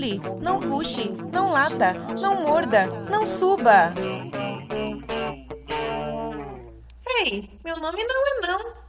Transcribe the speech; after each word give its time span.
pule, 0.00 0.20
não 0.40 0.60
puxe, 0.60 1.12
não 1.30 1.52
lata, 1.52 1.92
não 2.18 2.42
morda, 2.42 2.86
não 3.10 3.26
suba. 3.26 3.92
Ei, 7.18 7.50
meu 7.62 7.76
nome 7.76 8.02
não 8.04 8.26
é 8.26 8.46
não. 8.46 8.80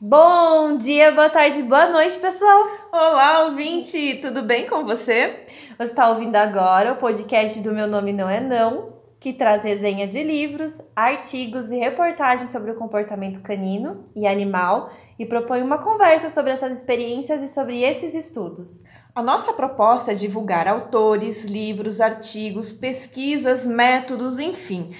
Bom 0.00 0.78
dia, 0.78 1.12
boa 1.12 1.28
tarde, 1.28 1.62
boa 1.62 1.88
noite, 1.88 2.18
pessoal. 2.18 2.66
Olá, 2.90 3.44
ouvinte, 3.44 4.18
tudo 4.22 4.42
bem 4.42 4.66
com 4.66 4.82
você? 4.82 5.42
Você 5.76 5.90
está 5.90 6.08
ouvindo 6.08 6.36
agora 6.36 6.92
o 6.92 6.96
podcast 6.96 7.60
do 7.60 7.72
Meu 7.72 7.86
Nome 7.86 8.14
Não 8.14 8.30
É 8.30 8.40
Não, 8.40 8.94
que 9.20 9.34
traz 9.34 9.64
resenha 9.64 10.06
de 10.06 10.22
livros, 10.22 10.80
artigos 10.96 11.70
e 11.70 11.76
reportagens 11.76 12.48
sobre 12.48 12.70
o 12.70 12.74
comportamento 12.74 13.40
canino 13.40 14.04
e 14.16 14.26
animal 14.26 14.90
e 15.18 15.26
propõe 15.26 15.60
uma 15.60 15.76
conversa 15.76 16.30
sobre 16.30 16.52
essas 16.52 16.74
experiências 16.74 17.42
e 17.42 17.48
sobre 17.48 17.82
esses 17.82 18.14
estudos. 18.14 18.84
A 19.14 19.22
nossa 19.22 19.52
proposta 19.52 20.12
é 20.12 20.14
divulgar 20.14 20.68
autores, 20.68 21.44
livros, 21.44 22.00
artigos, 22.00 22.70
pesquisas, 22.70 23.66
métodos, 23.66 24.38
enfim, 24.38 24.94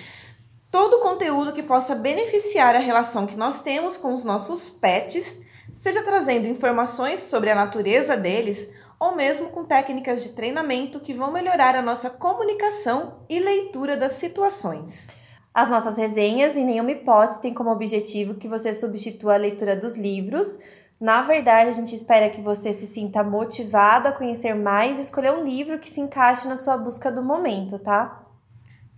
todo 0.71 0.95
o 0.95 1.01
conteúdo 1.01 1.53
que 1.53 1.63
possa 1.63 1.95
beneficiar 1.95 2.75
a 2.75 2.81
relação 2.81 3.27
que 3.27 3.37
nós 3.37 3.61
temos 3.61 3.97
com 3.97 4.13
os 4.13 4.25
nossos 4.25 4.69
pets, 4.69 5.39
seja 5.73 6.03
trazendo 6.03 6.49
informações 6.49 7.21
sobre 7.21 7.51
a 7.51 7.55
natureza 7.55 8.17
deles 8.17 8.71
ou 8.99 9.15
mesmo 9.15 9.49
com 9.51 9.65
técnicas 9.65 10.25
de 10.25 10.31
treinamento 10.31 10.99
que 10.99 11.15
vão 11.15 11.33
melhorar 11.33 11.77
a 11.77 11.83
nossa 11.83 12.11
comunicação 12.11 13.25
e 13.29 13.39
leitura 13.39 13.97
das 13.97 14.13
situações. 14.13 15.09
As 15.55 15.71
nossas 15.71 15.97
resenhas, 15.97 16.57
em 16.57 16.65
nenhuma 16.65 16.93
hipótese, 16.93 17.41
têm 17.41 17.55
como 17.55 17.71
objetivo 17.71 18.35
que 18.35 18.49
você 18.49 18.73
substitua 18.75 19.35
a 19.35 19.39
leitura 19.39 19.75
dos 19.75 19.97
livros. 19.97 20.59
Na 21.01 21.23
verdade, 21.23 21.71
a 21.71 21.73
gente 21.73 21.95
espera 21.95 22.29
que 22.29 22.43
você 22.43 22.75
se 22.75 22.87
sinta 22.87 23.25
motivado 23.25 24.09
a 24.09 24.13
conhecer 24.13 24.53
mais 24.53 24.99
e 24.99 25.01
escolher 25.01 25.33
um 25.33 25.43
livro 25.43 25.79
que 25.79 25.89
se 25.89 25.99
encaixe 25.99 26.47
na 26.47 26.59
sua 26.59 26.77
busca 26.77 27.11
do 27.11 27.23
momento, 27.23 27.79
tá? 27.79 28.27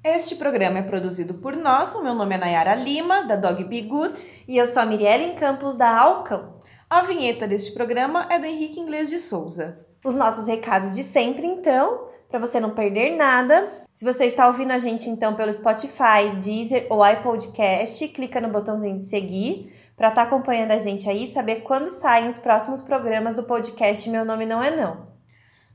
Este 0.03 0.35
programa 0.35 0.81
é 0.81 0.83
produzido 0.83 1.35
por 1.35 1.55
nós. 1.55 1.95
O 1.95 2.03
meu 2.03 2.13
nome 2.13 2.35
é 2.35 2.39
Nayara 2.39 2.75
Lima, 2.75 3.23
da 3.23 3.37
Dog 3.37 3.63
Be 3.63 3.83
Good. 3.83 4.45
E 4.49 4.57
eu 4.57 4.67
sou 4.67 4.83
a 4.83 4.87
Mirelle 4.87 5.35
Campos, 5.35 5.77
da 5.77 5.97
Alcão. 5.97 6.51
A 6.91 7.03
vinheta 7.03 7.47
deste 7.47 7.71
programa 7.71 8.27
é 8.29 8.37
do 8.37 8.47
Henrique 8.47 8.81
Inglês 8.81 9.09
de 9.09 9.21
Souza. 9.21 9.79
Os 10.05 10.17
nossos 10.17 10.49
recados 10.49 10.97
de 10.97 11.05
sempre, 11.05 11.47
então, 11.47 12.09
para 12.29 12.41
você 12.41 12.59
não 12.59 12.71
perder 12.71 13.17
nada. 13.17 13.73
Se 13.93 14.05
você 14.05 14.25
está 14.25 14.49
ouvindo 14.49 14.73
a 14.73 14.79
gente, 14.79 15.09
então, 15.09 15.37
pelo 15.37 15.53
Spotify, 15.53 16.35
Deezer 16.43 16.85
ou 16.91 17.07
iPodcast, 17.07 18.09
clica 18.09 18.41
no 18.41 18.49
botãozinho 18.49 18.97
de 18.97 19.03
seguir 19.03 19.73
para 19.97 20.09
estar 20.09 20.23
tá 20.23 20.29
acompanhando 20.29 20.73
a 20.73 20.79
gente 20.79 21.09
aí 21.09 21.25
e 21.25 21.27
saber 21.27 21.63
quando 21.63 21.87
saem 21.87 22.29
os 22.29 22.39
próximos 22.39 22.83
programas 22.83 23.35
do 23.35 23.45
podcast 23.45 24.09
Meu 24.09 24.25
Nome 24.25 24.47
Não 24.47 24.63
É 24.63 24.75
Não. 24.75 25.13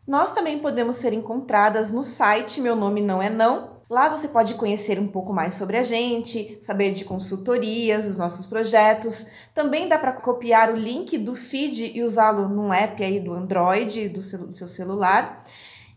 Nós 0.08 0.34
também 0.34 0.60
podemos 0.60 0.98
ser 0.98 1.14
encontradas 1.14 1.92
no 1.92 2.04
site 2.04 2.62
Meu 2.62 2.76
Nome 2.76 3.02
Não 3.02 3.22
É 3.22 3.30
Não, 3.30 3.78
Lá 3.90 4.10
você 4.10 4.28
pode 4.28 4.56
conhecer 4.56 5.00
um 5.00 5.08
pouco 5.08 5.32
mais 5.32 5.54
sobre 5.54 5.78
a 5.78 5.84
gente, 5.84 6.58
saber 6.60 6.92
de 6.92 7.06
consultorias, 7.06 8.06
os 8.06 8.18
nossos 8.18 8.46
projetos. 8.46 9.28
Também 9.54 9.88
dá 9.88 9.98
para 9.98 10.12
copiar 10.12 10.70
o 10.70 10.76
link 10.76 11.18
do 11.18 11.34
feed 11.34 11.94
e 11.96 12.04
usá-lo 12.04 12.50
num 12.50 12.74
app 12.74 13.02
aí 13.02 13.18
do 13.18 13.34
Android, 13.34 14.10
do 14.10 14.22
seu, 14.22 14.40
do 14.40 14.54
seu 14.54 14.68
celular, 14.68 15.42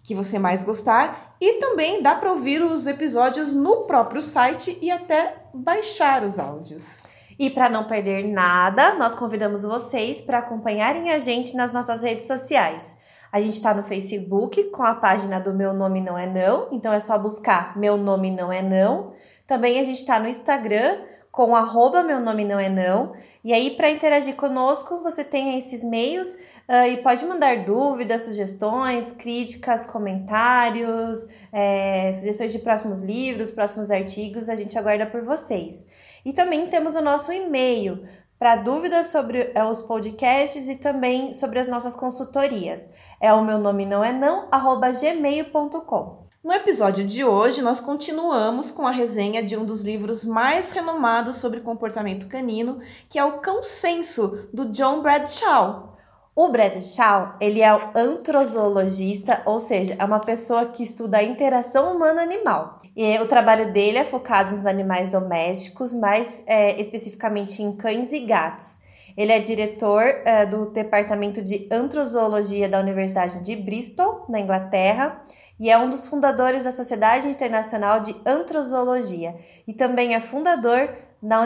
que 0.04 0.14
você 0.14 0.38
mais 0.38 0.62
gostar. 0.62 1.34
E 1.40 1.54
também 1.54 2.00
dá 2.00 2.14
para 2.14 2.30
ouvir 2.30 2.62
os 2.62 2.86
episódios 2.86 3.52
no 3.52 3.78
próprio 3.86 4.22
site 4.22 4.78
e 4.80 4.88
até 4.88 5.46
baixar 5.52 6.22
os 6.22 6.38
áudios. 6.38 7.09
E 7.40 7.48
para 7.48 7.70
não 7.70 7.84
perder 7.84 8.28
nada, 8.28 8.96
nós 8.96 9.14
convidamos 9.14 9.62
vocês 9.62 10.20
para 10.20 10.40
acompanharem 10.40 11.10
a 11.10 11.18
gente 11.18 11.56
nas 11.56 11.72
nossas 11.72 12.02
redes 12.02 12.26
sociais. 12.26 12.98
A 13.32 13.40
gente 13.40 13.54
está 13.54 13.72
no 13.72 13.82
Facebook 13.82 14.64
com 14.64 14.82
a 14.82 14.94
página 14.94 15.40
do 15.40 15.54
Meu 15.54 15.72
Nome 15.72 16.02
Não 16.02 16.18
É 16.18 16.26
Não, 16.26 16.68
então 16.70 16.92
é 16.92 17.00
só 17.00 17.18
buscar 17.18 17.78
Meu 17.78 17.96
Nome 17.96 18.30
Não 18.30 18.52
É 18.52 18.60
Não. 18.60 19.14
Também 19.46 19.80
a 19.80 19.82
gente 19.82 19.96
está 19.96 20.20
no 20.20 20.28
Instagram 20.28 20.98
com 21.32 21.56
arroba 21.56 22.02
Meu 22.02 22.20
Nome 22.20 22.44
Não 22.44 22.60
É 22.60 22.68
Não. 22.68 23.14
E 23.42 23.54
aí, 23.54 23.70
para 23.70 23.88
interagir 23.88 24.36
conosco, 24.36 25.00
você 25.00 25.24
tem 25.24 25.58
esses 25.58 25.82
meios 25.82 26.34
uh, 26.34 26.88
e 26.92 26.98
pode 26.98 27.24
mandar 27.24 27.64
dúvidas, 27.64 28.20
sugestões, 28.20 29.12
críticas, 29.12 29.86
comentários, 29.86 31.26
é, 31.50 32.12
sugestões 32.12 32.52
de 32.52 32.58
próximos 32.58 33.00
livros, 33.00 33.50
próximos 33.50 33.90
artigos, 33.90 34.50
a 34.50 34.54
gente 34.54 34.78
aguarda 34.78 35.06
por 35.06 35.22
vocês. 35.22 35.86
E 36.24 36.32
também 36.32 36.66
temos 36.66 36.96
o 36.96 37.00
nosso 37.00 37.32
e-mail 37.32 38.06
para 38.38 38.56
dúvidas 38.56 39.08
sobre 39.08 39.52
é, 39.54 39.62
os 39.62 39.82
podcasts 39.82 40.66
e 40.68 40.76
também 40.76 41.34
sobre 41.34 41.58
as 41.58 41.68
nossas 41.68 41.94
consultorias. 41.94 42.90
É 43.20 43.32
o 43.34 43.44
meu 43.44 43.58
nome 43.58 43.84
não 43.84 44.02
é 44.02 44.12
não, 44.12 44.48
arroba 44.50 44.90
gmail.com. 44.90 46.20
No 46.42 46.54
episódio 46.54 47.04
de 47.04 47.22
hoje, 47.22 47.60
nós 47.60 47.80
continuamos 47.80 48.70
com 48.70 48.86
a 48.86 48.90
resenha 48.90 49.42
de 49.42 49.58
um 49.58 49.66
dos 49.66 49.82
livros 49.82 50.24
mais 50.24 50.70
renomados 50.70 51.36
sobre 51.36 51.60
comportamento 51.60 52.28
canino, 52.28 52.78
que 53.10 53.18
é 53.18 53.24
o 53.24 53.40
Cão 53.40 53.62
Senso, 53.62 54.48
do 54.50 54.64
John 54.70 55.02
Bradshaw. 55.02 55.98
O 56.34 56.48
Bradshaw, 56.48 57.34
ele 57.42 57.60
é 57.60 57.74
o 57.74 57.90
antrozoologista, 57.94 59.42
ou 59.44 59.60
seja, 59.60 59.94
é 59.98 60.02
uma 60.02 60.20
pessoa 60.20 60.64
que 60.64 60.82
estuda 60.82 61.18
a 61.18 61.22
interação 61.22 61.94
humano-animal. 61.94 62.79
E 63.02 63.18
o 63.18 63.24
trabalho 63.24 63.72
dele 63.72 63.96
é 63.96 64.04
focado 64.04 64.50
nos 64.50 64.66
animais 64.66 65.08
domésticos, 65.08 65.94
mais 65.94 66.42
é, 66.46 66.78
especificamente 66.78 67.62
em 67.62 67.72
cães 67.72 68.12
e 68.12 68.26
gatos. 68.26 68.76
Ele 69.16 69.32
é 69.32 69.38
diretor 69.38 70.02
é, 70.02 70.44
do 70.44 70.66
Departamento 70.66 71.40
de 71.40 71.66
Antrozoologia 71.72 72.68
da 72.68 72.78
Universidade 72.78 73.42
de 73.42 73.56
Bristol, 73.56 74.26
na 74.28 74.38
Inglaterra, 74.38 75.18
e 75.58 75.70
é 75.70 75.78
um 75.78 75.88
dos 75.88 76.06
fundadores 76.06 76.64
da 76.64 76.70
Sociedade 76.70 77.26
Internacional 77.26 78.00
de 78.00 78.14
Antrozoologia 78.26 79.34
e 79.66 79.72
também 79.72 80.14
é 80.14 80.20
fundador 80.20 80.94
da 81.22 81.40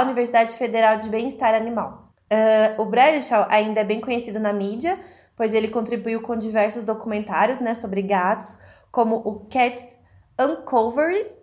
Universidade 0.00 0.56
Federal 0.56 0.96
de 0.96 1.10
Bem-Estar 1.10 1.54
Animal. 1.54 2.10
Uh, 2.32 2.80
o 2.80 2.86
Bradshaw 2.86 3.46
ainda 3.50 3.82
é 3.82 3.84
bem 3.84 4.00
conhecido 4.00 4.40
na 4.40 4.50
mídia, 4.50 4.98
pois 5.36 5.52
ele 5.52 5.68
contribuiu 5.68 6.22
com 6.22 6.34
diversos 6.38 6.84
documentários 6.84 7.60
né, 7.60 7.74
sobre 7.74 8.00
gatos, 8.00 8.58
como 8.90 9.16
o 9.16 9.40
Cats 9.50 10.05
Uncovered 10.38 11.34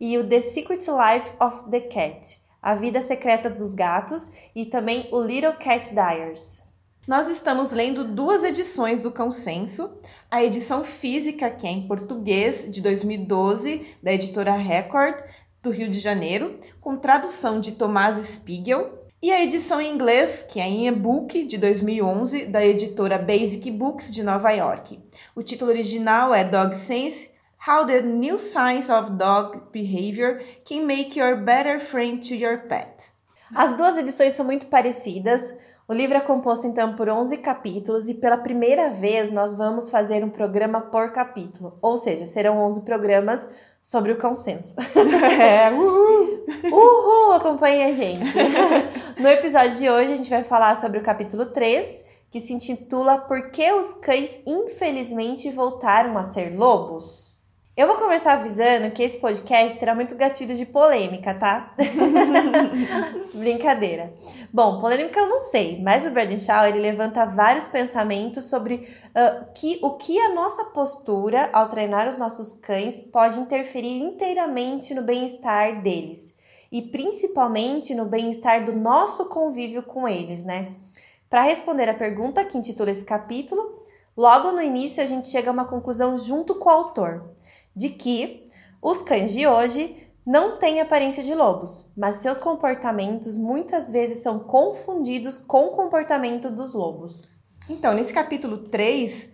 e 0.00 0.18
o 0.18 0.28
The 0.28 0.40
Secret 0.40 0.84
Life 0.88 1.32
of 1.40 1.70
the 1.70 1.80
Cat, 1.80 2.38
A 2.60 2.74
Vida 2.74 3.00
Secreta 3.00 3.48
dos 3.48 3.74
Gatos, 3.74 4.28
e 4.56 4.66
também 4.66 5.08
o 5.12 5.20
Little 5.20 5.52
Cat 5.52 5.90
Diaries. 5.90 6.64
Nós 7.06 7.28
estamos 7.28 7.70
lendo 7.70 8.04
duas 8.04 8.42
edições 8.42 9.02
do 9.02 9.12
Cão 9.12 9.30
Senso, 9.30 9.98
a 10.28 10.42
edição 10.42 10.82
física, 10.82 11.48
que 11.48 11.66
é 11.66 11.70
em 11.70 11.86
português, 11.86 12.68
de 12.68 12.80
2012, 12.80 13.86
da 14.02 14.12
editora 14.12 14.56
Record, 14.56 15.22
do 15.62 15.70
Rio 15.70 15.88
de 15.88 16.00
Janeiro, 16.00 16.58
com 16.80 16.96
tradução 16.96 17.60
de 17.60 17.72
Tomás 17.72 18.16
Spiegel, 18.26 18.98
e 19.22 19.30
a 19.30 19.42
edição 19.44 19.80
em 19.80 19.92
inglês, 19.92 20.42
que 20.48 20.58
é 20.58 20.66
em 20.66 20.88
e-book 20.88 21.44
de 21.44 21.58
2011, 21.58 22.46
da 22.46 22.66
editora 22.66 23.18
Basic 23.18 23.70
Books 23.70 24.12
de 24.12 24.22
Nova 24.22 24.50
York. 24.50 24.98
O 25.36 25.42
título 25.42 25.70
original 25.70 26.34
é 26.34 26.42
Dog 26.42 26.74
Sense: 26.76 27.29
How 27.66 27.84
the 27.84 28.00
New 28.00 28.38
Science 28.38 28.90
of 28.90 29.18
Dog 29.18 29.64
Behavior 29.70 30.40
Can 30.64 30.86
Make 30.86 31.20
Your 31.20 31.36
Better 31.36 31.78
Friend 31.78 32.18
to 32.26 32.34
Your 32.34 32.66
Pet. 32.66 33.10
As 33.54 33.74
duas 33.74 33.98
edições 33.98 34.32
são 34.32 34.46
muito 34.46 34.68
parecidas. 34.68 35.52
O 35.86 35.92
livro 35.92 36.16
é 36.16 36.20
composto 36.20 36.66
então 36.66 36.96
por 36.96 37.10
11 37.10 37.36
capítulos 37.36 38.08
e 38.08 38.14
pela 38.14 38.38
primeira 38.38 38.88
vez 38.88 39.30
nós 39.30 39.52
vamos 39.52 39.90
fazer 39.90 40.24
um 40.24 40.30
programa 40.30 40.80
por 40.80 41.12
capítulo, 41.12 41.76
ou 41.82 41.98
seja, 41.98 42.24
serão 42.24 42.56
11 42.56 42.80
programas 42.86 43.50
sobre 43.82 44.12
o 44.12 44.18
consenso. 44.18 44.76
É, 45.38 45.70
uhul! 45.70 46.44
Uhul, 46.64 47.32
acompanhe 47.32 47.84
a 47.84 47.92
gente. 47.92 48.34
No 49.18 49.28
episódio 49.28 49.76
de 49.76 49.90
hoje 49.90 50.14
a 50.14 50.16
gente 50.16 50.30
vai 50.30 50.42
falar 50.42 50.74
sobre 50.76 50.98
o 50.98 51.02
capítulo 51.02 51.44
3, 51.44 52.04
que 52.30 52.40
se 52.40 52.54
intitula 52.54 53.18
Por 53.18 53.50
que 53.50 53.70
os 53.70 53.92
cães 53.92 54.40
infelizmente 54.46 55.50
voltaram 55.50 56.16
a 56.16 56.22
ser 56.22 56.56
lobos? 56.56 57.29
Eu 57.80 57.86
vou 57.86 57.96
começar 57.96 58.34
avisando 58.34 58.90
que 58.90 59.02
esse 59.02 59.18
podcast 59.18 59.78
terá 59.78 59.94
muito 59.94 60.14
gatilho 60.14 60.54
de 60.54 60.66
polêmica, 60.66 61.32
tá? 61.32 61.74
Brincadeira. 63.32 64.12
Bom, 64.52 64.78
polêmica 64.78 65.18
eu 65.18 65.26
não 65.26 65.38
sei, 65.38 65.80
mas 65.82 66.04
o 66.04 66.10
Braden 66.10 66.36
Shaw 66.36 66.66
ele 66.66 66.78
levanta 66.78 67.24
vários 67.24 67.68
pensamentos 67.68 68.44
sobre 68.44 68.86
uh, 69.16 69.46
que, 69.54 69.78
o 69.82 69.96
que 69.96 70.20
a 70.20 70.34
nossa 70.34 70.66
postura 70.66 71.48
ao 71.54 71.70
treinar 71.70 72.06
os 72.06 72.18
nossos 72.18 72.52
cães 72.52 73.00
pode 73.00 73.40
interferir 73.40 74.02
inteiramente 74.02 74.92
no 74.92 75.00
bem-estar 75.00 75.80
deles 75.82 76.34
e 76.70 76.82
principalmente 76.82 77.94
no 77.94 78.04
bem-estar 78.04 78.62
do 78.62 78.74
nosso 78.74 79.24
convívio 79.30 79.82
com 79.82 80.06
eles, 80.06 80.44
né? 80.44 80.74
Para 81.30 81.44
responder 81.44 81.88
a 81.88 81.94
pergunta 81.94 82.44
que 82.44 82.58
intitula 82.58 82.90
esse 82.90 83.06
capítulo, 83.06 83.82
logo 84.14 84.52
no 84.52 84.60
início 84.60 85.02
a 85.02 85.06
gente 85.06 85.28
chega 85.28 85.48
a 85.48 85.52
uma 85.54 85.64
conclusão 85.64 86.18
junto 86.18 86.56
com 86.56 86.68
o 86.68 86.72
autor 86.72 87.39
de 87.74 87.90
que 87.90 88.48
os 88.82 89.02
cães 89.02 89.32
de 89.32 89.46
hoje 89.46 89.96
não 90.26 90.58
têm 90.58 90.80
aparência 90.80 91.22
de 91.22 91.34
lobos, 91.34 91.90
mas 91.96 92.16
seus 92.16 92.38
comportamentos 92.38 93.36
muitas 93.36 93.90
vezes 93.90 94.22
são 94.22 94.38
confundidos 94.38 95.38
com 95.38 95.66
o 95.66 95.70
comportamento 95.70 96.50
dos 96.50 96.74
lobos. 96.74 97.28
Então, 97.68 97.94
nesse 97.94 98.12
capítulo 98.12 98.58
3, 98.58 99.30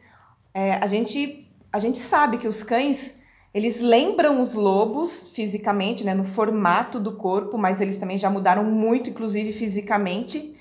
É, 0.58 0.76
a, 0.82 0.86
gente, 0.86 1.46
a 1.70 1.78
gente 1.78 1.98
sabe 1.98 2.38
que 2.38 2.48
os 2.48 2.62
cães 2.62 3.16
eles 3.52 3.80
lembram 3.80 4.40
os 4.40 4.54
lobos 4.54 5.30
fisicamente, 5.34 6.04
né, 6.04 6.14
no 6.14 6.24
formato 6.24 6.98
do 7.00 7.12
corpo, 7.12 7.56
mas 7.58 7.80
eles 7.80 7.98
também 7.98 8.18
já 8.18 8.28
mudaram 8.28 8.64
muito, 8.64 9.10
inclusive 9.10 9.52
fisicamente. 9.52 10.54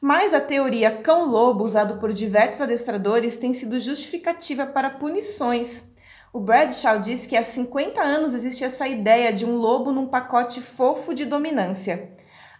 Mas 0.00 0.34
a 0.34 0.40
teoria 0.40 0.90
cão-lobo, 1.02 1.64
usado 1.64 1.98
por 1.98 2.12
diversos 2.12 2.60
adestradores, 2.60 3.36
tem 3.36 3.54
sido 3.54 3.78
justificativa 3.78 4.66
para 4.66 4.90
punições. 4.90 5.84
O 6.34 6.40
Bradshaw 6.40 6.98
diz 6.98 7.26
que 7.26 7.36
há 7.36 7.42
50 7.42 8.00
anos 8.00 8.32
existe 8.32 8.64
essa 8.64 8.88
ideia 8.88 9.30
de 9.30 9.44
um 9.44 9.56
lobo 9.56 9.92
num 9.92 10.06
pacote 10.06 10.62
fofo 10.62 11.12
de 11.12 11.26
dominância. 11.26 12.10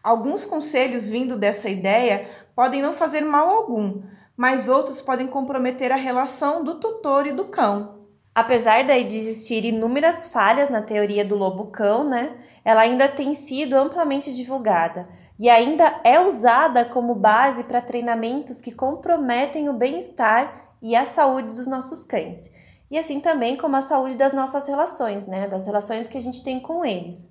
Alguns 0.04 0.44
conselhos 0.44 1.08
vindo 1.08 1.38
dessa 1.38 1.70
ideia 1.70 2.28
podem 2.54 2.82
não 2.82 2.92
fazer 2.92 3.22
mal 3.22 3.48
algum, 3.48 4.02
mas 4.36 4.68
outros 4.68 5.00
podem 5.00 5.26
comprometer 5.26 5.90
a 5.90 5.96
relação 5.96 6.62
do 6.62 6.78
tutor 6.78 7.26
e 7.26 7.32
do 7.32 7.46
cão. 7.46 8.02
Apesar 8.34 8.82
de 8.82 8.92
existir 8.92 9.64
inúmeras 9.64 10.26
falhas 10.26 10.68
na 10.68 10.82
teoria 10.82 11.24
do 11.24 11.34
lobo-cão, 11.34 12.04
né, 12.04 12.36
ela 12.62 12.82
ainda 12.82 13.08
tem 13.08 13.32
sido 13.32 13.74
amplamente 13.74 14.34
divulgada 14.34 15.08
e 15.38 15.48
ainda 15.48 15.98
é 16.04 16.20
usada 16.20 16.84
como 16.84 17.14
base 17.14 17.64
para 17.64 17.80
treinamentos 17.80 18.60
que 18.60 18.70
comprometem 18.70 19.70
o 19.70 19.74
bem-estar 19.74 20.74
e 20.82 20.94
a 20.94 21.06
saúde 21.06 21.56
dos 21.56 21.66
nossos 21.66 22.04
cães. 22.04 22.50
E 22.92 22.98
assim 22.98 23.20
também 23.20 23.56
como 23.56 23.74
a 23.74 23.80
saúde 23.80 24.18
das 24.18 24.34
nossas 24.34 24.68
relações, 24.68 25.26
né? 25.26 25.48
Das 25.48 25.64
relações 25.64 26.06
que 26.06 26.18
a 26.18 26.20
gente 26.20 26.44
tem 26.44 26.60
com 26.60 26.84
eles. 26.84 27.30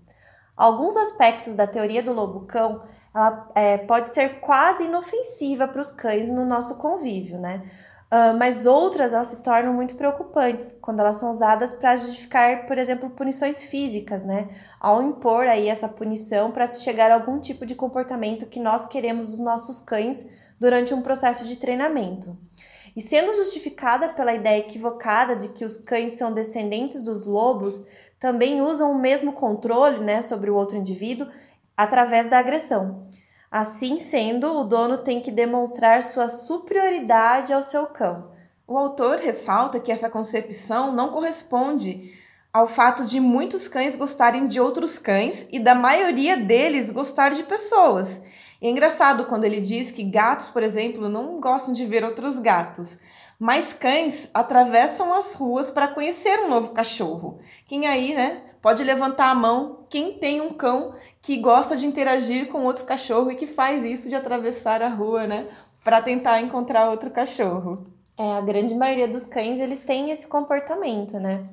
Alguns 0.57 0.97
aspectos 0.97 1.53
da 1.53 1.67
teoria 1.67 2.01
do 2.01 2.11
lobo-cão 2.11 2.81
ela 3.13 3.47
é, 3.53 3.77
pode 3.77 4.09
ser 4.09 4.39
quase 4.39 4.85
inofensiva 4.85 5.67
para 5.67 5.79
os 5.79 5.91
cães 5.91 6.31
no 6.31 6.45
nosso 6.45 6.79
convívio, 6.79 7.37
né? 7.39 7.61
Uh, 8.11 8.35
mas 8.39 8.65
outras 8.65 9.13
elas 9.13 9.27
se 9.27 9.43
tornam 9.43 9.71
muito 9.71 9.95
preocupantes 9.95 10.71
quando 10.81 10.99
elas 10.99 11.17
são 11.17 11.29
usadas 11.29 11.75
para 11.75 11.95
justificar, 11.95 12.65
por 12.65 12.77
exemplo, 12.77 13.11
punições 13.11 13.63
físicas, 13.63 14.23
né? 14.23 14.49
Ao 14.79 14.99
impor 14.99 15.45
aí 15.45 15.69
essa 15.69 15.87
punição 15.87 16.49
para 16.49 16.65
se 16.65 16.83
chegar 16.83 17.11
a 17.11 17.13
algum 17.13 17.39
tipo 17.39 17.67
de 17.67 17.75
comportamento 17.75 18.47
que 18.47 18.59
nós 18.59 18.87
queremos 18.87 19.29
dos 19.29 19.39
nossos 19.39 19.79
cães 19.79 20.27
durante 20.59 20.91
um 20.91 21.01
processo 21.03 21.45
de 21.45 21.55
treinamento. 21.55 22.35
E 22.95 23.01
sendo 23.01 23.33
justificada 23.33 24.09
pela 24.09 24.33
ideia 24.33 24.59
equivocada 24.59 25.35
de 25.35 25.49
que 25.49 25.63
os 25.63 25.77
cães 25.77 26.13
são 26.13 26.33
descendentes 26.33 27.01
dos 27.01 27.25
lobos, 27.25 27.85
também 28.19 28.61
usam 28.61 28.91
o 28.91 28.99
mesmo 28.99 29.33
controle 29.33 29.99
né, 29.99 30.21
sobre 30.21 30.49
o 30.49 30.55
outro 30.55 30.77
indivíduo 30.77 31.27
através 31.75 32.27
da 32.27 32.37
agressão. 32.37 33.01
Assim 33.49 33.97
sendo, 33.97 34.59
o 34.59 34.63
dono 34.63 34.99
tem 34.99 35.19
que 35.19 35.31
demonstrar 35.31 36.03
sua 36.03 36.29
superioridade 36.29 37.51
ao 37.51 37.63
seu 37.63 37.87
cão. 37.87 38.31
O 38.67 38.77
autor 38.77 39.17
ressalta 39.17 39.79
que 39.79 39.91
essa 39.91 40.09
concepção 40.09 40.93
não 40.93 41.09
corresponde 41.09 42.17
ao 42.53 42.67
fato 42.67 43.05
de 43.05 43.19
muitos 43.19 43.67
cães 43.67 43.95
gostarem 43.95 44.47
de 44.47 44.59
outros 44.59 44.99
cães 44.99 45.47
e 45.51 45.59
da 45.59 45.73
maioria 45.73 46.37
deles 46.37 46.91
gostar 46.91 47.29
de 47.29 47.43
pessoas. 47.43 48.21
É 48.61 48.69
engraçado 48.69 49.25
quando 49.25 49.43
ele 49.43 49.59
diz 49.59 49.89
que 49.89 50.03
gatos, 50.03 50.49
por 50.49 50.61
exemplo, 50.61 51.09
não 51.09 51.39
gostam 51.39 51.73
de 51.73 51.83
ver 51.85 52.03
outros 52.03 52.37
gatos, 52.37 52.99
mas 53.39 53.73
cães 53.73 54.29
atravessam 54.33 55.13
as 55.15 55.33
ruas 55.33 55.71
para 55.71 55.87
conhecer 55.87 56.39
um 56.41 56.47
novo 56.47 56.69
cachorro. 56.69 57.39
Quem 57.65 57.87
aí, 57.87 58.13
né, 58.13 58.43
pode 58.61 58.83
levantar 58.83 59.31
a 59.31 59.35
mão 59.35 59.87
quem 59.89 60.13
tem 60.13 60.39
um 60.39 60.53
cão 60.53 60.93
que 61.21 61.37
gosta 61.37 61.75
de 61.75 61.87
interagir 61.87 62.49
com 62.49 62.63
outro 62.63 62.85
cachorro 62.85 63.31
e 63.31 63.35
que 63.35 63.47
faz 63.47 63.83
isso 63.83 64.07
de 64.07 64.15
atravessar 64.15 64.83
a 64.83 64.89
rua, 64.89 65.25
né, 65.25 65.47
para 65.83 65.99
tentar 65.99 66.39
encontrar 66.39 66.89
outro 66.91 67.09
cachorro. 67.09 67.87
É, 68.15 68.37
a 68.37 68.41
grande 68.41 68.75
maioria 68.75 69.07
dos 69.07 69.25
cães, 69.25 69.59
eles 69.59 69.81
têm 69.81 70.11
esse 70.11 70.27
comportamento, 70.27 71.19
né? 71.19 71.49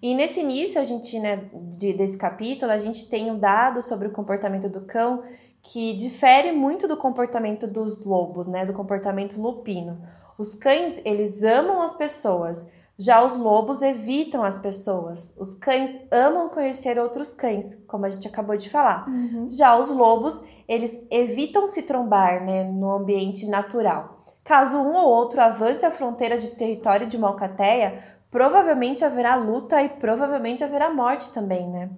E 0.00 0.14
nesse 0.14 0.40
início, 0.40 0.80
a 0.80 0.84
gente, 0.84 1.18
né, 1.18 1.48
de, 1.52 1.92
desse 1.92 2.16
capítulo, 2.16 2.70
a 2.70 2.78
gente 2.78 3.08
tem 3.08 3.30
um 3.30 3.38
dado 3.38 3.82
sobre 3.82 4.06
o 4.06 4.12
comportamento 4.12 4.68
do 4.68 4.82
cão 4.82 5.22
que 5.64 5.94
difere 5.94 6.52
muito 6.52 6.86
do 6.86 6.94
comportamento 6.94 7.66
dos 7.66 8.04
lobos, 8.04 8.46
né, 8.46 8.66
do 8.66 8.74
comportamento 8.74 9.40
lupino. 9.40 9.98
Os 10.36 10.54
cães, 10.54 11.00
eles 11.06 11.42
amam 11.42 11.80
as 11.80 11.94
pessoas, 11.94 12.66
já 12.98 13.24
os 13.24 13.34
lobos 13.34 13.80
evitam 13.80 14.44
as 14.44 14.58
pessoas. 14.58 15.34
Os 15.38 15.54
cães 15.54 16.00
amam 16.12 16.50
conhecer 16.50 16.98
outros 16.98 17.32
cães, 17.32 17.76
como 17.88 18.04
a 18.04 18.10
gente 18.10 18.28
acabou 18.28 18.56
de 18.56 18.68
falar. 18.68 19.08
Uhum. 19.08 19.50
Já 19.50 19.76
os 19.76 19.90
lobos, 19.90 20.42
eles 20.68 21.04
evitam 21.10 21.66
se 21.66 21.82
trombar 21.82 22.44
né, 22.44 22.64
no 22.64 22.92
ambiente 22.92 23.46
natural. 23.46 24.18
Caso 24.44 24.78
um 24.78 24.94
ou 24.94 25.08
outro 25.08 25.40
avance 25.40 25.84
a 25.84 25.90
fronteira 25.90 26.36
de 26.36 26.50
território 26.50 27.06
de 27.06 27.16
uma 27.16 27.28
alcateia, 27.28 27.98
provavelmente 28.30 29.04
haverá 29.04 29.34
luta 29.34 29.82
e 29.82 29.88
provavelmente 29.88 30.62
haverá 30.62 30.92
morte 30.92 31.30
também, 31.30 31.68
né? 31.68 31.90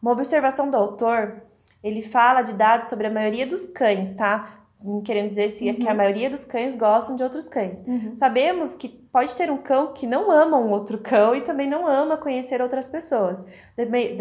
Uma 0.00 0.12
observação 0.12 0.70
do 0.70 0.76
autor, 0.76 1.42
ele 1.84 2.02
fala 2.02 2.42
de 2.42 2.54
dados 2.54 2.88
sobre 2.88 3.06
a 3.06 3.10
maioria 3.10 3.46
dos 3.46 3.66
cães, 3.66 4.10
tá? 4.10 4.64
querendo 5.02 5.28
dizer 5.28 5.48
se 5.48 5.68
uhum. 5.68 5.76
que 5.76 5.86
a 5.86 5.92
uhum. 5.92 5.96
maioria 5.96 6.28
dos 6.28 6.44
cães 6.44 6.74
gostam 6.74 7.16
de 7.16 7.22
outros 7.22 7.48
cães. 7.48 7.84
Uhum. 7.86 8.14
Sabemos 8.14 8.74
que 8.74 8.88
pode 8.88 9.34
ter 9.34 9.50
um 9.50 9.56
cão 9.56 9.92
que 9.94 10.06
não 10.06 10.30
ama 10.30 10.58
um 10.58 10.70
outro 10.70 10.98
cão 10.98 11.34
e 11.34 11.40
também 11.40 11.66
não 11.66 11.86
ama 11.86 12.18
conhecer 12.18 12.60
outras 12.60 12.86
pessoas. 12.86 13.46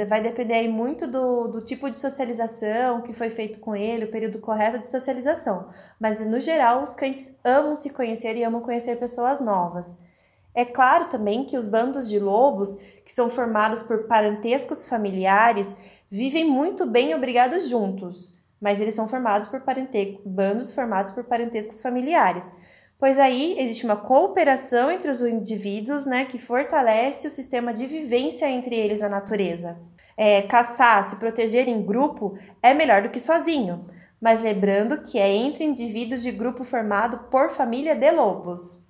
Vai 0.07 0.21
depender 0.21 0.53
aí 0.53 0.67
muito 0.67 1.05
do, 1.05 1.47
do 1.47 1.61
tipo 1.61 1.89
de 1.89 1.95
socialização 1.97 3.01
que 3.01 3.11
foi 3.11 3.29
feito 3.29 3.59
com 3.59 3.75
ele, 3.75 4.05
o 4.05 4.11
período 4.11 4.39
correto 4.39 4.79
de 4.79 4.87
socialização. 4.87 5.67
Mas 5.99 6.25
no 6.25 6.39
geral, 6.39 6.81
os 6.81 6.95
cães 6.95 7.35
amam 7.43 7.75
se 7.75 7.89
conhecer 7.89 8.37
e 8.37 8.43
amam 8.43 8.61
conhecer 8.61 8.97
pessoas 8.97 9.41
novas. 9.41 9.97
É 10.55 10.63
claro 10.63 11.05
também 11.05 11.43
que 11.43 11.57
os 11.57 11.65
bandos 11.65 12.07
de 12.07 12.19
lobos, 12.19 12.75
que 13.03 13.11
são 13.11 13.27
formados 13.27 13.81
por 13.81 14.03
parentescos 14.03 14.85
familiares, 14.87 15.75
vivem 16.15 16.45
muito 16.45 16.85
bem 16.85 17.13
obrigados 17.13 17.67
juntos 17.67 18.33
mas 18.63 18.79
eles 18.79 18.93
são 18.93 19.09
formados 19.09 19.49
por 19.49 19.61
bandos 20.25 20.71
formados 20.71 21.11
por 21.11 21.25
parentescos 21.25 21.81
familiares. 21.81 22.49
Pois 22.97 23.19
aí 23.19 23.57
existe 23.59 23.83
uma 23.83 23.97
cooperação 23.97 24.89
entre 24.89 25.11
os 25.11 25.19
indivíduos, 25.19 26.05
né, 26.05 26.23
que 26.23 26.37
fortalece 26.37 27.27
o 27.27 27.29
sistema 27.29 27.73
de 27.73 27.85
vivência 27.85 28.49
entre 28.49 28.73
eles 28.73 29.01
na 29.01 29.09
natureza. 29.09 29.77
É, 30.15 30.43
caçar, 30.43 31.03
se 31.03 31.17
proteger 31.17 31.67
em 31.67 31.85
grupo 31.85 32.37
é 32.61 32.73
melhor 32.73 33.01
do 33.01 33.09
que 33.09 33.19
sozinho, 33.19 33.85
mas 34.21 34.43
lembrando 34.43 35.03
que 35.03 35.19
é 35.19 35.27
entre 35.27 35.65
indivíduos 35.65 36.23
de 36.23 36.31
grupo 36.31 36.63
formado 36.63 37.29
por 37.29 37.49
família 37.49 37.93
de 37.93 38.11
lobos. 38.11 38.87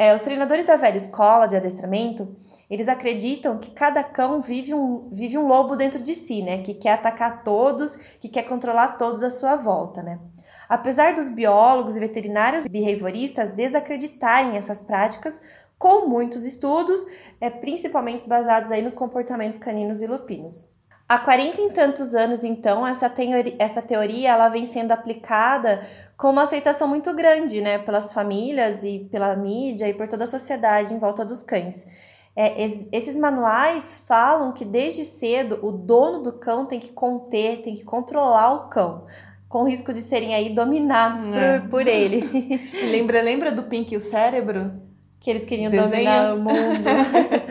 É, 0.00 0.14
os 0.14 0.22
treinadores 0.22 0.64
da 0.64 0.76
velha 0.76 0.96
escola 0.96 1.46
de 1.46 1.54
adestramento, 1.54 2.34
eles 2.70 2.88
acreditam 2.88 3.58
que 3.58 3.70
cada 3.70 4.02
cão 4.02 4.40
vive 4.40 4.72
um, 4.72 5.10
vive 5.12 5.36
um 5.36 5.46
lobo 5.46 5.76
dentro 5.76 6.02
de 6.02 6.14
si, 6.14 6.40
né? 6.40 6.62
Que 6.62 6.72
quer 6.72 6.94
atacar 6.94 7.44
todos, 7.44 7.96
que 8.18 8.26
quer 8.26 8.44
controlar 8.44 8.96
todos 8.96 9.22
à 9.22 9.28
sua 9.28 9.56
volta, 9.56 10.02
né? 10.02 10.18
Apesar 10.66 11.12
dos 11.12 11.28
biólogos 11.28 11.98
e 11.98 12.00
veterinários 12.00 12.66
behavioristas 12.66 13.50
desacreditarem 13.50 14.56
essas 14.56 14.80
práticas, 14.80 15.38
com 15.78 16.06
muitos 16.08 16.46
estudos, 16.46 17.04
é, 17.38 17.50
principalmente 17.50 18.26
basados 18.26 18.70
aí 18.70 18.80
nos 18.80 18.94
comportamentos 18.94 19.58
caninos 19.58 20.00
e 20.00 20.06
lupinos. 20.06 20.66
Há 21.10 21.18
40 21.18 21.60
e 21.60 21.70
tantos 21.70 22.14
anos, 22.14 22.44
então, 22.44 22.86
essa, 22.86 23.10
teoria, 23.10 23.56
essa 23.58 23.82
teoria 23.82 24.30
ela 24.30 24.48
vem 24.48 24.64
sendo 24.64 24.92
aplicada 24.92 25.84
com 26.16 26.30
uma 26.30 26.44
aceitação 26.44 26.86
muito 26.86 27.12
grande, 27.12 27.60
né, 27.60 27.78
pelas 27.78 28.12
famílias 28.12 28.84
e 28.84 29.00
pela 29.10 29.34
mídia 29.34 29.88
e 29.88 29.92
por 29.92 30.06
toda 30.06 30.22
a 30.22 30.26
sociedade 30.28 30.94
em 30.94 31.00
volta 31.00 31.24
dos 31.24 31.42
cães. 31.42 31.84
É, 32.36 32.62
esses 32.62 33.16
manuais 33.16 34.04
falam 34.06 34.52
que 34.52 34.64
desde 34.64 35.02
cedo 35.02 35.58
o 35.62 35.72
dono 35.72 36.22
do 36.22 36.34
cão 36.34 36.64
tem 36.64 36.78
que 36.78 36.90
conter, 36.90 37.60
tem 37.60 37.74
que 37.74 37.82
controlar 37.82 38.54
o 38.54 38.68
cão, 38.68 39.04
com 39.48 39.64
risco 39.64 39.92
de 39.92 40.00
serem 40.00 40.32
aí 40.32 40.50
dominados 40.50 41.26
é. 41.26 41.58
por, 41.58 41.70
por 41.70 41.86
ele. 41.88 42.20
lembra, 42.88 43.20
lembra 43.20 43.50
do 43.50 43.64
Pink 43.64 43.92
e 43.92 43.96
o 43.96 44.00
cérebro? 44.00 44.80
Que 45.18 45.28
eles 45.28 45.44
queriam 45.44 45.72
Desenho. 45.72 45.90
dominar 45.90 46.34
o 46.34 46.38
mundo. 46.38 46.84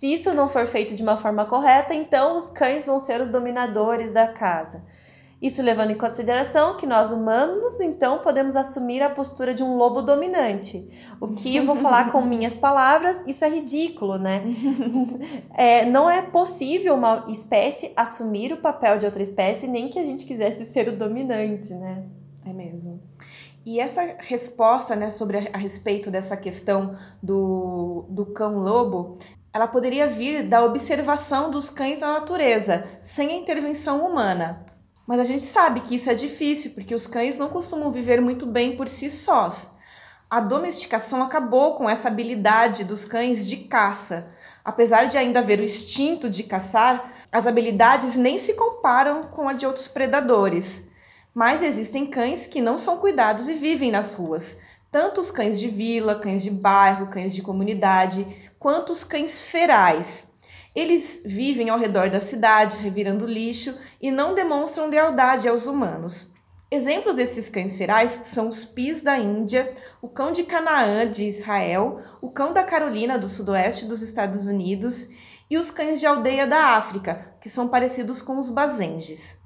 Se 0.00 0.14
isso 0.14 0.32
não 0.32 0.48
for 0.48 0.66
feito 0.66 0.94
de 0.96 1.02
uma 1.02 1.14
forma 1.14 1.44
correta, 1.44 1.92
então 1.92 2.34
os 2.34 2.48
cães 2.48 2.86
vão 2.86 2.98
ser 2.98 3.20
os 3.20 3.28
dominadores 3.28 4.10
da 4.10 4.26
casa. 4.26 4.82
Isso 5.42 5.62
levando 5.62 5.90
em 5.90 5.94
consideração 5.94 6.78
que 6.78 6.86
nós 6.86 7.12
humanos, 7.12 7.78
então, 7.80 8.18
podemos 8.18 8.56
assumir 8.56 9.02
a 9.02 9.10
postura 9.10 9.52
de 9.52 9.62
um 9.62 9.76
lobo 9.76 10.00
dominante. 10.00 10.88
O 11.20 11.28
que 11.28 11.54
eu 11.54 11.66
vou 11.66 11.76
falar 11.76 12.10
com 12.10 12.22
minhas 12.24 12.56
palavras, 12.56 13.22
isso 13.26 13.44
é 13.44 13.50
ridículo, 13.50 14.16
né? 14.16 14.42
É, 15.52 15.84
não 15.84 16.08
é 16.08 16.22
possível 16.22 16.94
uma 16.94 17.26
espécie 17.28 17.92
assumir 17.94 18.54
o 18.54 18.56
papel 18.56 18.96
de 18.96 19.04
outra 19.04 19.22
espécie, 19.22 19.68
nem 19.68 19.90
que 19.90 19.98
a 19.98 20.04
gente 20.04 20.24
quisesse 20.24 20.64
ser 20.64 20.88
o 20.88 20.96
dominante, 20.96 21.74
né? 21.74 22.06
É 22.46 22.54
mesmo. 22.54 23.02
E 23.66 23.78
essa 23.78 24.16
resposta, 24.20 24.96
né, 24.96 25.10
sobre 25.10 25.36
a, 25.36 25.50
a 25.52 25.58
respeito 25.58 26.10
dessa 26.10 26.38
questão 26.38 26.94
do, 27.22 28.06
do 28.08 28.24
cão-lobo, 28.24 29.18
ela 29.52 29.66
poderia 29.66 30.06
vir 30.06 30.48
da 30.48 30.64
observação 30.64 31.50
dos 31.50 31.70
cães 31.70 32.00
na 32.00 32.14
natureza, 32.14 32.86
sem 33.00 33.30
a 33.30 33.36
intervenção 33.36 34.06
humana. 34.06 34.64
Mas 35.06 35.18
a 35.18 35.24
gente 35.24 35.42
sabe 35.42 35.80
que 35.80 35.96
isso 35.96 36.08
é 36.08 36.14
difícil, 36.14 36.70
porque 36.70 36.94
os 36.94 37.08
cães 37.08 37.36
não 37.36 37.48
costumam 37.48 37.90
viver 37.90 38.20
muito 38.20 38.46
bem 38.46 38.76
por 38.76 38.88
si 38.88 39.10
sós. 39.10 39.70
A 40.30 40.38
domesticação 40.38 41.20
acabou 41.20 41.74
com 41.74 41.90
essa 41.90 42.06
habilidade 42.06 42.84
dos 42.84 43.04
cães 43.04 43.48
de 43.48 43.56
caça. 43.56 44.28
Apesar 44.64 45.06
de 45.06 45.18
ainda 45.18 45.40
haver 45.40 45.58
o 45.58 45.64
instinto 45.64 46.30
de 46.30 46.44
caçar, 46.44 47.12
as 47.32 47.48
habilidades 47.48 48.14
nem 48.14 48.38
se 48.38 48.54
comparam 48.54 49.24
com 49.24 49.48
a 49.48 49.52
de 49.52 49.66
outros 49.66 49.88
predadores. 49.88 50.84
Mas 51.34 51.64
existem 51.64 52.06
cães 52.06 52.46
que 52.46 52.60
não 52.60 52.78
são 52.78 52.98
cuidados 52.98 53.48
e 53.48 53.54
vivem 53.54 53.90
nas 53.90 54.14
ruas. 54.14 54.58
Tanto 54.92 55.20
os 55.20 55.32
cães 55.32 55.58
de 55.58 55.68
vila, 55.68 56.14
cães 56.14 56.42
de 56.42 56.50
bairro, 56.50 57.08
cães 57.08 57.34
de 57.34 57.42
comunidade, 57.42 58.24
quanto 58.60 58.92
os 58.92 59.02
cães 59.02 59.42
ferais. 59.42 60.28
Eles 60.76 61.22
vivem 61.24 61.70
ao 61.70 61.78
redor 61.78 62.10
da 62.10 62.20
cidade, 62.20 62.76
revirando 62.76 63.26
lixo 63.26 63.74
e 64.00 64.10
não 64.10 64.34
demonstram 64.34 64.86
lealdade 64.86 65.48
aos 65.48 65.66
humanos. 65.66 66.32
Exemplos 66.70 67.16
desses 67.16 67.48
cães 67.48 67.76
ferais 67.76 68.20
são 68.24 68.48
os 68.48 68.64
pis 68.64 69.00
da 69.00 69.18
Índia, 69.18 69.74
o 70.00 70.08
cão 70.08 70.30
de 70.30 70.44
Canaã 70.44 71.10
de 71.10 71.24
Israel, 71.24 72.00
o 72.20 72.30
cão 72.30 72.52
da 72.52 72.62
Carolina 72.62 73.18
do 73.18 73.28
sudoeste 73.28 73.86
dos 73.86 74.02
Estados 74.02 74.44
Unidos 74.46 75.08
e 75.50 75.58
os 75.58 75.70
cães 75.70 75.98
de 75.98 76.06
aldeia 76.06 76.46
da 76.46 76.76
África, 76.76 77.34
que 77.40 77.48
são 77.48 77.66
parecidos 77.66 78.22
com 78.22 78.38
os 78.38 78.50
bazenges. 78.50 79.38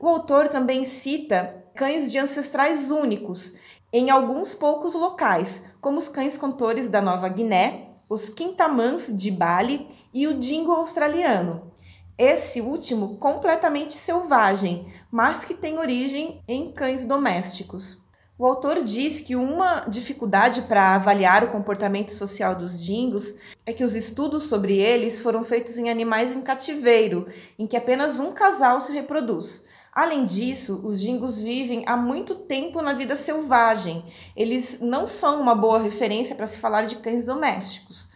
O 0.00 0.08
autor 0.08 0.48
também 0.48 0.84
cita 0.84 1.62
cães 1.76 2.10
de 2.10 2.18
ancestrais 2.18 2.90
únicos 2.90 3.54
em 3.92 4.10
alguns 4.10 4.54
poucos 4.54 4.94
locais, 4.94 5.62
como 5.80 5.98
os 5.98 6.08
cães 6.08 6.36
contores 6.38 6.88
da 6.88 7.00
Nova 7.00 7.28
Guiné, 7.28 7.91
os 8.12 8.28
quintamãs 8.28 9.10
de 9.10 9.30
Bali 9.30 9.86
e 10.12 10.26
o 10.26 10.38
dingo 10.38 10.70
australiano. 10.72 11.72
Esse 12.18 12.60
último 12.60 13.16
completamente 13.16 13.94
selvagem, 13.94 14.86
mas 15.10 15.46
que 15.46 15.54
tem 15.54 15.78
origem 15.78 16.42
em 16.46 16.70
cães 16.70 17.06
domésticos. 17.06 18.02
O 18.38 18.44
autor 18.44 18.82
diz 18.82 19.22
que 19.22 19.34
uma 19.34 19.86
dificuldade 19.88 20.62
para 20.62 20.94
avaliar 20.94 21.42
o 21.42 21.50
comportamento 21.50 22.12
social 22.12 22.54
dos 22.54 22.84
dingos 22.84 23.34
é 23.64 23.72
que 23.72 23.84
os 23.84 23.94
estudos 23.94 24.42
sobre 24.42 24.76
eles 24.76 25.22
foram 25.22 25.42
feitos 25.42 25.78
em 25.78 25.88
animais 25.88 26.32
em 26.32 26.42
cativeiro, 26.42 27.26
em 27.58 27.66
que 27.66 27.78
apenas 27.78 28.18
um 28.18 28.32
casal 28.32 28.78
se 28.78 28.92
reproduz. 28.92 29.64
Além 29.92 30.24
disso, 30.24 30.80
os 30.82 31.02
dingos 31.02 31.38
vivem 31.38 31.84
há 31.86 31.98
muito 31.98 32.34
tempo 32.34 32.80
na 32.80 32.94
vida 32.94 33.14
selvagem. 33.14 34.02
Eles 34.34 34.78
não 34.80 35.06
são 35.06 35.38
uma 35.38 35.54
boa 35.54 35.78
referência 35.78 36.34
para 36.34 36.46
se 36.46 36.58
falar 36.58 36.86
de 36.86 36.96
cães 36.96 37.26
domésticos. 37.26 38.10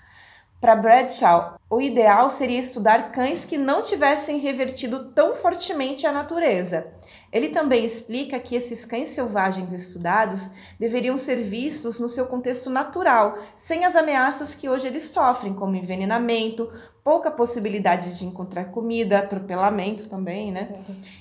Para 0.58 0.74
Bradshaw, 0.74 1.60
o 1.68 1.78
ideal 1.82 2.30
seria 2.30 2.58
estudar 2.58 3.12
cães 3.12 3.44
que 3.44 3.58
não 3.58 3.82
tivessem 3.82 4.38
revertido 4.38 5.12
tão 5.12 5.34
fortemente 5.34 6.06
a 6.06 6.12
natureza. 6.12 6.86
Ele 7.30 7.50
também 7.50 7.84
explica 7.84 8.40
que 8.40 8.56
esses 8.56 8.86
cães 8.86 9.10
selvagens 9.10 9.74
estudados 9.74 10.48
deveriam 10.80 11.18
ser 11.18 11.36
vistos 11.42 12.00
no 12.00 12.08
seu 12.08 12.24
contexto 12.26 12.70
natural, 12.70 13.36
sem 13.54 13.84
as 13.84 13.94
ameaças 13.94 14.54
que 14.54 14.66
hoje 14.66 14.86
eles 14.86 15.02
sofrem, 15.02 15.52
como 15.52 15.76
envenenamento, 15.76 16.72
pouca 17.06 17.30
possibilidade 17.30 18.18
de 18.18 18.26
encontrar 18.26 18.64
comida, 18.64 19.20
atropelamento 19.20 20.08
também, 20.08 20.50
né? 20.50 20.72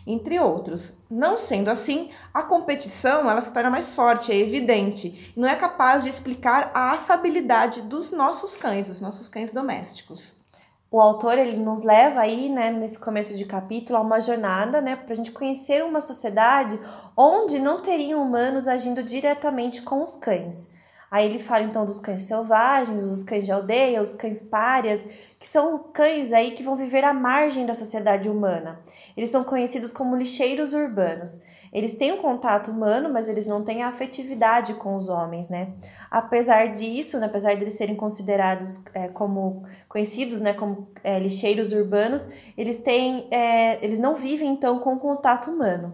Entre 0.07 0.39
outros. 0.39 0.97
Não 1.07 1.37
sendo 1.37 1.69
assim, 1.69 2.09
a 2.33 2.41
competição 2.41 3.29
ela 3.29 3.39
se 3.39 3.53
torna 3.53 3.69
mais 3.69 3.93
forte, 3.93 4.31
é 4.31 4.35
evidente, 4.35 5.31
e 5.37 5.39
não 5.39 5.47
é 5.47 5.55
capaz 5.55 6.01
de 6.01 6.09
explicar 6.09 6.71
a 6.73 6.93
afabilidade 6.93 7.83
dos 7.83 8.09
nossos 8.09 8.57
cães, 8.57 8.87
dos 8.87 8.99
nossos 8.99 9.29
cães 9.29 9.51
domésticos 9.51 10.43
o 10.91 11.01
autor 11.01 11.37
ele 11.37 11.57
nos 11.57 11.83
leva 11.83 12.21
aí, 12.21 12.47
né, 12.47 12.71
nesse 12.71 12.97
começo 12.97 13.35
de 13.35 13.43
capítulo, 13.43 13.97
a 13.97 14.01
uma 14.01 14.21
jornada, 14.21 14.79
né, 14.79 14.95
para 14.95 15.11
a 15.11 15.15
gente 15.15 15.31
conhecer 15.31 15.83
uma 15.83 15.99
sociedade 15.99 16.79
onde 17.17 17.59
não 17.59 17.81
teriam 17.81 18.21
humanos 18.21 18.65
agindo 18.65 19.03
diretamente 19.03 19.81
com 19.81 20.01
os 20.01 20.15
cães. 20.15 20.69
Aí 21.15 21.25
ele 21.25 21.39
fala 21.39 21.63
então 21.63 21.85
dos 21.85 22.01
cães 22.01 22.23
selvagens, 22.23 23.07
dos 23.07 23.23
cães 23.23 23.45
de 23.45 23.51
aldeia, 23.51 24.01
os 24.01 24.11
cães 24.11 24.41
párias, 24.41 25.07
que 25.45 25.51
são 25.51 25.77
cães 25.93 26.33
aí 26.33 26.53
que 26.53 26.63
vão 26.63 26.75
viver 26.75 27.03
à 27.03 27.13
margem 27.13 27.67
da 27.67 27.75
sociedade 27.75 28.27
humana. 28.27 28.79
Eles 29.15 29.29
são 29.29 29.43
conhecidos 29.43 29.93
como 29.93 30.15
lixeiros 30.15 30.73
urbanos. 30.73 31.43
Eles 31.71 31.93
têm 31.93 32.13
um 32.13 32.17
contato 32.17 32.71
humano, 32.71 33.09
mas 33.13 33.29
eles 33.29 33.45
não 33.45 33.61
têm 33.61 33.83
a 33.83 33.89
afetividade 33.89 34.73
com 34.73 34.95
os 34.95 35.07
homens, 35.07 35.47
né? 35.47 35.73
Apesar 36.09 36.73
disso, 36.73 37.19
né, 37.19 37.27
apesar 37.27 37.53
de 37.53 37.61
eles 37.61 37.75
serem 37.75 37.95
considerados 37.95 38.83
é, 38.91 39.07
como 39.09 39.61
conhecidos, 39.87 40.41
né, 40.41 40.51
como 40.51 40.87
é, 41.03 41.19
lixeiros 41.19 41.71
urbanos, 41.71 42.27
eles 42.57 42.79
têm, 42.79 43.27
é, 43.29 43.77
eles 43.85 43.99
não 43.99 44.15
vivem 44.15 44.49
então 44.49 44.79
com 44.79 44.97
contato 44.97 45.51
humano. 45.51 45.93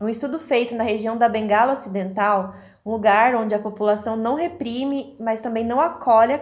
Um 0.00 0.08
estudo 0.08 0.36
feito 0.36 0.74
na 0.74 0.82
região 0.82 1.16
da 1.16 1.28
Bengala 1.28 1.74
Ocidental, 1.74 2.54
um 2.84 2.90
lugar 2.90 3.36
onde 3.36 3.54
a 3.54 3.58
população 3.60 4.16
não 4.16 4.34
reprime, 4.34 5.16
mas 5.20 5.40
também 5.40 5.62
não 5.62 5.80
acolhe 5.80 6.40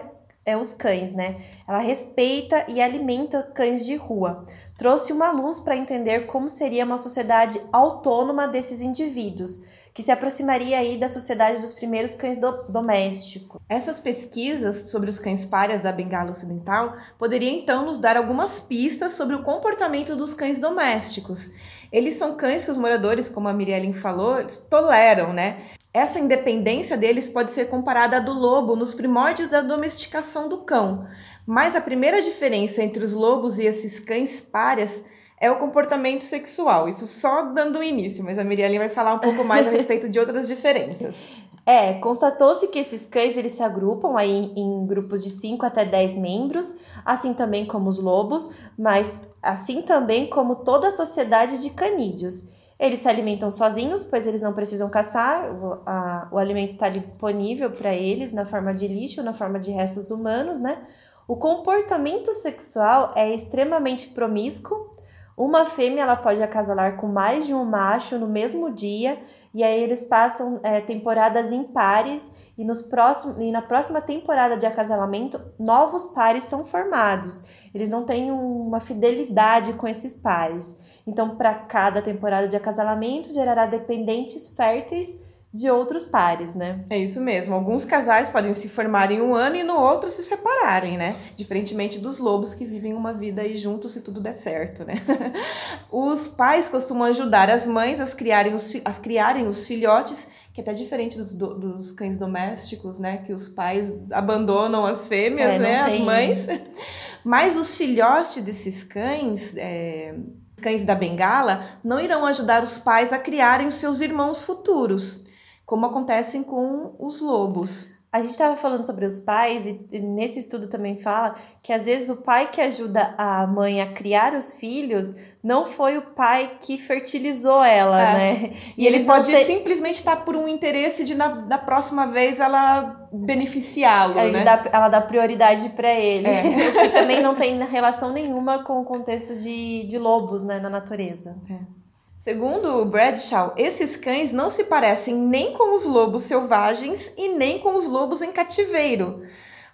é, 0.49 0.57
os 0.57 0.73
cães, 0.73 1.11
né? 1.11 1.37
Ela 1.67 1.79
respeita 1.79 2.65
e 2.67 2.81
alimenta 2.81 3.43
cães 3.43 3.85
de 3.85 3.95
rua 3.95 4.45
trouxe 4.79 5.11
uma 5.11 5.29
luz 5.29 5.59
para 5.59 5.75
entender 5.75 6.25
como 6.25 6.47
seria 6.47 6.85
uma 6.85 6.97
sociedade 6.97 7.61
autônoma 7.69 8.47
desses 8.47 8.81
indivíduos, 8.81 9.59
que 9.93 10.01
se 10.01 10.09
aproximaria 10.09 10.77
aí 10.77 10.97
da 10.97 11.09
sociedade 11.09 11.59
dos 11.59 11.73
primeiros 11.73 12.15
cães 12.15 12.37
do 12.37 12.63
domésticos. 12.69 13.59
Essas 13.67 13.99
pesquisas 13.99 14.89
sobre 14.89 15.09
os 15.09 15.19
cães 15.19 15.43
párias 15.43 15.83
da 15.83 15.91
Bengala 15.91 16.31
Ocidental 16.31 16.95
poderiam 17.17 17.53
então 17.53 17.87
nos 17.87 17.97
dar 17.97 18.15
algumas 18.15 18.57
pistas 18.57 19.11
sobre 19.11 19.35
o 19.35 19.43
comportamento 19.43 20.15
dos 20.15 20.33
cães 20.33 20.59
domésticos. 20.59 21.51
Eles 21.91 22.13
são 22.13 22.37
cães 22.37 22.63
que 22.63 22.71
os 22.71 22.77
moradores, 22.77 23.27
como 23.27 23.49
a 23.49 23.53
Mirielle 23.53 23.91
falou, 23.91 24.45
toleram, 24.69 25.33
né? 25.33 25.57
Essa 25.93 26.19
independência 26.19 26.95
deles 26.95 27.27
pode 27.27 27.51
ser 27.51 27.65
comparada 27.67 28.17
à 28.17 28.19
do 28.19 28.31
lobo 28.31 28.75
nos 28.75 28.93
primórdios 28.93 29.47
da 29.47 29.61
domesticação 29.61 30.47
do 30.47 30.59
cão. 30.59 31.07
Mas 31.47 31.75
a 31.75 31.81
primeira 31.81 32.21
diferença 32.21 32.83
entre 32.83 33.03
os 33.03 33.11
lobos 33.11 33.57
e 33.57 33.65
esses 33.65 33.99
cães 33.99 34.39
párias 34.39 35.03
é 35.41 35.49
o 35.49 35.57
comportamento 35.57 36.23
sexual. 36.23 36.87
Isso 36.87 37.07
só 37.07 37.43
dando 37.43 37.81
início, 37.81 38.23
mas 38.23 38.37
a 38.37 38.43
Miriam 38.43 38.77
vai 38.77 38.89
falar 38.89 39.15
um 39.15 39.19
pouco 39.19 39.43
mais 39.43 39.67
a 39.67 39.71
respeito 39.71 40.07
de 40.07 40.19
outras 40.19 40.47
diferenças. 40.47 41.27
É, 41.65 41.93
constatou-se 41.99 42.67
que 42.69 42.79
esses 42.79 43.05
cães 43.05 43.37
eles 43.37 43.51
se 43.51 43.61
agrupam 43.61 44.17
aí 44.17 44.51
em, 44.57 44.87
grupos 44.87 45.21
de 45.21 45.29
5 45.29 45.63
até 45.63 45.85
10 45.85 46.15
membros, 46.15 46.73
assim 47.05 47.31
também 47.31 47.63
como 47.63 47.87
os 47.87 47.99
lobos, 47.99 48.49
mas 48.75 49.21
assim 49.39 49.83
também 49.83 50.27
como 50.27 50.55
toda 50.55 50.87
a 50.87 50.91
sociedade 50.91 51.61
de 51.61 51.69
canídeos. 51.69 52.58
Eles 52.79 52.99
se 52.99 53.09
alimentam 53.09 53.51
sozinhos, 53.51 54.05
pois 54.05 54.25
eles 54.25 54.41
não 54.41 54.53
precisam 54.53 54.89
caçar, 54.89 55.51
o, 55.53 55.81
a, 55.85 56.29
o 56.31 56.37
alimento 56.37 56.73
está 56.73 56.85
ali 56.85 56.99
disponível 56.99 57.69
para 57.71 57.93
eles 57.93 58.31
na 58.31 58.45
forma 58.45 58.73
de 58.73 58.87
lixo, 58.87 59.21
na 59.21 59.33
forma 59.33 59.59
de 59.59 59.69
restos 59.69 60.09
humanos, 60.09 60.59
né? 60.59 60.81
O 61.27 61.35
comportamento 61.35 62.31
sexual 62.31 63.11
é 63.15 63.33
extremamente 63.33 64.07
promíscuo. 64.07 64.89
Uma 65.37 65.65
fêmea 65.65 66.01
ela 66.01 66.15
pode 66.15 66.41
acasalar 66.41 66.97
com 66.97 67.07
mais 67.07 67.45
de 67.45 67.53
um 67.53 67.63
macho 67.63 68.17
no 68.17 68.27
mesmo 68.27 68.71
dia 68.71 69.21
e 69.53 69.63
aí 69.63 69.81
eles 69.81 70.03
passam 70.03 70.59
é, 70.63 70.81
temporadas 70.81 71.51
impares 71.51 72.51
e, 72.57 72.63
nos 72.65 72.81
próximos, 72.81 73.37
e 73.39 73.51
na 73.51 73.61
próxima 73.61 74.01
temporada 74.01 74.57
de 74.57 74.65
acasalamento 74.65 75.39
novos 75.57 76.07
pares 76.07 76.45
são 76.45 76.65
formados. 76.65 77.43
Eles 77.73 77.89
não 77.89 78.03
têm 78.03 78.31
uma 78.31 78.79
fidelidade 78.79 79.73
com 79.73 79.87
esses 79.87 80.13
pares. 80.13 80.88
Então, 81.09 81.35
para 81.35 81.55
cada 81.55 82.03
temporada 82.03 82.47
de 82.47 82.55
acasalamento 82.55 83.33
gerará 83.33 83.65
dependentes 83.65 84.49
férteis 84.49 85.27
de 85.51 85.67
outros 85.67 86.05
pares, 86.05 86.53
né? 86.53 86.85
É 86.87 86.97
isso 86.99 87.19
mesmo. 87.19 87.55
Alguns 87.55 87.83
casais 87.83 88.29
podem 88.29 88.53
se 88.53 88.69
formar 88.69 89.11
em 89.11 89.19
um 89.19 89.33
ano 89.33 89.55
e 89.55 89.63
no 89.63 89.73
outro 89.73 90.11
se 90.11 90.21
separarem, 90.21 90.95
né? 90.95 91.15
Diferentemente 91.35 91.97
dos 91.97 92.19
lobos 92.19 92.53
que 92.53 92.63
vivem 92.63 92.93
uma 92.93 93.11
vida 93.11 93.41
aí 93.41 93.57
juntos 93.57 93.93
se 93.93 94.01
tudo 94.01 94.21
der 94.21 94.33
certo, 94.33 94.85
né? 94.85 95.01
os 95.91 96.27
pais 96.27 96.69
costumam 96.69 97.07
ajudar 97.07 97.49
as 97.49 97.65
mães 97.65 97.99
a 97.99 98.05
criarem 98.15 98.53
os, 98.53 98.75
a 98.85 98.91
criarem 98.93 99.47
os 99.47 99.65
filhotes, 99.65 100.27
que 100.53 100.61
é 100.61 100.63
até 100.63 100.73
diferente 100.73 101.17
dos, 101.17 101.33
dos 101.33 101.91
cães 101.91 102.15
domésticos, 102.15 102.99
né? 102.99 103.23
Que 103.25 103.33
os 103.33 103.47
pais 103.47 103.91
abandonam 104.11 104.85
as 104.85 105.07
fêmeas, 105.07 105.53
é, 105.53 105.57
né? 105.57 105.79
As 105.79 105.99
mães. 105.99 106.47
Mas 107.25 107.57
os 107.57 107.75
filhotes 107.75 108.43
desses 108.43 108.83
cães. 108.83 109.55
É 109.57 110.13
cães 110.59 110.83
da 110.83 110.93
bengala 110.93 111.63
não 111.83 111.99
irão 111.99 112.25
ajudar 112.27 112.61
os 112.61 112.77
pais 112.77 113.11
a 113.11 113.17
criarem 113.17 113.65
os 113.65 113.75
seus 113.75 114.01
irmãos 114.01 114.43
futuros 114.43 115.27
como 115.69 115.85
acontecem 115.85 116.41
com 116.41 116.95
os 116.97 117.21
lobos. 117.21 117.85
A 118.11 118.21
gente 118.21 118.31
estava 118.31 118.55
falando 118.55 118.83
sobre 118.83 119.05
os 119.05 119.19
pais 119.19 119.67
e 119.67 119.99
nesse 119.99 120.39
estudo 120.39 120.67
também 120.67 120.97
fala 120.97 121.35
que 121.61 121.71
às 121.71 121.85
vezes 121.85 122.09
o 122.09 122.17
pai 122.17 122.49
que 122.49 122.59
ajuda 122.59 123.13
a 123.15 123.45
mãe 123.45 123.81
a 123.81 123.93
criar 123.93 124.33
os 124.33 124.55
filhos 124.55 125.13
não 125.43 125.63
foi 125.63 125.95
o 125.99 126.01
pai 126.01 126.57
que 126.59 126.79
fertilizou 126.79 127.63
ela, 127.63 128.01
é. 128.01 128.13
né? 128.13 128.51
E, 128.75 128.83
e 128.83 128.87
ele 128.87 129.03
pode 129.03 129.31
ter... 129.31 129.45
simplesmente 129.45 129.97
estar 129.97 130.15
tá 130.15 130.21
por 130.23 130.35
um 130.35 130.47
interesse 130.47 131.03
de 131.03 131.13
na, 131.13 131.35
na 131.35 131.59
próxima 131.59 132.07
vez 132.07 132.39
ela 132.39 133.07
beneficiá-lo, 133.13 134.15
né? 134.15 134.43
Dá, 134.43 134.63
ela 134.71 134.89
dá 134.89 135.01
prioridade 135.01 135.69
para 135.69 135.93
ele. 135.93 136.27
É. 136.27 136.41
que 136.71 136.89
também 136.89 137.21
não 137.21 137.35
tem 137.35 137.63
relação 137.63 138.11
nenhuma 138.11 138.63
com 138.63 138.81
o 138.81 138.85
contexto 138.85 139.35
de, 139.35 139.83
de 139.83 139.99
lobos, 139.99 140.41
né, 140.41 140.59
na 140.59 140.69
natureza. 140.69 141.37
É. 141.47 141.78
Segundo 142.21 142.83
Bradshaw, 142.83 143.53
esses 143.55 143.95
cães 143.95 144.33
não 144.33 144.49
se 144.49 144.65
parecem 144.65 145.15
nem 145.15 145.53
com 145.53 145.73
os 145.73 145.85
lobos 145.85 146.23
selvagens 146.23 147.09
e 147.15 147.29
nem 147.29 147.59
com 147.59 147.75
os 147.75 147.85
lobos 147.85 148.21
em 148.21 148.29
cativeiro. 148.29 149.23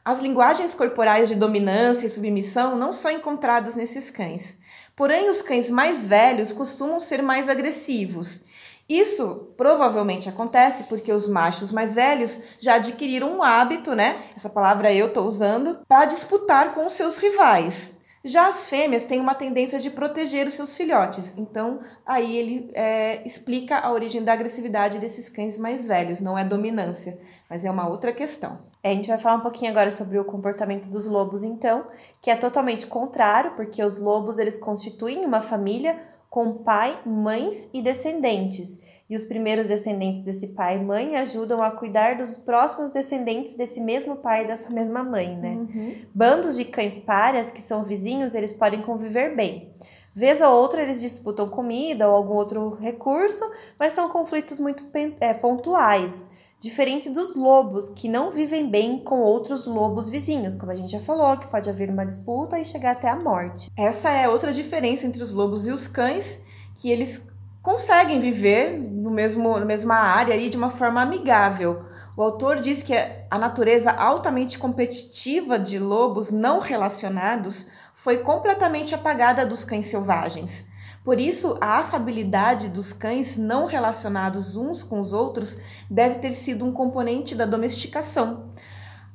As 0.06 0.20
linguagens 0.20 0.76
corporais 0.76 1.28
de 1.28 1.34
dominância 1.34 2.06
e 2.06 2.10
submissão 2.10 2.78
não 2.78 2.92
são 2.92 3.10
encontradas 3.10 3.74
nesses 3.74 4.12
cães. 4.12 4.60
Porém, 4.96 5.28
os 5.28 5.42
cães 5.42 5.72
mais 5.72 6.06
velhos 6.06 6.52
costumam 6.52 7.00
ser 7.00 7.24
mais 7.24 7.50
agressivos. 7.50 8.44
Isso 8.88 9.52
provavelmente 9.58 10.30
acontece 10.30 10.84
porque 10.84 11.12
os 11.12 11.28
machos 11.28 11.72
mais 11.72 11.96
velhos 11.96 12.42
já 12.60 12.76
adquiriram 12.76 13.38
um 13.38 13.42
hábito, 13.42 13.96
né? 13.96 14.22
Essa 14.36 14.52
palavra 14.52 14.94
eu 14.94 15.08
estou 15.08 15.26
usando, 15.26 15.80
para 15.88 16.06
disputar 16.06 16.76
com 16.76 16.86
os 16.86 16.94
seus 16.94 17.18
rivais. 17.18 17.95
Já 18.28 18.50
as 18.50 18.68
fêmeas 18.68 19.06
têm 19.06 19.20
uma 19.20 19.36
tendência 19.36 19.78
de 19.78 19.92
proteger 19.92 20.48
os 20.48 20.56
seus 20.56 20.76
filhotes, 20.76 21.38
então 21.38 21.80
aí 22.04 22.36
ele 22.36 22.72
é, 22.74 23.22
explica 23.24 23.78
a 23.78 23.92
origem 23.92 24.24
da 24.24 24.34
agressividade 24.34 24.98
desses 24.98 25.30
cães 25.30 25.60
mais 25.60 25.86
velhos, 25.86 26.20
não 26.20 26.36
é 26.36 26.44
dominância, 26.44 27.20
mas 27.48 27.64
é 27.64 27.70
uma 27.70 27.88
outra 27.88 28.12
questão. 28.12 28.58
É, 28.82 28.90
a 28.90 28.94
gente 28.94 29.10
vai 29.10 29.20
falar 29.20 29.36
um 29.36 29.42
pouquinho 29.42 29.70
agora 29.70 29.92
sobre 29.92 30.18
o 30.18 30.26
comportamento 30.26 30.88
dos 30.88 31.06
lobos, 31.06 31.44
então, 31.44 31.86
que 32.20 32.32
é 32.32 32.36
totalmente 32.36 32.88
contrário, 32.88 33.52
porque 33.52 33.84
os 33.84 34.00
lobos 34.00 34.40
eles 34.40 34.58
constituem 34.58 35.24
uma 35.24 35.40
família 35.40 36.00
com 36.28 36.64
pai, 36.64 37.00
mães 37.06 37.70
e 37.76 37.80
descendentes 37.80 38.80
e 39.10 39.16
os 39.16 39.26
primeiros 39.26 39.68
descendentes 39.68 40.24
desse 40.24 40.48
pai 40.48 40.78
e 40.78 40.84
mãe 40.84 41.16
ajudam 41.16 41.62
a 41.62 41.70
cuidar 41.70 42.18
dos 42.18 42.38
próximos 42.38 42.90
descendentes 42.90 43.54
desse 43.54 43.80
mesmo 43.80 44.18
pai 44.18 44.44
e 44.44 44.48
dessa 44.48 44.70
mesma 44.70 45.04
mãe, 45.04 45.38
né? 45.38 45.52
Uhum. 45.52 45.96
Bandos 46.14 46.56
de 46.56 46.66
cães 46.66 46.96
párias, 46.96 47.52
que 47.52 47.62
são 47.62 47.84
vizinhos, 47.84 48.34
eles 48.34 48.52
podem 48.52 48.82
conviver 48.82 49.36
bem. 49.36 49.74
Vez 50.14 50.42
ou 50.42 50.50
outra 50.50 50.82
eles 50.82 51.02
disputam 51.02 51.50
comida 51.50 52.08
ou 52.08 52.16
algum 52.16 52.36
outro 52.36 52.70
recurso, 52.76 53.44
mas 53.78 53.94
são 53.94 54.10
conflitos 54.10 54.60
muito 54.60 54.84
é, 55.20 55.34
pontuais. 55.34 56.30
Diferente 56.58 57.10
dos 57.10 57.36
lobos, 57.36 57.90
que 57.90 58.08
não 58.08 58.32
vivem 58.32 58.70
bem 58.70 59.04
com 59.04 59.20
outros 59.20 59.68
lobos 59.68 60.10
vizinhos, 60.10 60.58
como 60.58 60.72
a 60.72 60.76
gente 60.76 60.90
já 60.90 61.02
falou, 61.02 61.38
que 61.38 61.52
pode 61.52 61.70
haver 61.70 61.90
uma 61.90 62.06
disputa 62.06 62.58
e 62.58 62.66
chegar 62.66 62.92
até 62.92 63.10
a 63.10 63.16
morte. 63.16 63.70
Essa 63.78 64.10
é 64.10 64.28
outra 64.28 64.54
diferença 64.54 65.06
entre 65.06 65.22
os 65.22 65.34
lobos 65.34 65.68
e 65.68 65.72
os 65.72 65.86
cães, 65.86 66.42
que 66.76 66.90
eles 66.90 67.28
conseguem 67.66 68.20
viver 68.20 68.80
no 68.80 69.10
mesmo, 69.10 69.58
na 69.58 69.66
mesma 69.66 69.96
área 69.96 70.36
e 70.36 70.50
de 70.50 70.56
uma 70.56 70.70
forma 70.70 71.02
amigável. 71.02 71.84
O 72.16 72.22
autor 72.22 72.60
diz 72.60 72.84
que 72.84 72.94
a 72.94 73.40
natureza 73.40 73.90
altamente 73.90 74.60
competitiva 74.60 75.58
de 75.58 75.80
lobos 75.80 76.30
não 76.30 76.60
relacionados 76.60 77.66
foi 77.92 78.20
completamente 78.20 78.94
apagada 78.94 79.44
dos 79.44 79.66
cães 79.66 79.88
selvagens. 79.88 80.68
Por 81.04 81.20
isso, 81.20 81.58
a 81.60 81.80
afabilidade 81.80 82.70
dos 82.70 82.94
cães 82.94 83.36
não 83.36 83.66
relacionados 83.66 84.56
uns 84.56 84.84
com 84.84 85.02
os 85.02 85.12
outros 85.12 85.58
deve 85.90 86.20
ter 86.20 86.34
sido 86.34 86.64
um 86.64 86.72
componente 86.72 87.34
da 87.34 87.48
domesticação. 87.48 88.52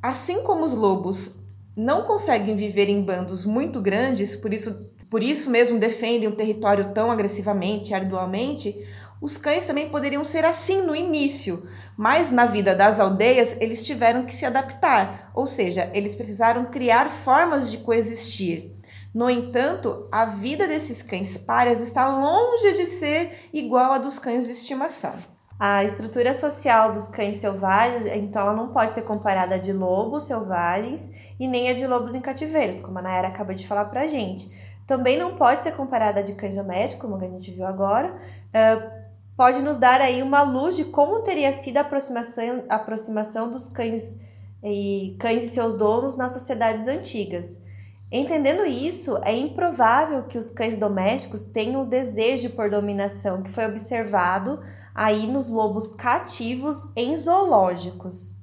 Assim 0.03 0.43
como 0.43 0.65
os 0.65 0.75
lobos 0.75 1.39
não 1.77 2.03
conseguem 2.03 2.57
viver 2.57 2.89
em 2.89 3.01
bandos 3.01 3.45
muito 3.45 3.81
grandes, 3.81 4.35
por 4.35 4.53
isso 4.53 4.91
por 5.11 5.25
isso 5.25 5.51
mesmo 5.51 5.79
defendem 5.79 6.29
um 6.29 6.35
território 6.35 6.95
tão 6.95 7.11
agressivamente, 7.11 7.93
arduamente, 7.93 8.87
os 9.21 9.37
cães 9.37 9.67
também 9.67 9.91
poderiam 9.91 10.25
ser 10.25 10.47
assim 10.47 10.81
no 10.81 10.97
início, 10.97 11.67
mas 11.97 12.31
na 12.31 12.47
vida 12.47 12.75
das 12.75 12.99
aldeias 12.99 13.57
eles 13.61 13.85
tiveram 13.85 14.25
que 14.25 14.35
se 14.35 14.47
adaptar, 14.47 15.31
ou 15.35 15.47
seja, 15.47 15.91
eles 15.93 16.15
precisaram 16.15 16.65
criar 16.67 17.11
formas 17.11 17.71
de 17.71 17.79
coexistir. 17.79 18.73
No 19.13 19.29
entanto, 19.29 20.09
a 20.13 20.25
vida 20.25 20.69
desses 20.69 21.03
cães 21.03 21.37
párias 21.37 21.81
está 21.81 22.09
longe 22.09 22.73
de 22.75 22.87
ser 22.87 23.51
igual 23.53 23.93
à 23.93 23.99
dos 23.99 24.19
cães 24.19 24.47
de 24.47 24.53
estimação. 24.53 25.13
A 25.59 25.85
estrutura 25.85 26.33
social 26.33 26.93
dos 26.93 27.09
cães 27.09 27.37
selvagens, 27.37 28.07
então, 28.07 28.43
ela 28.43 28.55
não 28.55 28.69
pode 28.69 28.95
ser 28.95 29.03
comparada 29.03 29.57
a 29.57 29.59
de 29.59 29.73
lobos 29.73 30.23
selvagens 30.23 31.11
e 31.39 31.47
nem 31.47 31.69
a 31.69 31.75
de 31.75 31.87
lobos 31.87 32.15
em 32.15 32.21
cativeiros, 32.21 32.81
como 32.81 32.99
a 33.01 33.03
Nayara 33.03 33.29
acabou 33.29 33.55
de 33.55 33.67
falar 33.67 33.87
pra 33.87 34.07
gente 34.07 34.49
também 34.91 35.17
não 35.17 35.37
pode 35.37 35.61
ser 35.61 35.77
comparada 35.77 36.21
de 36.21 36.33
cães 36.33 36.57
domésticos, 36.57 37.09
como 37.09 37.15
a 37.15 37.29
gente 37.29 37.53
viu 37.53 37.65
agora. 37.65 38.13
Uh, 38.49 38.91
pode 39.37 39.63
nos 39.63 39.77
dar 39.77 40.01
aí 40.01 40.21
uma 40.21 40.43
luz 40.43 40.75
de 40.75 40.85
como 40.85 41.21
teria 41.21 41.53
sido 41.53 41.77
a 41.77 41.83
aproximação, 41.83 42.65
a 42.69 42.75
aproximação 42.75 43.49
dos 43.49 43.69
cães 43.69 44.19
e 44.61 45.17
cães 45.21 45.45
e 45.45 45.51
seus 45.51 45.75
donos 45.75 46.17
nas 46.17 46.33
sociedades 46.33 46.89
antigas. 46.89 47.63
Entendendo 48.11 48.67
isso, 48.67 49.17
é 49.23 49.33
improvável 49.33 50.25
que 50.25 50.37
os 50.37 50.51
cães 50.51 50.77
domésticos 50.77 51.43
tenham 51.43 51.83
o 51.83 51.87
desejo 51.87 52.51
por 52.51 52.69
dominação 52.69 53.45
que 53.45 53.51
foi 53.53 53.67
observado 53.67 54.59
aí 54.93 55.29
nos 55.29 55.49
lobos 55.49 55.91
cativos 55.91 56.91
em 56.97 57.15
zoológicos. 57.15 58.35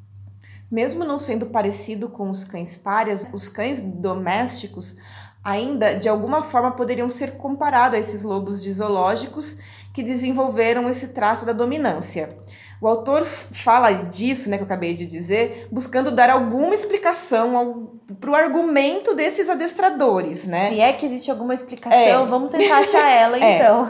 Mesmo 0.71 1.03
não 1.03 1.17
sendo 1.17 1.47
parecido 1.47 2.07
com 2.07 2.29
os 2.29 2.45
cães 2.45 2.77
párias, 2.77 3.27
os 3.33 3.49
cães 3.49 3.81
domésticos 3.81 4.95
ainda 5.47 5.95
de 5.95 6.09
alguma 6.09 6.43
forma 6.43 6.71
poderiam 6.71 7.09
ser 7.09 7.37
comparados 7.37 7.95
a 7.95 7.99
esses 7.99 8.21
lobos 8.21 8.61
de 8.61 8.69
zoológicos 8.73 9.59
que 9.93 10.03
desenvolveram 10.03 10.89
esse 10.89 11.07
traço 11.09 11.45
da 11.45 11.53
dominância. 11.53 12.37
O 12.81 12.87
autor 12.87 13.23
fala 13.23 13.93
disso, 13.93 14.49
né, 14.49 14.57
que 14.57 14.63
eu 14.63 14.65
acabei 14.65 14.93
de 14.93 15.05
dizer, 15.05 15.69
buscando 15.71 16.11
dar 16.11 16.29
alguma 16.29 16.75
explicação 16.75 17.93
para 18.19 18.29
o 18.29 18.35
argumento 18.35 19.15
desses 19.15 19.49
adestradores, 19.49 20.45
né? 20.45 20.67
Se 20.67 20.81
é 20.81 20.91
que 20.91 21.05
existe 21.05 21.31
alguma 21.31 21.53
explicação, 21.53 22.23
é. 22.23 22.25
vamos 22.25 22.51
tentar 22.51 22.79
achar 22.79 23.07
ela, 23.09 23.37
é. 23.37 23.55
então. 23.55 23.89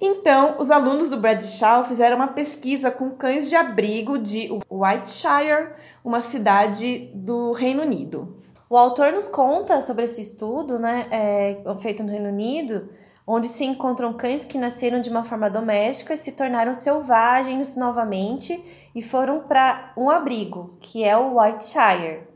Então, 0.00 0.56
os 0.58 0.72
alunos 0.72 1.08
do 1.08 1.16
Bradshaw 1.16 1.84
fizeram 1.84 2.16
uma 2.16 2.26
pesquisa 2.26 2.90
com 2.90 3.12
cães 3.12 3.48
de 3.48 3.54
abrigo 3.54 4.18
de 4.18 4.48
Whiteshire, 4.68 5.74
uma 6.04 6.20
cidade 6.20 7.08
do 7.14 7.52
Reino 7.52 7.82
Unido. 7.82 8.41
O 8.72 8.76
autor 8.78 9.12
nos 9.12 9.28
conta 9.28 9.82
sobre 9.82 10.06
esse 10.06 10.22
estudo, 10.22 10.78
né, 10.78 11.06
é, 11.10 11.62
feito 11.82 12.02
no 12.02 12.10
Reino 12.10 12.30
Unido, 12.30 12.88
onde 13.26 13.46
se 13.46 13.66
encontram 13.66 14.14
cães 14.14 14.44
que 14.44 14.56
nasceram 14.56 14.98
de 14.98 15.10
uma 15.10 15.22
forma 15.22 15.50
doméstica 15.50 16.14
e 16.14 16.16
se 16.16 16.32
tornaram 16.32 16.72
selvagens 16.72 17.76
novamente 17.76 18.64
e 18.94 19.02
foram 19.02 19.40
para 19.40 19.92
um 19.94 20.08
abrigo, 20.08 20.78
que 20.80 21.04
é 21.04 21.14
o 21.14 21.38
Whiteshire. 21.38 22.26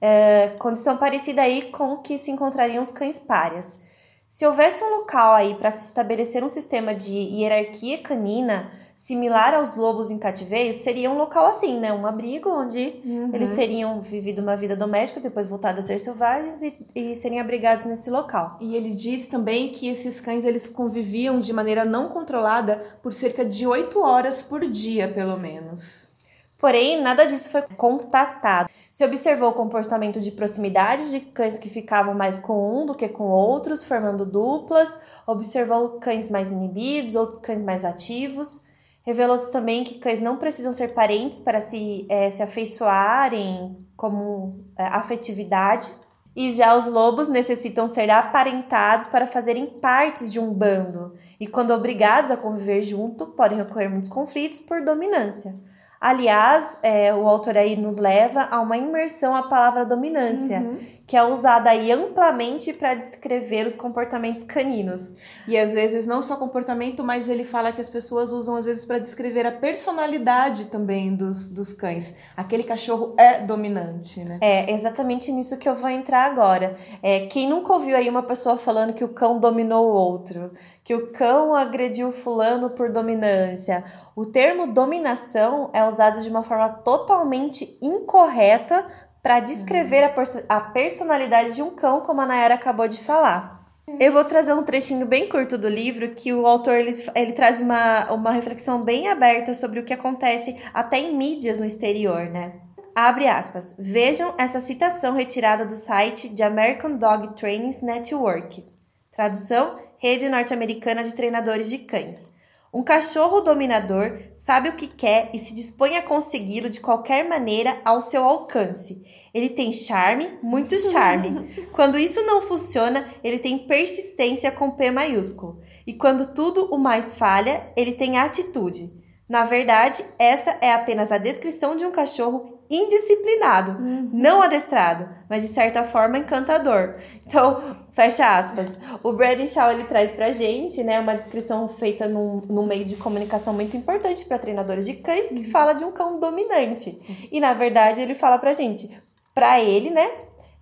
É, 0.00 0.54
condição 0.58 0.96
parecida 0.96 1.42
aí 1.42 1.70
com 1.70 1.98
que 1.98 2.16
se 2.16 2.30
encontrariam 2.30 2.82
os 2.82 2.90
cães 2.90 3.18
párias. 3.18 3.80
Se 4.26 4.46
houvesse 4.46 4.82
um 4.82 4.88
local 5.00 5.34
aí 5.34 5.54
para 5.54 5.70
se 5.70 5.86
estabelecer 5.86 6.42
um 6.42 6.48
sistema 6.48 6.94
de 6.94 7.12
hierarquia 7.12 7.98
canina, 7.98 8.70
similar 8.94 9.54
aos 9.54 9.76
lobos 9.76 10.10
em 10.10 10.18
cativeiro, 10.18 10.72
seria 10.72 11.10
um 11.10 11.18
local 11.18 11.46
assim, 11.46 11.80
né? 11.80 11.92
Um 11.92 12.06
abrigo 12.06 12.48
onde 12.48 13.00
uhum. 13.04 13.30
eles 13.34 13.50
teriam 13.50 14.00
vivido 14.00 14.40
uma 14.40 14.56
vida 14.56 14.76
doméstica, 14.76 15.20
depois 15.20 15.46
voltado 15.46 15.80
a 15.80 15.82
ser 15.82 15.98
selvagens 15.98 16.62
e, 16.62 16.86
e 16.94 17.16
seriam 17.16 17.40
abrigados 17.40 17.84
nesse 17.84 18.08
local. 18.08 18.56
E 18.60 18.76
ele 18.76 18.90
diz 18.90 19.26
também 19.26 19.70
que 19.72 19.88
esses 19.88 20.20
cães 20.20 20.44
eles 20.44 20.68
conviviam 20.68 21.40
de 21.40 21.52
maneira 21.52 21.84
não 21.84 22.08
controlada 22.08 22.76
por 23.02 23.12
cerca 23.12 23.44
de 23.44 23.66
oito 23.66 24.00
horas 24.00 24.40
por 24.40 24.60
dia, 24.66 25.08
pelo 25.08 25.36
menos. 25.36 26.14
Porém, 26.56 27.02
nada 27.02 27.26
disso 27.26 27.50
foi 27.50 27.62
constatado. 27.76 28.70
Se 28.90 29.04
observou 29.04 29.50
o 29.50 29.54
comportamento 29.54 30.20
de 30.20 30.30
proximidade 30.30 31.10
de 31.10 31.20
cães 31.20 31.58
que 31.58 31.68
ficavam 31.68 32.14
mais 32.14 32.38
com 32.38 32.80
um 32.80 32.86
do 32.86 32.94
que 32.94 33.08
com 33.08 33.24
outros, 33.24 33.84
formando 33.84 34.24
duplas, 34.24 34.96
observou 35.26 35.98
cães 35.98 36.30
mais 36.30 36.52
inibidos, 36.52 37.16
outros 37.16 37.40
cães 37.40 37.62
mais 37.62 37.84
ativos. 37.84 38.62
Revelou-se 39.04 39.50
também 39.50 39.84
que 39.84 39.98
cães 39.98 40.20
não 40.20 40.36
precisam 40.36 40.72
ser 40.72 40.88
parentes 40.88 41.38
para 41.38 41.60
se, 41.60 42.06
é, 42.08 42.30
se 42.30 42.42
afeiçoarem 42.42 43.76
como 43.96 44.64
é, 44.78 44.84
afetividade. 44.84 45.90
E 46.34 46.50
já 46.50 46.76
os 46.76 46.86
lobos 46.86 47.28
necessitam 47.28 47.86
ser 47.86 48.10
aparentados 48.10 49.06
para 49.06 49.26
fazerem 49.26 49.66
partes 49.66 50.32
de 50.32 50.40
um 50.40 50.52
bando. 50.52 51.14
E 51.38 51.46
quando 51.46 51.70
obrigados 51.70 52.30
a 52.30 52.36
conviver 52.36 52.82
junto, 52.82 53.26
podem 53.26 53.60
ocorrer 53.60 53.88
muitos 53.88 54.08
conflitos 54.08 54.58
por 54.58 54.82
dominância. 54.82 55.54
Aliás, 56.00 56.78
é, 56.82 57.14
o 57.14 57.26
autor 57.26 57.56
aí 57.56 57.76
nos 57.76 57.98
leva 57.98 58.48
a 58.50 58.60
uma 58.60 58.76
imersão 58.76 59.34
à 59.34 59.44
palavra 59.44 59.86
dominância, 59.86 60.60
uhum. 60.60 60.76
Que 61.06 61.16
é 61.16 61.22
usada 61.22 61.70
aí 61.70 61.92
amplamente 61.92 62.72
para 62.72 62.94
descrever 62.94 63.66
os 63.66 63.76
comportamentos 63.76 64.42
caninos. 64.42 65.12
E 65.46 65.56
às 65.56 65.74
vezes 65.74 66.06
não 66.06 66.22
só 66.22 66.36
comportamento, 66.36 67.04
mas 67.04 67.28
ele 67.28 67.44
fala 67.44 67.72
que 67.72 67.80
as 67.80 67.90
pessoas 67.90 68.32
usam 68.32 68.56
às 68.56 68.64
vezes 68.64 68.86
para 68.86 68.98
descrever 68.98 69.46
a 69.46 69.52
personalidade 69.52 70.66
também 70.66 71.14
dos, 71.14 71.46
dos 71.48 71.72
cães. 71.72 72.14
Aquele 72.36 72.62
cachorro 72.62 73.14
é 73.18 73.40
dominante, 73.40 74.24
né? 74.24 74.38
É 74.40 74.72
exatamente 74.72 75.30
nisso 75.30 75.58
que 75.58 75.68
eu 75.68 75.74
vou 75.74 75.90
entrar 75.90 76.24
agora. 76.24 76.74
É, 77.02 77.26
quem 77.26 77.48
nunca 77.48 77.72
ouviu 77.74 77.96
aí 77.96 78.08
uma 78.08 78.22
pessoa 78.22 78.56
falando 78.56 78.94
que 78.94 79.04
o 79.04 79.08
cão 79.08 79.38
dominou 79.38 79.90
o 79.90 79.94
outro? 79.94 80.52
que 80.84 80.94
o 80.94 81.10
cão 81.10 81.54
agrediu 81.54 82.12
fulano 82.12 82.68
por 82.68 82.92
dominância. 82.92 83.82
O 84.14 84.26
termo 84.26 84.66
dominação 84.66 85.70
é 85.72 85.82
usado 85.82 86.20
de 86.20 86.28
uma 86.28 86.42
forma 86.42 86.68
totalmente 86.68 87.78
incorreta 87.80 88.86
para 89.24 89.40
descrever 89.40 90.04
a, 90.04 90.14
a, 90.50 90.60
personalidade 90.60 91.54
de 91.54 91.62
um 91.62 91.70
cão, 91.70 92.02
como 92.02 92.20
a 92.20 92.26
Nayara 92.26 92.56
acabou 92.56 92.86
de 92.86 92.98
falar. 92.98 93.64
Eu 93.98 94.12
vou 94.12 94.22
trazer 94.22 94.52
um 94.52 94.62
trechinho 94.62 95.06
bem 95.06 95.30
curto 95.30 95.56
do 95.56 95.66
livro 95.66 96.10
que 96.10 96.30
o 96.30 96.46
autor 96.46 96.74
ele, 96.74 97.02
ele 97.14 97.32
traz 97.32 97.58
uma, 97.58 98.12
uma 98.12 98.32
reflexão 98.32 98.82
bem 98.84 99.08
aberta 99.08 99.54
sobre 99.54 99.80
o 99.80 99.82
que 99.82 99.94
acontece 99.94 100.60
até 100.74 100.98
em 100.98 101.16
mídias 101.16 101.58
no 101.58 101.64
exterior, 101.64 102.26
né? 102.26 102.52
Abre 102.94 103.26
aspas. 103.26 103.74
Vejam 103.78 104.34
essa 104.36 104.60
citação 104.60 105.14
retirada 105.14 105.64
do 105.64 105.74
site 105.74 106.28
de 106.28 106.42
American 106.42 106.98
Dog 106.98 107.34
Trainings 107.34 107.80
Network. 107.80 108.62
Tradução: 109.10 109.78
Rede 109.96 110.28
Norte-Americana 110.28 111.02
de 111.02 111.14
Treinadores 111.14 111.70
de 111.70 111.78
Cães. 111.78 112.30
Um 112.74 112.82
cachorro 112.82 113.40
dominador 113.40 114.20
sabe 114.34 114.68
o 114.68 114.76
que 114.76 114.88
quer 114.88 115.30
e 115.32 115.38
se 115.38 115.54
dispõe 115.54 115.96
a 115.96 116.02
consegui-lo 116.02 116.68
de 116.68 116.80
qualquer 116.80 117.26
maneira 117.26 117.80
ao 117.84 118.00
seu 118.00 118.24
alcance. 118.24 119.13
Ele 119.34 119.48
tem 119.48 119.72
charme, 119.72 120.38
muito 120.40 120.78
charme. 120.78 121.66
quando 121.74 121.98
isso 121.98 122.22
não 122.22 122.40
funciona, 122.40 123.12
ele 123.22 123.40
tem 123.40 123.66
persistência 123.66 124.52
com 124.52 124.70
P 124.70 124.92
maiúsculo. 124.92 125.60
E 125.84 125.92
quando 125.92 126.32
tudo 126.32 126.72
o 126.72 126.78
mais 126.78 127.14
falha, 127.16 127.72
ele 127.76 127.92
tem 127.92 128.16
atitude. 128.16 128.90
Na 129.28 129.44
verdade, 129.44 130.04
essa 130.18 130.56
é 130.60 130.72
apenas 130.72 131.10
a 131.10 131.18
descrição 131.18 131.76
de 131.76 131.84
um 131.84 131.90
cachorro 131.90 132.54
indisciplinado, 132.70 133.72
uhum. 133.72 134.10
não 134.12 134.42
adestrado, 134.42 135.08
mas 135.28 135.42
de 135.42 135.48
certa 135.48 135.84
forma 135.84 136.18
encantador. 136.18 136.96
Então, 137.26 137.60
fecha 137.90 138.38
aspas. 138.38 138.78
O 139.02 139.12
Braden 139.12 139.46
Shaw 139.46 139.70
ele 139.70 139.84
traz 139.84 140.10
pra 140.10 140.32
gente, 140.32 140.82
né, 140.82 140.98
uma 140.98 141.14
descrição 141.14 141.68
feita 141.68 142.08
num, 142.08 142.42
num 142.48 142.66
meio 142.66 142.84
de 142.84 142.96
comunicação 142.96 143.52
muito 143.52 143.76
importante 143.76 144.24
para 144.24 144.38
treinadores 144.38 144.86
de 144.86 144.94
cães 144.94 145.28
que 145.28 145.38
uhum. 145.38 145.44
fala 145.44 145.72
de 145.74 145.84
um 145.84 145.92
cão 145.92 146.18
dominante. 146.18 147.28
E 147.30 147.38
na 147.38 147.52
verdade, 147.54 148.00
ele 148.00 148.14
fala 148.14 148.38
pra 148.38 148.52
gente, 148.52 148.90
pra 149.34 149.60
ele, 149.60 149.90
né? 149.90 150.10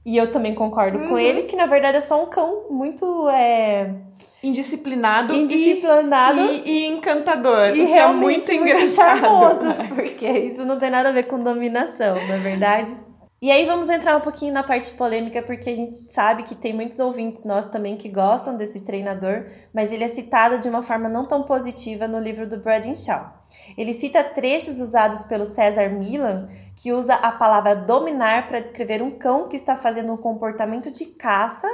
E 0.04 0.16
eu 0.16 0.30
também 0.30 0.54
concordo 0.54 0.98
uhum. 0.98 1.08
com 1.10 1.18
ele 1.18 1.42
que 1.42 1.54
na 1.54 1.66
verdade 1.66 1.98
é 1.98 2.00
só 2.00 2.22
um 2.22 2.26
cão 2.26 2.66
muito 2.70 3.28
é 3.28 3.94
indisciplinado, 4.42 5.32
indisciplinado 5.32 6.40
e, 6.40 6.62
e, 6.64 6.70
e 6.70 6.86
encantador. 6.88 7.70
E 7.74 7.82
é 7.82 7.84
realmente 7.84 8.50
é 8.50 8.58
muito, 8.58 8.74
muito 8.74 8.88
charmoso, 8.88 9.74
porque 9.94 10.26
isso 10.26 10.64
não 10.64 10.78
tem 10.78 10.90
nada 10.90 11.10
a 11.10 11.12
ver 11.12 11.24
com 11.24 11.40
dominação, 11.40 12.14
não 12.14 12.34
é 12.34 12.38
verdade? 12.38 12.96
E 13.40 13.50
aí 13.50 13.64
vamos 13.64 13.88
entrar 13.88 14.16
um 14.16 14.20
pouquinho 14.20 14.52
na 14.52 14.62
parte 14.62 14.92
polêmica, 14.92 15.42
porque 15.42 15.70
a 15.70 15.74
gente 15.74 15.96
sabe 15.96 16.44
que 16.44 16.54
tem 16.54 16.72
muitos 16.72 17.00
ouvintes 17.00 17.44
nossos 17.44 17.72
também 17.72 17.96
que 17.96 18.08
gostam 18.08 18.56
desse 18.56 18.84
treinador, 18.84 19.44
mas 19.74 19.92
ele 19.92 20.04
é 20.04 20.08
citado 20.08 20.60
de 20.60 20.68
uma 20.68 20.80
forma 20.80 21.08
não 21.08 21.26
tão 21.26 21.42
positiva 21.42 22.06
no 22.06 22.20
livro 22.20 22.46
do 22.46 22.58
Braden 22.58 22.94
Shaw. 22.94 23.41
Ele 23.76 23.92
cita 23.92 24.22
trechos 24.22 24.80
usados 24.80 25.24
pelo 25.24 25.44
César 25.44 25.88
Milan, 25.88 26.48
que 26.76 26.92
usa 26.92 27.14
a 27.14 27.32
palavra 27.32 27.74
dominar 27.74 28.48
para 28.48 28.60
descrever 28.60 29.02
um 29.02 29.10
cão 29.10 29.48
que 29.48 29.56
está 29.56 29.76
fazendo 29.76 30.12
um 30.12 30.16
comportamento 30.16 30.90
de 30.90 31.06
caça 31.06 31.68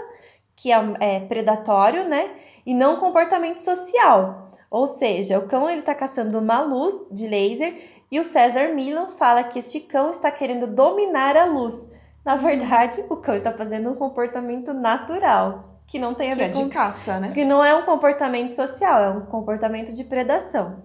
que 0.59 0.73
é, 0.73 0.79
é, 0.99 1.21
predatório, 1.21 2.09
né? 2.09 2.33
E 2.67 2.75
não 2.75 2.97
comportamento 2.97 3.59
social. 3.59 4.49
Ou 4.69 4.87
seja, 4.87 5.39
o 5.39 5.47
cão 5.47 5.71
ele 5.71 5.81
está 5.81 5.95
caçando 5.95 6.39
uma 6.39 6.61
luz 6.61 6.99
de 7.13 7.29
laser 7.29 7.77
e 8.11 8.19
o 8.19 8.25
César 8.25 8.75
Milan 8.75 9.09
fala 9.09 9.45
que 9.45 9.61
este 9.61 9.81
cão 9.81 10.11
está 10.11 10.31
querendo 10.31 10.67
dominar 10.67 11.37
a 11.37 11.45
luz. 11.45 11.89
Na 12.25 12.35
verdade, 12.37 13.05
o 13.09 13.17
cão 13.17 13.35
está 13.35 13.53
fazendo 13.53 13.91
um 13.91 13.95
comportamento 13.95 14.75
natural, 14.75 15.79
que 15.87 15.99
não 15.99 16.13
tem 16.13 16.33
a 16.33 16.35
ver 16.35 16.51
é 16.51 16.53
com 16.53 16.65
de 16.65 16.71
caça, 16.71 17.21
né? 17.21 17.31
Que 17.33 17.45
não 17.45 17.65
é 17.65 17.75
um 17.75 17.83
comportamento 17.83 18.53
social, 18.53 19.03
é 19.03 19.11
um 19.11 19.27
comportamento 19.27 19.93
de 19.93 20.05
predação. 20.05 20.83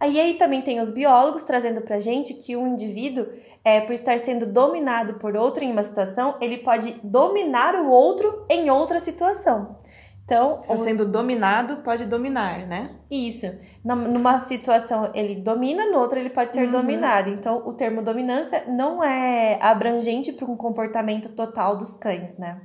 Aí 0.00 0.20
aí 0.20 0.34
também 0.34 0.62
tem 0.62 0.80
os 0.80 0.92
biólogos 0.92 1.44
trazendo 1.44 1.82
pra 1.82 1.98
gente 1.98 2.34
que 2.34 2.56
um 2.56 2.68
indivíduo 2.68 3.26
é, 3.64 3.80
por 3.80 3.92
estar 3.92 4.18
sendo 4.18 4.46
dominado 4.46 5.14
por 5.14 5.36
outro 5.36 5.64
em 5.64 5.72
uma 5.72 5.82
situação, 5.82 6.36
ele 6.40 6.58
pode 6.58 6.92
dominar 7.02 7.74
o 7.74 7.88
outro 7.88 8.46
em 8.48 8.70
outra 8.70 9.00
situação. 9.00 9.76
Então, 10.24 10.60
está 10.60 10.76
sendo 10.76 11.06
dominado, 11.06 11.78
pode 11.78 12.04
dominar, 12.04 12.66
né? 12.66 12.90
Isso. 13.10 13.46
Numa 13.82 14.38
situação 14.38 15.10
ele 15.14 15.36
domina, 15.36 15.86
no 15.86 15.98
outro 15.98 16.18
ele 16.18 16.28
pode 16.28 16.52
ser 16.52 16.66
uhum. 16.66 16.70
dominado. 16.70 17.30
Então, 17.30 17.66
o 17.66 17.72
termo 17.72 18.02
dominância 18.02 18.64
não 18.68 19.02
é 19.02 19.58
abrangente 19.60 20.32
para 20.32 20.44
um 20.44 20.56
comportamento 20.56 21.30
total 21.30 21.76
dos 21.76 21.94
cães, 21.94 22.36
né? 22.36 22.60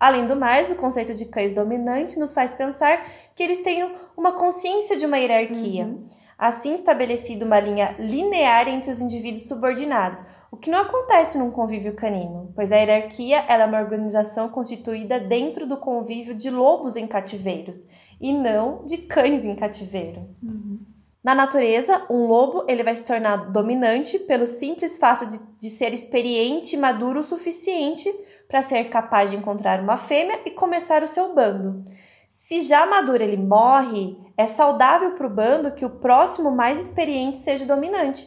Além 0.00 0.26
do 0.26 0.36
mais, 0.36 0.70
o 0.70 0.74
conceito 0.74 1.14
de 1.14 1.26
cães 1.26 1.52
dominante 1.52 2.18
nos 2.18 2.32
faz 2.32 2.54
pensar 2.54 3.06
que 3.34 3.42
eles 3.42 3.60
têm 3.60 3.90
uma 4.16 4.32
consciência 4.32 4.96
de 4.96 5.04
uma 5.04 5.18
hierarquia. 5.18 5.84
Uhum 5.84 6.02
assim 6.38 6.74
estabelecido 6.74 7.44
uma 7.44 7.60
linha 7.60 7.94
linear 7.98 8.68
entre 8.68 8.90
os 8.90 9.00
indivíduos 9.00 9.48
subordinados, 9.48 10.22
o 10.50 10.56
que 10.56 10.70
não 10.70 10.80
acontece 10.80 11.38
num 11.38 11.50
convívio 11.50 11.94
canino, 11.94 12.52
pois 12.54 12.72
a 12.72 12.76
hierarquia 12.76 13.44
é 13.48 13.64
uma 13.64 13.80
organização 13.80 14.48
constituída 14.48 15.18
dentro 15.18 15.66
do 15.66 15.76
convívio 15.76 16.34
de 16.34 16.50
lobos 16.50 16.96
em 16.96 17.06
cativeiros 17.06 17.86
e 18.20 18.32
não 18.32 18.84
de 18.84 18.98
cães 18.98 19.44
em 19.44 19.54
cativeiro. 19.54 20.28
Uhum. 20.42 20.78
Na 21.22 21.34
natureza, 21.34 22.06
um 22.08 22.26
lobo 22.26 22.64
ele 22.68 22.84
vai 22.84 22.94
se 22.94 23.04
tornar 23.04 23.50
dominante 23.50 24.16
pelo 24.20 24.46
simples 24.46 24.96
fato 24.96 25.26
de, 25.26 25.40
de 25.58 25.68
ser 25.68 25.92
experiente 25.92 26.76
e 26.76 26.78
maduro 26.78 27.18
o 27.18 27.24
suficiente 27.24 28.08
para 28.46 28.62
ser 28.62 28.84
capaz 28.84 29.30
de 29.30 29.36
encontrar 29.36 29.80
uma 29.80 29.96
fêmea 29.96 30.40
e 30.46 30.52
começar 30.52 31.02
o 31.02 31.08
seu 31.08 31.34
bando. 31.34 31.82
Se 32.28 32.60
já 32.60 32.86
maduro 32.86 33.24
ele 33.24 33.36
morre, 33.36 34.16
é 34.36 34.46
saudável 34.46 35.12
para 35.12 35.26
o 35.26 35.30
bando 35.30 35.72
que 35.72 35.84
o 35.84 35.90
próximo 35.90 36.50
mais 36.50 36.80
experiente 36.80 37.36
seja 37.36 37.64
o 37.64 37.66
dominante. 37.66 38.26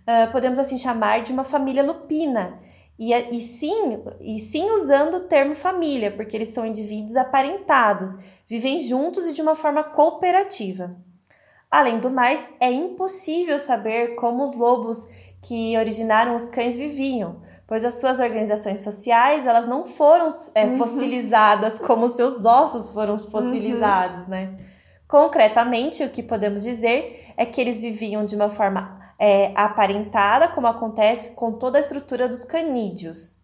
Uh, 0.00 0.30
podemos 0.32 0.58
assim 0.58 0.78
chamar 0.78 1.22
de 1.22 1.32
uma 1.32 1.44
família 1.44 1.82
lupina. 1.82 2.58
E, 2.98 3.14
e, 3.14 3.40
sim, 3.40 4.02
e 4.20 4.38
sim 4.38 4.70
usando 4.72 5.14
o 5.14 5.20
termo 5.20 5.54
família, 5.54 6.10
porque 6.10 6.36
eles 6.36 6.50
são 6.50 6.66
indivíduos 6.66 7.16
aparentados, 7.16 8.18
vivem 8.46 8.78
juntos 8.78 9.26
e 9.26 9.32
de 9.32 9.40
uma 9.40 9.54
forma 9.54 9.82
cooperativa. 9.82 10.94
Além 11.70 11.98
do 11.98 12.10
mais, 12.10 12.48
é 12.60 12.70
impossível 12.70 13.58
saber 13.58 14.16
como 14.16 14.42
os 14.42 14.54
lobos 14.54 15.06
que 15.40 15.78
originaram 15.78 16.34
os 16.34 16.48
cães 16.50 16.76
viviam, 16.76 17.40
pois 17.66 17.84
as 17.84 17.94
suas 17.94 18.20
organizações 18.20 18.80
sociais 18.80 19.46
elas 19.46 19.66
não 19.66 19.84
foram 19.84 20.28
é, 20.54 20.66
uhum. 20.66 20.76
fossilizadas 20.76 21.78
como 21.78 22.08
seus 22.08 22.44
ossos 22.44 22.90
foram 22.90 23.18
fossilizados, 23.18 24.24
uhum. 24.24 24.30
né? 24.30 24.56
Concretamente, 25.10 26.04
o 26.04 26.08
que 26.08 26.22
podemos 26.22 26.62
dizer 26.62 27.32
é 27.36 27.44
que 27.44 27.60
eles 27.60 27.82
viviam 27.82 28.24
de 28.24 28.36
uma 28.36 28.48
forma 28.48 28.96
é, 29.18 29.50
aparentada, 29.56 30.46
como 30.46 30.68
acontece 30.68 31.30
com 31.30 31.50
toda 31.50 31.78
a 31.78 31.80
estrutura 31.80 32.28
dos 32.28 32.44
canídeos. 32.44 33.36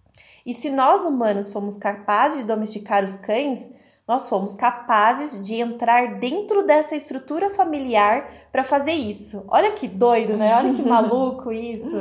E 0.47 0.55
se 0.55 0.71
nós 0.71 1.03
humanos 1.05 1.51
fomos 1.51 1.77
capazes 1.77 2.39
de 2.39 2.45
domesticar 2.45 3.03
os 3.03 3.17
cães, 3.17 3.69
nós 4.07 4.29
fomos 4.29 4.55
capazes 4.55 5.45
de 5.45 5.57
entrar 5.57 6.21
dentro 6.21 6.65
dessa 6.65 6.95
estrutura 6.95 7.51
familiar 7.51 8.31
para 8.53 8.63
fazer 8.63 8.93
isso. 8.93 9.45
Olha 9.49 9.73
que 9.73 9.89
doido, 9.89 10.37
né? 10.37 10.55
Olha 10.57 10.73
que 10.73 10.83
maluco 10.87 11.51
isso. 11.51 11.99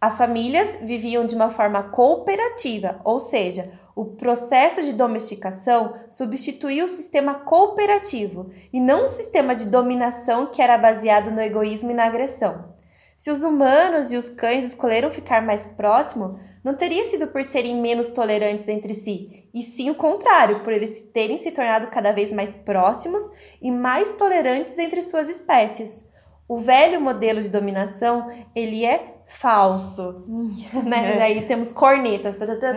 As 0.00 0.16
famílias 0.16 0.78
viviam 0.80 1.26
de 1.26 1.34
uma 1.34 1.48
forma 1.48 1.82
cooperativa, 1.82 3.00
ou 3.02 3.18
seja, 3.18 3.72
o 3.94 4.04
processo 4.04 4.82
de 4.82 4.92
domesticação 4.92 5.94
substituiu 6.08 6.86
o 6.86 6.88
sistema 6.88 7.34
cooperativo 7.34 8.50
e 8.72 8.80
não 8.80 9.04
um 9.04 9.08
sistema 9.08 9.54
de 9.54 9.66
dominação 9.66 10.46
que 10.46 10.62
era 10.62 10.78
baseado 10.78 11.30
no 11.30 11.40
egoísmo 11.40 11.90
e 11.90 11.94
na 11.94 12.06
agressão. 12.06 12.72
Se 13.14 13.30
os 13.30 13.42
humanos 13.42 14.10
e 14.10 14.16
os 14.16 14.28
cães 14.28 14.64
escolheram 14.64 15.10
ficar 15.10 15.42
mais 15.42 15.66
próximos, 15.66 16.36
não 16.64 16.74
teria 16.74 17.04
sido 17.04 17.28
por 17.28 17.44
serem 17.44 17.80
menos 17.80 18.10
tolerantes 18.10 18.68
entre 18.68 18.94
si, 18.94 19.48
e 19.52 19.62
sim 19.62 19.90
o 19.90 19.94
contrário, 19.94 20.60
por 20.60 20.72
eles 20.72 21.10
terem 21.12 21.36
se 21.36 21.50
tornado 21.50 21.88
cada 21.88 22.12
vez 22.12 22.32
mais 22.32 22.54
próximos 22.54 23.22
e 23.60 23.70
mais 23.70 24.12
tolerantes 24.12 24.78
entre 24.78 25.02
suas 25.02 25.28
espécies. 25.28 26.11
O 26.48 26.58
velho 26.58 27.00
modelo 27.00 27.40
de 27.40 27.48
dominação, 27.48 28.30
ele 28.54 28.84
é 28.84 29.16
falso, 29.26 30.24
né? 30.84 31.18
É. 31.18 31.22
Aí 31.22 31.42
temos 31.42 31.72
cornetas 31.72 32.36
tá, 32.36 32.46
tá, 32.46 32.56
tá, 32.56 32.74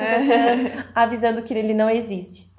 avisando 0.94 1.42
que 1.42 1.54
ele 1.54 1.74
não 1.74 1.90
existe. 1.90 2.54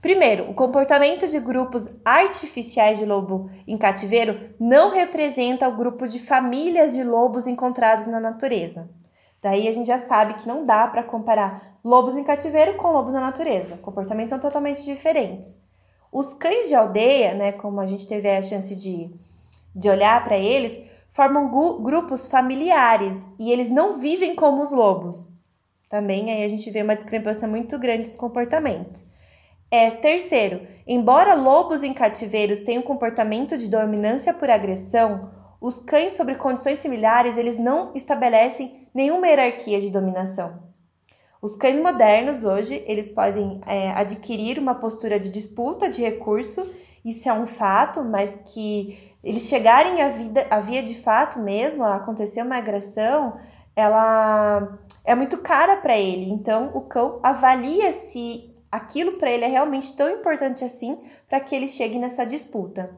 Primeiro, 0.00 0.50
o 0.50 0.54
comportamento 0.54 1.28
de 1.28 1.38
grupos 1.38 1.88
artificiais 2.04 2.98
de 2.98 3.04
lobo 3.04 3.48
em 3.68 3.76
cativeiro 3.76 4.36
não 4.58 4.90
representa 4.90 5.68
o 5.68 5.76
grupo 5.76 6.08
de 6.08 6.18
famílias 6.18 6.92
de 6.92 7.04
lobos 7.04 7.46
encontrados 7.46 8.08
na 8.08 8.18
natureza. 8.18 8.90
Daí 9.40 9.68
a 9.68 9.72
gente 9.72 9.86
já 9.86 9.98
sabe 9.98 10.34
que 10.34 10.46
não 10.46 10.64
dá 10.64 10.88
para 10.88 11.04
comparar 11.04 11.78
lobos 11.84 12.16
em 12.16 12.24
cativeiro 12.24 12.76
com 12.76 12.92
lobos 12.92 13.14
na 13.14 13.20
natureza. 13.20 13.76
Comportamentos 13.76 14.30
são 14.30 14.40
totalmente 14.40 14.84
diferentes. 14.84 15.60
Os 16.12 16.32
cães 16.32 16.68
de 16.68 16.74
aldeia, 16.74 17.34
né, 17.34 17.52
como 17.52 17.80
a 17.80 17.86
gente 17.86 18.06
teve 18.06 18.28
a 18.28 18.42
chance 18.42 18.74
de, 18.74 19.08
de 19.74 19.88
olhar 19.88 20.22
para 20.24 20.36
eles, 20.36 20.78
formam 21.08 21.50
grupos 21.82 22.26
familiares 22.26 23.28
e 23.38 23.52
eles 23.52 23.68
não 23.68 23.98
vivem 23.98 24.34
como 24.34 24.62
os 24.62 24.72
lobos. 24.72 25.28
Também 25.88 26.30
aí 26.30 26.44
a 26.44 26.48
gente 26.48 26.70
vê 26.70 26.82
uma 26.82 26.94
discrepância 26.94 27.46
muito 27.46 27.78
grande 27.78 28.02
dos 28.02 28.16
comportamentos. 28.16 29.04
É, 29.70 29.90
terceiro, 29.90 30.66
embora 30.86 31.34
lobos 31.34 31.82
em 31.82 31.92
cativeiros 31.92 32.58
tenham 32.58 32.82
comportamento 32.82 33.56
de 33.56 33.68
dominância 33.68 34.32
por 34.32 34.50
agressão, 34.50 35.30
os 35.60 35.78
cães 35.78 36.12
sobre 36.12 36.34
condições 36.34 36.78
similares 36.78 37.36
eles 37.36 37.56
não 37.56 37.92
estabelecem 37.94 38.88
nenhuma 38.94 39.26
hierarquia 39.26 39.80
de 39.80 39.90
dominação. 39.90 40.62
Os 41.40 41.56
cães 41.56 41.78
modernos 41.78 42.44
hoje, 42.44 42.84
eles 42.86 43.08
podem 43.08 43.60
é, 43.66 43.90
adquirir 43.90 44.58
uma 44.58 44.74
postura 44.74 45.18
de 45.18 45.30
disputa 45.30 45.88
de 45.88 46.00
recurso, 46.00 46.66
isso 47.04 47.28
é 47.28 47.32
um 47.32 47.46
fato, 47.46 48.04
mas 48.04 48.34
que 48.34 49.11
eles 49.22 49.44
chegarem 49.44 50.02
à, 50.02 50.08
vida, 50.08 50.46
à 50.50 50.58
via 50.58 50.82
de 50.82 50.94
fato 50.94 51.38
mesmo, 51.38 51.84
a 51.84 51.96
acontecer 51.96 52.42
uma 52.42 52.56
agressão, 52.56 53.36
ela 53.76 54.78
é 55.04 55.14
muito 55.14 55.38
cara 55.38 55.76
para 55.76 55.96
ele. 55.96 56.30
Então, 56.30 56.70
o 56.74 56.80
cão 56.82 57.20
avalia 57.22 57.92
se 57.92 58.52
aquilo 58.70 59.18
para 59.18 59.30
ele 59.30 59.44
é 59.44 59.48
realmente 59.48 59.94
tão 59.96 60.10
importante 60.10 60.64
assim 60.64 60.98
para 61.28 61.38
que 61.40 61.54
ele 61.54 61.68
chegue 61.68 61.98
nessa 61.98 62.24
disputa. 62.24 62.90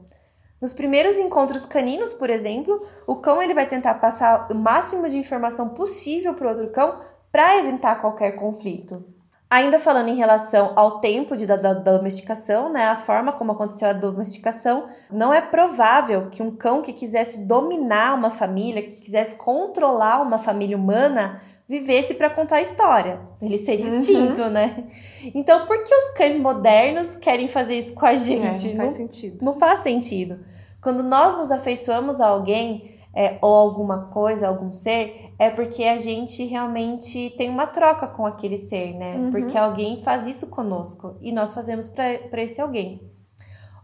Nos 0.60 0.72
primeiros 0.72 1.18
encontros 1.18 1.66
caninos, 1.66 2.14
por 2.14 2.30
exemplo, 2.30 2.80
o 3.06 3.16
cão 3.16 3.42
ele 3.42 3.52
vai 3.52 3.66
tentar 3.66 3.94
passar 3.94 4.50
o 4.50 4.54
máximo 4.54 5.08
de 5.10 5.18
informação 5.18 5.70
possível 5.70 6.32
para 6.32 6.46
o 6.46 6.48
outro 6.48 6.70
cão 6.70 7.00
para 7.30 7.58
evitar 7.58 8.00
qualquer 8.00 8.32
conflito. 8.32 9.04
Ainda 9.54 9.78
falando 9.78 10.08
em 10.08 10.16
relação 10.16 10.72
ao 10.74 10.98
tempo 10.98 11.36
de, 11.36 11.46
da, 11.46 11.54
da, 11.54 11.74
domesticação, 11.74 12.72
né, 12.72 12.86
a 12.86 12.96
forma 12.96 13.30
como 13.30 13.52
aconteceu 13.52 13.86
a 13.86 13.92
domesticação, 13.92 14.88
não 15.12 15.32
é 15.32 15.40
provável 15.40 16.28
que 16.28 16.42
um 16.42 16.50
cão 16.50 16.82
que 16.82 16.92
quisesse 16.92 17.46
dominar 17.46 18.16
uma 18.16 18.30
família, 18.30 18.82
que 18.82 19.00
quisesse 19.00 19.36
controlar 19.36 20.20
uma 20.22 20.38
família 20.38 20.76
humana, 20.76 21.40
vivesse 21.68 22.14
para 22.14 22.28
contar 22.30 22.56
a 22.56 22.62
história. 22.62 23.20
Ele 23.40 23.56
seria 23.56 23.86
uhum. 23.86 23.96
instinto, 23.96 24.50
né? 24.50 24.88
Então, 25.32 25.66
por 25.66 25.84
que 25.84 25.94
os 25.94 26.08
cães 26.16 26.36
modernos 26.36 27.14
querem 27.14 27.46
fazer 27.46 27.78
isso 27.78 27.94
com 27.94 28.06
a 28.06 28.16
gente? 28.16 28.70
É, 28.70 28.74
não 28.74 28.76
faz 28.76 28.90
não, 28.90 28.96
sentido. 28.96 29.44
Não 29.44 29.52
faz 29.52 29.78
sentido. 29.78 30.40
Quando 30.82 31.04
nós 31.04 31.38
nos 31.38 31.52
afeiçoamos 31.52 32.20
a 32.20 32.26
alguém 32.26 32.93
é, 33.14 33.38
ou 33.40 33.54
alguma 33.54 34.06
coisa, 34.08 34.48
algum 34.48 34.72
ser, 34.72 35.32
é 35.38 35.50
porque 35.50 35.84
a 35.84 35.98
gente 35.98 36.44
realmente 36.44 37.30
tem 37.36 37.48
uma 37.48 37.66
troca 37.66 38.06
com 38.06 38.26
aquele 38.26 38.58
ser, 38.58 38.94
né? 38.94 39.16
Uhum. 39.16 39.30
Porque 39.30 39.56
alguém 39.56 40.02
faz 40.02 40.26
isso 40.26 40.48
conosco 40.48 41.16
e 41.20 41.32
nós 41.32 41.54
fazemos 41.54 41.88
para 41.88 42.42
esse 42.42 42.60
alguém. 42.60 43.14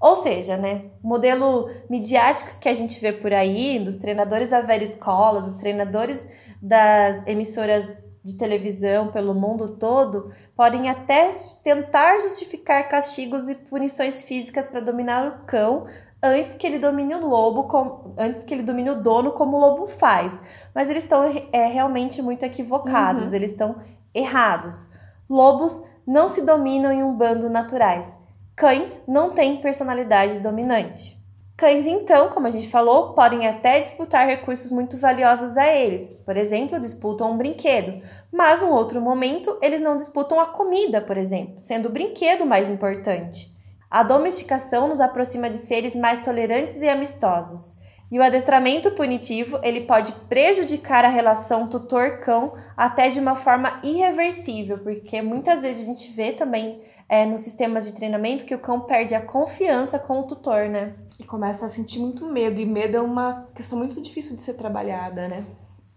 Ou 0.01 0.17
seja, 0.17 0.57
né, 0.57 0.87
o 1.05 1.09
modelo 1.09 1.69
midiático 1.89 2.59
que 2.59 2.71
a 2.71 2.75
gente 2.75 2.99
vê 3.01 3.13
por 3.13 3.35
aí, 3.35 3.79
dos 3.79 3.99
treinadores 3.99 4.49
da 4.49 4.63
velha 4.63 4.83
escola, 4.83 5.43
dos 5.43 5.57
treinadores 5.57 6.27
das 6.63 7.27
emissoras 7.27 8.09
de 8.25 8.37
televisão 8.37 9.09
pelo 9.09 9.35
mundo 9.35 9.77
todo, 9.77 10.33
podem 10.57 10.89
até 10.89 11.29
tentar 11.63 12.19
justificar 12.21 12.89
castigos 12.89 13.49
e 13.49 13.55
punições 13.55 14.23
físicas 14.23 14.69
para 14.69 14.81
dominar 14.81 15.27
o 15.27 15.47
cão 15.47 15.87
antes 16.23 16.55
que 16.55 16.67
ele 16.67 16.79
domine 16.79 17.15
o 17.15 17.27
lobo, 17.27 17.65
com, 17.65 18.15
antes 18.19 18.43
que 18.43 18.53
ele 18.53 18.63
domine 18.63 18.91
o 18.91 19.03
dono 19.03 19.33
como 19.33 19.57
o 19.57 19.61
lobo 19.61 19.87
faz. 19.87 20.41
Mas 20.75 20.91
eles 20.91 21.05
estão 21.05 21.23
é, 21.53 21.67
realmente 21.67 22.21
muito 22.21 22.45
equivocados, 22.45 23.29
uhum. 23.29 23.35
eles 23.35 23.53
estão 23.53 23.77
errados. 24.15 24.89
Lobos 25.29 25.83
não 26.07 26.29
se 26.29 26.43
dominam 26.43 26.93
em 26.93 27.03
um 27.03 27.15
bando 27.15 27.49
naturais. 27.49 28.19
Cães 28.57 29.01
não 29.07 29.31
têm 29.31 29.57
personalidade 29.57 30.39
dominante. 30.39 31.19
Cães, 31.57 31.87
então, 31.87 32.31
como 32.31 32.47
a 32.47 32.51
gente 32.51 32.69
falou, 32.69 33.13
podem 33.13 33.47
até 33.47 33.79
disputar 33.81 34.27
recursos 34.27 34.71
muito 34.71 34.97
valiosos 34.97 35.59
a 35.59 35.67
eles. 35.67 36.15
Por 36.15 36.37
exemplo, 36.37 36.81
disputam 36.81 37.33
um 37.33 37.37
brinquedo. 37.37 38.03
Mas, 38.33 38.63
num 38.63 38.71
outro 38.71 39.01
momento, 39.01 39.59
eles 39.61 39.83
não 39.83 39.97
disputam 39.97 40.41
a 40.41 40.47
comida, 40.47 41.03
por 41.03 41.19
exemplo, 41.19 41.55
sendo 41.59 41.87
o 41.87 41.93
brinquedo 41.93 42.47
mais 42.47 42.71
importante. 42.71 43.60
A 43.91 44.05
domesticação 44.05 44.87
nos 44.87 45.01
aproxima 45.01 45.51
de 45.51 45.57
seres 45.57 45.97
mais 45.97 46.23
tolerantes 46.23 46.77
e 46.81 46.89
amistosos. 46.89 47.77
E 48.09 48.19
o 48.19 48.23
adestramento 48.23 48.93
punitivo, 48.93 49.59
ele 49.63 49.83
pode 49.83 50.13
prejudicar 50.29 51.05
a 51.05 51.09
relação 51.09 51.67
tutor-cão 51.67 52.53
até 52.77 53.09
de 53.09 53.19
uma 53.19 53.35
forma 53.35 53.81
irreversível, 53.83 54.79
porque 54.79 55.21
muitas 55.23 55.63
vezes 55.63 55.85
a 55.85 55.87
gente 55.93 56.13
vê 56.13 56.33
também 56.33 56.81
é, 57.09 57.27
nos 57.27 57.41
sistemas 57.41 57.87
de 57.87 57.95
treinamento 57.95 58.45
que 58.45 58.55
o 58.55 58.59
cão 58.59 58.81
perde 58.81 59.15
a 59.15 59.21
confiança 59.21 59.99
com 59.99 60.21
o 60.21 60.23
tutor, 60.25 60.69
né? 60.69 60.95
E 61.19 61.25
começa 61.25 61.67
a 61.67 61.69
sentir 61.69 61.99
muito 61.99 62.27
medo, 62.27 62.61
e 62.61 62.67
medo 62.67 62.97
é 62.97 63.01
uma 63.01 63.49
questão 63.55 63.79
muito 63.79 64.01
difícil 64.01 64.35
de 64.35 64.41
ser 64.41 64.55
trabalhada, 64.55 65.27
né? 65.27 65.45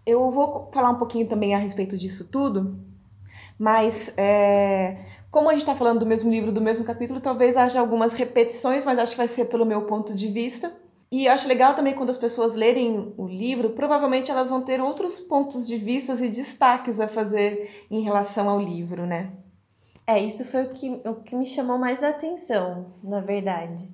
Eu 0.04 0.30
vou 0.30 0.68
falar 0.72 0.90
um 0.90 0.98
pouquinho 0.98 1.28
também 1.28 1.54
a 1.54 1.58
respeito 1.58 1.96
disso 1.96 2.28
tudo, 2.30 2.76
mas 3.58 4.12
é, 4.16 4.98
como 5.34 5.48
a 5.48 5.52
gente 5.52 5.62
está 5.62 5.74
falando 5.74 5.98
do 5.98 6.06
mesmo 6.06 6.30
livro, 6.30 6.52
do 6.52 6.60
mesmo 6.60 6.84
capítulo, 6.84 7.20
talvez 7.20 7.56
haja 7.56 7.80
algumas 7.80 8.14
repetições, 8.14 8.84
mas 8.84 9.00
acho 9.00 9.12
que 9.14 9.18
vai 9.18 9.26
ser 9.26 9.46
pelo 9.46 9.66
meu 9.66 9.82
ponto 9.82 10.14
de 10.14 10.28
vista. 10.28 10.72
E 11.10 11.26
acho 11.26 11.48
legal 11.48 11.74
também 11.74 11.92
quando 11.92 12.10
as 12.10 12.16
pessoas 12.16 12.54
lerem 12.54 13.12
o 13.16 13.26
livro, 13.26 13.70
provavelmente 13.70 14.30
elas 14.30 14.48
vão 14.48 14.62
ter 14.62 14.80
outros 14.80 15.18
pontos 15.18 15.66
de 15.66 15.76
vista 15.76 16.14
e 16.24 16.28
destaques 16.28 17.00
a 17.00 17.08
fazer 17.08 17.68
em 17.90 18.02
relação 18.02 18.48
ao 18.48 18.60
livro, 18.60 19.06
né? 19.06 19.32
É, 20.06 20.22
isso 20.22 20.44
foi 20.44 20.62
o 20.62 20.68
que, 20.68 21.02
o 21.04 21.16
que 21.16 21.34
me 21.34 21.46
chamou 21.46 21.78
mais 21.78 22.04
a 22.04 22.10
atenção, 22.10 22.94
na 23.02 23.20
verdade. 23.20 23.90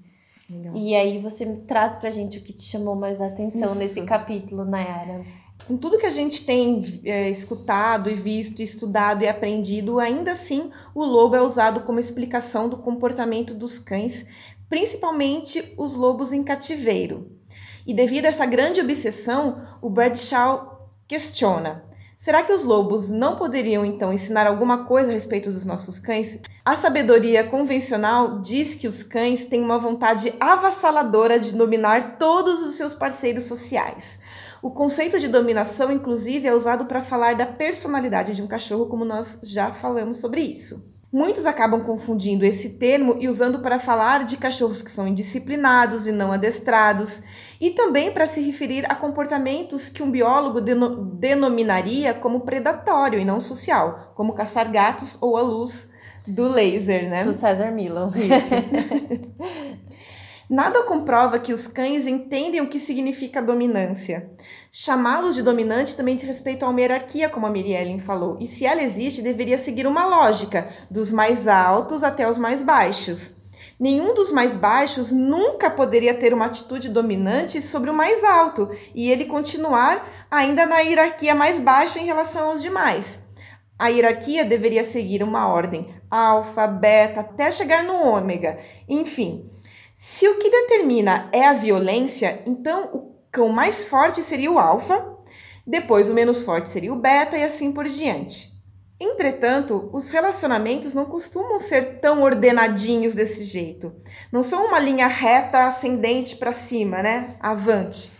Legal. 0.50 0.76
E 0.76 0.94
aí 0.94 1.18
você 1.20 1.46
traz 1.66 1.96
pra 1.96 2.10
gente 2.10 2.36
o 2.36 2.42
que 2.42 2.52
te 2.52 2.64
chamou 2.64 2.94
mais 2.94 3.18
a 3.22 3.28
atenção 3.28 3.70
isso. 3.70 3.78
nesse 3.78 4.02
capítulo, 4.02 4.66
Nayara. 4.66 5.24
Com 5.70 5.76
tudo 5.76 5.98
que 5.98 6.06
a 6.06 6.10
gente 6.10 6.44
tem 6.44 7.00
é, 7.04 7.30
escutado 7.30 8.10
e 8.10 8.14
visto, 8.14 8.60
estudado 8.60 9.22
e 9.22 9.28
aprendido, 9.28 10.00
ainda 10.00 10.32
assim 10.32 10.68
o 10.92 11.04
lobo 11.04 11.36
é 11.36 11.40
usado 11.40 11.82
como 11.82 12.00
explicação 12.00 12.68
do 12.68 12.76
comportamento 12.76 13.54
dos 13.54 13.78
cães, 13.78 14.26
principalmente 14.68 15.72
os 15.78 15.94
lobos 15.94 16.32
em 16.32 16.42
cativeiro. 16.42 17.30
E 17.86 17.94
devido 17.94 18.26
a 18.26 18.30
essa 18.30 18.44
grande 18.44 18.80
obsessão, 18.80 19.62
o 19.80 19.88
Bradshaw 19.88 20.90
questiona: 21.06 21.84
Será 22.16 22.42
que 22.42 22.52
os 22.52 22.64
lobos 22.64 23.08
não 23.08 23.36
poderiam 23.36 23.84
então 23.84 24.12
ensinar 24.12 24.48
alguma 24.48 24.86
coisa 24.86 25.10
a 25.10 25.14
respeito 25.14 25.52
dos 25.52 25.64
nossos 25.64 26.00
cães? 26.00 26.40
A 26.64 26.76
sabedoria 26.76 27.44
convencional 27.44 28.40
diz 28.40 28.74
que 28.74 28.88
os 28.88 29.04
cães 29.04 29.46
têm 29.46 29.62
uma 29.62 29.78
vontade 29.78 30.34
avassaladora 30.40 31.38
de 31.38 31.54
dominar 31.54 32.18
todos 32.18 32.60
os 32.60 32.74
seus 32.74 32.92
parceiros 32.92 33.44
sociais. 33.44 34.18
O 34.62 34.70
conceito 34.70 35.18
de 35.18 35.26
dominação, 35.26 35.90
inclusive, 35.90 36.46
é 36.46 36.54
usado 36.54 36.84
para 36.84 37.02
falar 37.02 37.34
da 37.34 37.46
personalidade 37.46 38.34
de 38.34 38.42
um 38.42 38.46
cachorro, 38.46 38.86
como 38.86 39.04
nós 39.04 39.38
já 39.42 39.72
falamos 39.72 40.18
sobre 40.18 40.42
isso. 40.42 40.84
Muitos 41.12 41.44
acabam 41.44 41.82
confundindo 41.82 42.44
esse 42.44 42.78
termo 42.78 43.16
e 43.18 43.28
usando 43.28 43.58
para 43.58 43.80
falar 43.80 44.22
de 44.22 44.36
cachorros 44.36 44.80
que 44.80 44.90
são 44.90 45.08
indisciplinados 45.08 46.06
e 46.06 46.12
não 46.12 46.30
adestrados, 46.30 47.22
e 47.60 47.70
também 47.70 48.12
para 48.12 48.28
se 48.28 48.40
referir 48.42 48.84
a 48.88 48.94
comportamentos 48.94 49.88
que 49.88 50.04
um 50.04 50.10
biólogo 50.10 50.60
deno 50.60 51.04
denominaria 51.14 52.14
como 52.14 52.42
predatório 52.42 53.18
e 53.18 53.24
não 53.24 53.40
social, 53.40 54.12
como 54.14 54.34
caçar 54.34 54.70
gatos 54.70 55.18
ou 55.20 55.36
a 55.36 55.42
luz 55.42 55.88
do 56.26 56.46
laser, 56.48 57.08
né? 57.08 57.24
Do 57.24 57.32
César 57.32 57.72
Milo. 57.72 58.08
Isso. 58.08 58.54
Nada 60.50 60.82
comprova 60.82 61.38
que 61.38 61.52
os 61.52 61.68
cães 61.68 62.08
entendem 62.08 62.60
o 62.60 62.68
que 62.68 62.80
significa 62.80 63.40
dominância. 63.40 64.32
Chamá-los 64.72 65.36
de 65.36 65.44
dominante 65.44 65.94
também 65.94 66.16
diz 66.16 66.24
respeito 66.24 66.64
a 66.64 66.68
uma 66.68 66.80
hierarquia, 66.80 67.28
como 67.28 67.46
a 67.46 67.50
Miriellen 67.50 68.00
falou, 68.00 68.36
e 68.40 68.48
se 68.48 68.66
ela 68.66 68.82
existe, 68.82 69.22
deveria 69.22 69.56
seguir 69.56 69.86
uma 69.86 70.04
lógica, 70.06 70.68
dos 70.90 71.12
mais 71.12 71.46
altos 71.46 72.02
até 72.02 72.28
os 72.28 72.36
mais 72.36 72.64
baixos. 72.64 73.32
Nenhum 73.78 74.12
dos 74.12 74.32
mais 74.32 74.56
baixos 74.56 75.12
nunca 75.12 75.70
poderia 75.70 76.14
ter 76.14 76.34
uma 76.34 76.46
atitude 76.46 76.88
dominante 76.88 77.62
sobre 77.62 77.88
o 77.88 77.94
mais 77.94 78.24
alto 78.24 78.68
e 78.92 79.08
ele 79.08 79.26
continuar 79.26 80.04
ainda 80.28 80.66
na 80.66 80.80
hierarquia 80.80 81.32
mais 81.32 81.60
baixa 81.60 82.00
em 82.00 82.06
relação 82.06 82.48
aos 82.48 82.60
demais. 82.60 83.20
A 83.78 83.86
hierarquia 83.86 84.44
deveria 84.44 84.82
seguir 84.82 85.22
uma 85.22 85.46
ordem 85.46 85.88
alfa, 86.10 86.66
beta, 86.66 87.20
até 87.20 87.50
chegar 87.52 87.84
no 87.84 87.94
ômega. 87.94 88.58
Enfim, 88.88 89.48
se 90.02 90.26
o 90.26 90.38
que 90.38 90.48
determina 90.48 91.28
é 91.30 91.46
a 91.46 91.52
violência, 91.52 92.40
então 92.46 92.88
o 92.90 93.16
cão 93.30 93.50
mais 93.50 93.84
forte 93.84 94.22
seria 94.22 94.50
o 94.50 94.58
alfa, 94.58 95.14
depois 95.66 96.08
o 96.08 96.14
menos 96.14 96.40
forte 96.40 96.70
seria 96.70 96.90
o 96.90 96.96
beta 96.96 97.36
e 97.36 97.44
assim 97.44 97.70
por 97.70 97.86
diante. 97.86 98.50
Entretanto, 98.98 99.90
os 99.92 100.08
relacionamentos 100.08 100.94
não 100.94 101.04
costumam 101.04 101.58
ser 101.58 102.00
tão 102.00 102.22
ordenadinhos 102.22 103.14
desse 103.14 103.44
jeito. 103.44 103.94
Não 104.32 104.42
são 104.42 104.68
uma 104.68 104.78
linha 104.78 105.06
reta 105.06 105.66
ascendente 105.66 106.36
para 106.36 106.54
cima, 106.54 107.02
né? 107.02 107.36
Avante. 107.38 108.10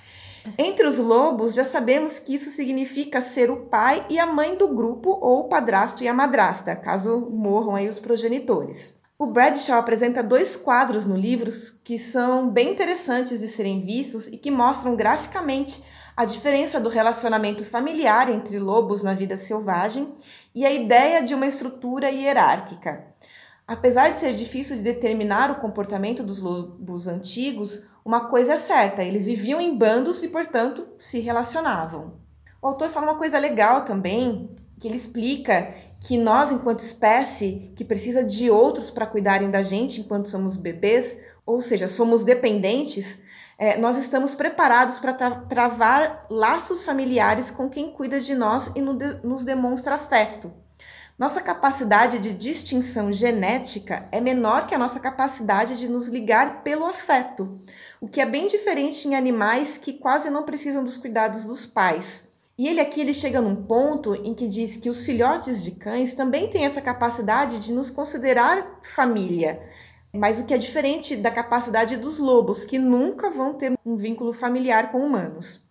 Entre 0.59 0.87
os 0.87 0.99
lobos, 0.99 1.55
já 1.55 1.65
sabemos 1.65 2.19
que 2.19 2.35
isso 2.35 2.51
significa 2.51 3.23
ser 3.23 3.51
o 3.51 3.65
pai 3.69 4.05
e 4.11 4.19
a 4.19 4.27
mãe 4.27 4.55
do 4.55 4.69
grupo 4.69 5.19
ou 5.19 5.41
o 5.41 5.49
padrasto 5.49 6.05
e 6.05 6.09
a 6.09 6.13
madrasta, 6.13 6.77
caso 6.77 7.27
morram 7.31 7.75
aí 7.75 7.89
os 7.89 7.99
progenitores. 7.99 9.00
O 9.21 9.27
Bradshaw 9.27 9.79
apresenta 9.79 10.23
dois 10.23 10.57
quadros 10.57 11.05
no 11.05 11.15
livro 11.15 11.53
que 11.85 11.99
são 11.99 12.49
bem 12.49 12.71
interessantes 12.71 13.41
de 13.41 13.49
serem 13.49 13.79
vistos 13.79 14.29
e 14.29 14.39
que 14.39 14.51
mostram 14.51 14.97
graficamente 14.97 15.85
a 16.17 16.25
diferença 16.25 16.81
do 16.81 16.89
relacionamento 16.89 17.63
familiar 17.63 18.31
entre 18.31 18.59
lobos 18.59 19.03
na 19.03 19.13
vida 19.13 19.37
selvagem 19.37 20.15
e 20.55 20.65
a 20.65 20.73
ideia 20.73 21.23
de 21.23 21.35
uma 21.35 21.47
estrutura 21.47 22.11
hierárquica. 22.11 23.09
Apesar 23.69 24.09
de 24.09 24.17
ser 24.17 24.33
difícil 24.33 24.77
de 24.77 24.83
determinar 24.83 25.51
o 25.51 25.61
comportamento 25.61 26.23
dos 26.23 26.41
lobos 26.41 27.07
antigos, 27.07 27.89
uma 28.03 28.31
coisa 28.31 28.55
é 28.55 28.57
certa: 28.57 29.03
eles 29.03 29.27
viviam 29.27 29.61
em 29.61 29.77
bandos 29.77 30.23
e, 30.23 30.29
portanto, 30.29 30.89
se 30.99 31.21
relacionavam. 31.21 32.15
O 32.63 32.69
autor 32.69 32.89
fala 32.89 33.09
uma 33.09 33.19
coisa 33.19 33.39
legal 33.39 33.85
também, 33.85 34.49
que 34.81 34.89
ele 34.89 34.97
explica 34.97 35.75
que 36.01 36.17
nós, 36.17 36.51
enquanto 36.51 36.81
espécie, 36.81 37.73
que 37.77 37.85
precisa 37.85 38.25
de 38.25 38.51
outros 38.51 38.91
para 38.91 39.07
cuidarem 39.07 39.51
da 39.51 39.63
gente 39.63 40.01
enquanto 40.01 40.29
somos 40.29 40.57
bebês, 40.57 41.19
ou 41.45 41.61
seja, 41.61 41.89
somos 41.89 42.25
dependentes, 42.25 43.23
é, 43.59 43.77
nós 43.77 43.99
estamos 43.99 44.35
preparados 44.35 44.99
para 44.99 45.13
tra 45.13 45.31
travar 45.43 46.27
laços 46.31 46.83
familiares 46.83 47.51
com 47.51 47.69
quem 47.69 47.93
cuida 47.93 48.19
de 48.19 48.35
nós 48.35 48.73
e 48.75 48.81
no 48.81 48.97
de 48.97 49.21
nos 49.23 49.45
demonstra 49.45 49.97
afeto. 49.97 50.51
Nossa 51.19 51.43
capacidade 51.43 52.19
de 52.19 52.33
distinção 52.33 53.13
genética 53.13 54.09
é 54.11 54.23
menor 54.23 54.67
que 54.67 54.75
a 54.75 54.79
nossa 54.79 54.99
capacidade 54.99 55.79
de 55.79 55.87
nos 55.87 56.09
ligar 56.09 56.63
pelo 56.63 56.87
afeto, 56.87 57.61
o 58.01 58.09
que 58.09 58.23
é 58.23 58.25
bem 58.25 58.47
diferente 58.47 59.07
em 59.07 59.15
animais 59.15 59.77
que 59.77 59.93
quase 59.93 60.31
não 60.31 60.45
precisam 60.45 60.83
dos 60.83 60.97
cuidados 60.97 61.45
dos 61.45 61.67
pais. 61.67 62.30
E 62.61 62.69
ele 62.69 62.79
aqui 62.79 63.01
ele 63.01 63.15
chega 63.15 63.41
num 63.41 63.57
ponto 63.57 64.15
em 64.15 64.35
que 64.35 64.47
diz 64.47 64.77
que 64.77 64.91
os 64.91 65.03
filhotes 65.07 65.65
de 65.65 65.71
cães 65.71 66.13
também 66.13 66.47
têm 66.47 66.67
essa 66.67 66.83
capacidade 66.83 67.59
de 67.59 67.73
nos 67.73 67.89
considerar 67.89 68.81
família, 68.83 69.63
mas 70.13 70.39
o 70.39 70.45
que 70.45 70.53
é 70.53 70.59
diferente 70.59 71.17
da 71.17 71.31
capacidade 71.31 71.97
dos 71.97 72.19
lobos, 72.19 72.63
que 72.63 72.79
nunca 72.79 73.31
vão 73.31 73.55
ter 73.55 73.73
um 73.83 73.97
vínculo 73.97 74.31
familiar 74.35 74.91
com 74.91 75.01
humanos. 75.01 75.71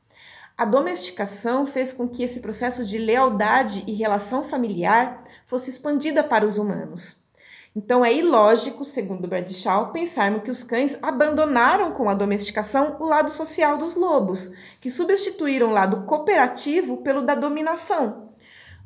A 0.57 0.65
domesticação 0.65 1.63
fez 1.63 1.93
com 1.93 2.09
que 2.09 2.23
esse 2.23 2.39
processo 2.39 2.83
de 2.83 2.97
lealdade 2.97 3.83
e 3.85 3.93
relação 3.93 4.43
familiar 4.43 5.23
fosse 5.45 5.69
expandida 5.69 6.23
para 6.23 6.43
os 6.43 6.57
humanos. 6.57 7.18
Então 7.75 8.03
é 8.03 8.11
ilógico, 8.13 8.83
segundo 8.83 9.27
Bradshaw, 9.27 9.91
pensarmos 9.91 10.41
que 10.43 10.49
os 10.49 10.63
cães 10.63 10.97
abandonaram 11.01 11.91
com 11.91 12.09
a 12.09 12.15
domesticação 12.15 12.97
o 12.99 13.05
lado 13.05 13.29
social 13.29 13.77
dos 13.77 13.95
lobos, 13.95 14.51
que 14.81 14.89
substituíram 14.89 15.69
o 15.69 15.73
lado 15.73 16.03
cooperativo 16.05 16.97
pelo 16.97 17.21
da 17.21 17.35
dominação. 17.35 18.29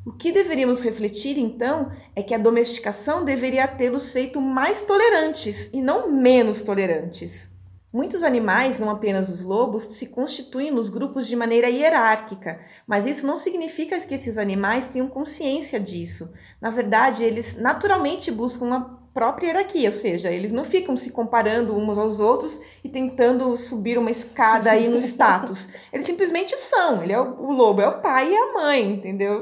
O 0.05 0.11
que 0.11 0.33
deveríamos 0.33 0.81
refletir 0.83 1.37
então 1.37 1.89
é 2.13 2.21
que 2.21 2.35
a 2.35 2.37
domesticação 2.37 3.23
deveria 3.23 3.65
tê-los 3.69 4.11
feito 4.11 4.41
mais 4.41 4.81
tolerantes 4.81 5.69
e 5.71 5.81
não 5.81 6.11
menos 6.11 6.61
tolerantes. 6.61 7.52
Muitos 7.93 8.23
animais, 8.23 8.79
não 8.79 8.89
apenas 8.89 9.29
os 9.29 9.41
lobos, 9.41 9.84
se 9.84 10.08
constituem 10.08 10.71
nos 10.71 10.89
grupos 10.89 11.27
de 11.27 11.36
maneira 11.36 11.69
hierárquica, 11.69 12.60
mas 12.88 13.06
isso 13.06 13.27
não 13.27 13.38
significa 13.38 13.99
que 13.99 14.15
esses 14.15 14.39
animais 14.39 14.88
tenham 14.88 15.08
consciência 15.08 15.79
disso. 15.79 16.34
Na 16.60 16.71
verdade, 16.71 17.23
eles 17.23 17.56
naturalmente 17.56 18.32
buscam 18.32 18.65
uma 18.65 18.99
própria 19.13 19.49
hierarquia, 19.49 19.89
ou 19.89 19.93
seja, 19.93 20.32
eles 20.32 20.51
não 20.51 20.63
ficam 20.63 20.97
se 20.97 21.12
comparando 21.12 21.77
uns 21.77 21.95
aos 21.99 22.19
outros 22.19 22.60
e 22.84 22.89
tentando 22.89 23.56
subir 23.56 23.99
uma 23.99 24.10
escada 24.10 24.71
aí 24.71 24.89
no 24.89 24.97
status. 25.03 25.69
Eles 25.93 26.08
simplesmente 26.08 26.58
são. 26.58 27.03
Ele 27.03 27.13
é 27.13 27.21
o, 27.21 27.41
o 27.43 27.51
lobo, 27.51 27.79
é 27.79 27.88
o 27.88 28.01
pai 28.01 28.32
e 28.32 28.36
a 28.36 28.53
mãe, 28.53 28.91
entendeu? 28.91 29.39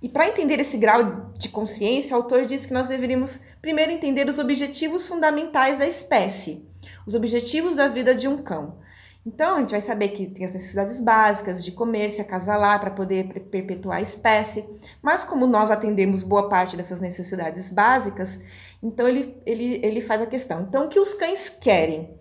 E 0.00 0.08
para 0.08 0.26
entender 0.26 0.58
esse 0.58 0.78
grau 0.78 1.30
de 1.36 1.50
consciência, 1.50 2.16
o 2.16 2.20
autor 2.20 2.46
diz 2.46 2.64
que 2.64 2.72
nós 2.72 2.88
deveríamos 2.88 3.42
primeiro 3.60 3.92
entender 3.92 4.26
os 4.26 4.38
objetivos 4.38 5.06
fundamentais 5.06 5.80
da 5.80 5.86
espécie 5.86 6.72
os 7.06 7.14
objetivos 7.14 7.76
da 7.76 7.88
vida 7.88 8.14
de 8.14 8.28
um 8.28 8.38
cão. 8.38 8.78
Então, 9.26 9.56
a 9.56 9.60
gente 9.60 9.70
vai 9.70 9.80
saber 9.80 10.08
que 10.08 10.26
tem 10.26 10.44
as 10.44 10.52
necessidades 10.52 11.00
básicas 11.00 11.64
de 11.64 11.72
comer, 11.72 12.10
se 12.10 12.20
acasalar 12.20 12.78
para 12.78 12.90
poder 12.90 13.24
perpetuar 13.50 13.98
a 13.98 14.02
espécie, 14.02 14.64
mas 15.00 15.24
como 15.24 15.46
nós 15.46 15.70
atendemos 15.70 16.22
boa 16.22 16.48
parte 16.48 16.76
dessas 16.76 17.00
necessidades 17.00 17.70
básicas, 17.70 18.40
então 18.82 19.08
ele, 19.08 19.34
ele, 19.46 19.80
ele 19.82 20.00
faz 20.02 20.20
a 20.20 20.26
questão. 20.26 20.60
Então, 20.68 20.84
o 20.84 20.88
que 20.90 21.00
os 21.00 21.14
cães 21.14 21.48
querem? 21.48 22.14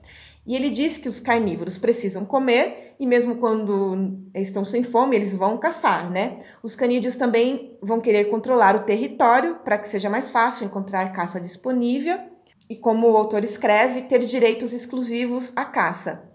E 0.47 0.55
ele 0.55 0.69
diz 0.69 0.97
que 0.97 1.09
os 1.09 1.19
carnívoros 1.19 1.77
precisam 1.77 2.25
comer 2.25 2.95
e 2.99 3.05
mesmo 3.05 3.35
quando 3.35 4.27
estão 4.33 4.63
sem 4.63 4.83
fome, 4.83 5.15
eles 5.15 5.35
vão 5.35 5.57
caçar, 5.57 6.09
né? 6.09 6.37
Os 6.61 6.75
canídeos 6.75 7.15
também 7.15 7.77
vão 7.81 8.01
querer 8.01 8.25
controlar 8.25 8.75
o 8.75 8.81
território 8.81 9.59
para 9.63 9.77
que 9.77 9.87
seja 9.87 10.09
mais 10.09 10.29
fácil 10.29 10.65
encontrar 10.65 11.13
caça 11.13 11.39
disponível 11.39 12.32
e, 12.69 12.75
como 12.75 13.09
o 13.09 13.17
autor 13.17 13.43
escreve, 13.43 14.03
ter 14.03 14.19
direitos 14.19 14.73
exclusivos 14.73 15.51
à 15.55 15.65
caça. 15.65 16.29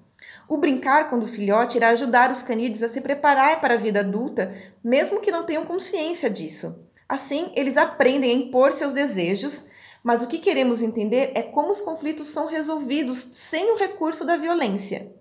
O 0.48 0.56
brincar 0.56 1.10
quando 1.10 1.26
filhote 1.26 1.76
irá 1.76 1.90
ajudar 1.90 2.30
os 2.30 2.42
canídeos 2.42 2.82
a 2.82 2.88
se 2.88 3.00
preparar 3.00 3.60
para 3.60 3.74
a 3.74 3.78
vida 3.78 4.00
adulta, 4.00 4.52
mesmo 4.82 5.20
que 5.20 5.30
não 5.30 5.44
tenham 5.44 5.66
consciência 5.66 6.30
disso. 6.30 6.84
Assim, 7.08 7.50
eles 7.54 7.76
aprendem 7.76 8.30
a 8.30 8.34
impor 8.34 8.72
seus 8.72 8.92
desejos, 8.92 9.66
mas 10.02 10.22
o 10.22 10.26
que 10.26 10.38
queremos 10.38 10.82
entender 10.82 11.32
é 11.34 11.42
como 11.42 11.70
os 11.70 11.80
conflitos 11.80 12.28
são 12.28 12.46
resolvidos 12.46 13.28
sem 13.32 13.72
o 13.72 13.76
recurso 13.76 14.24
da 14.24 14.36
violência. 14.36 15.12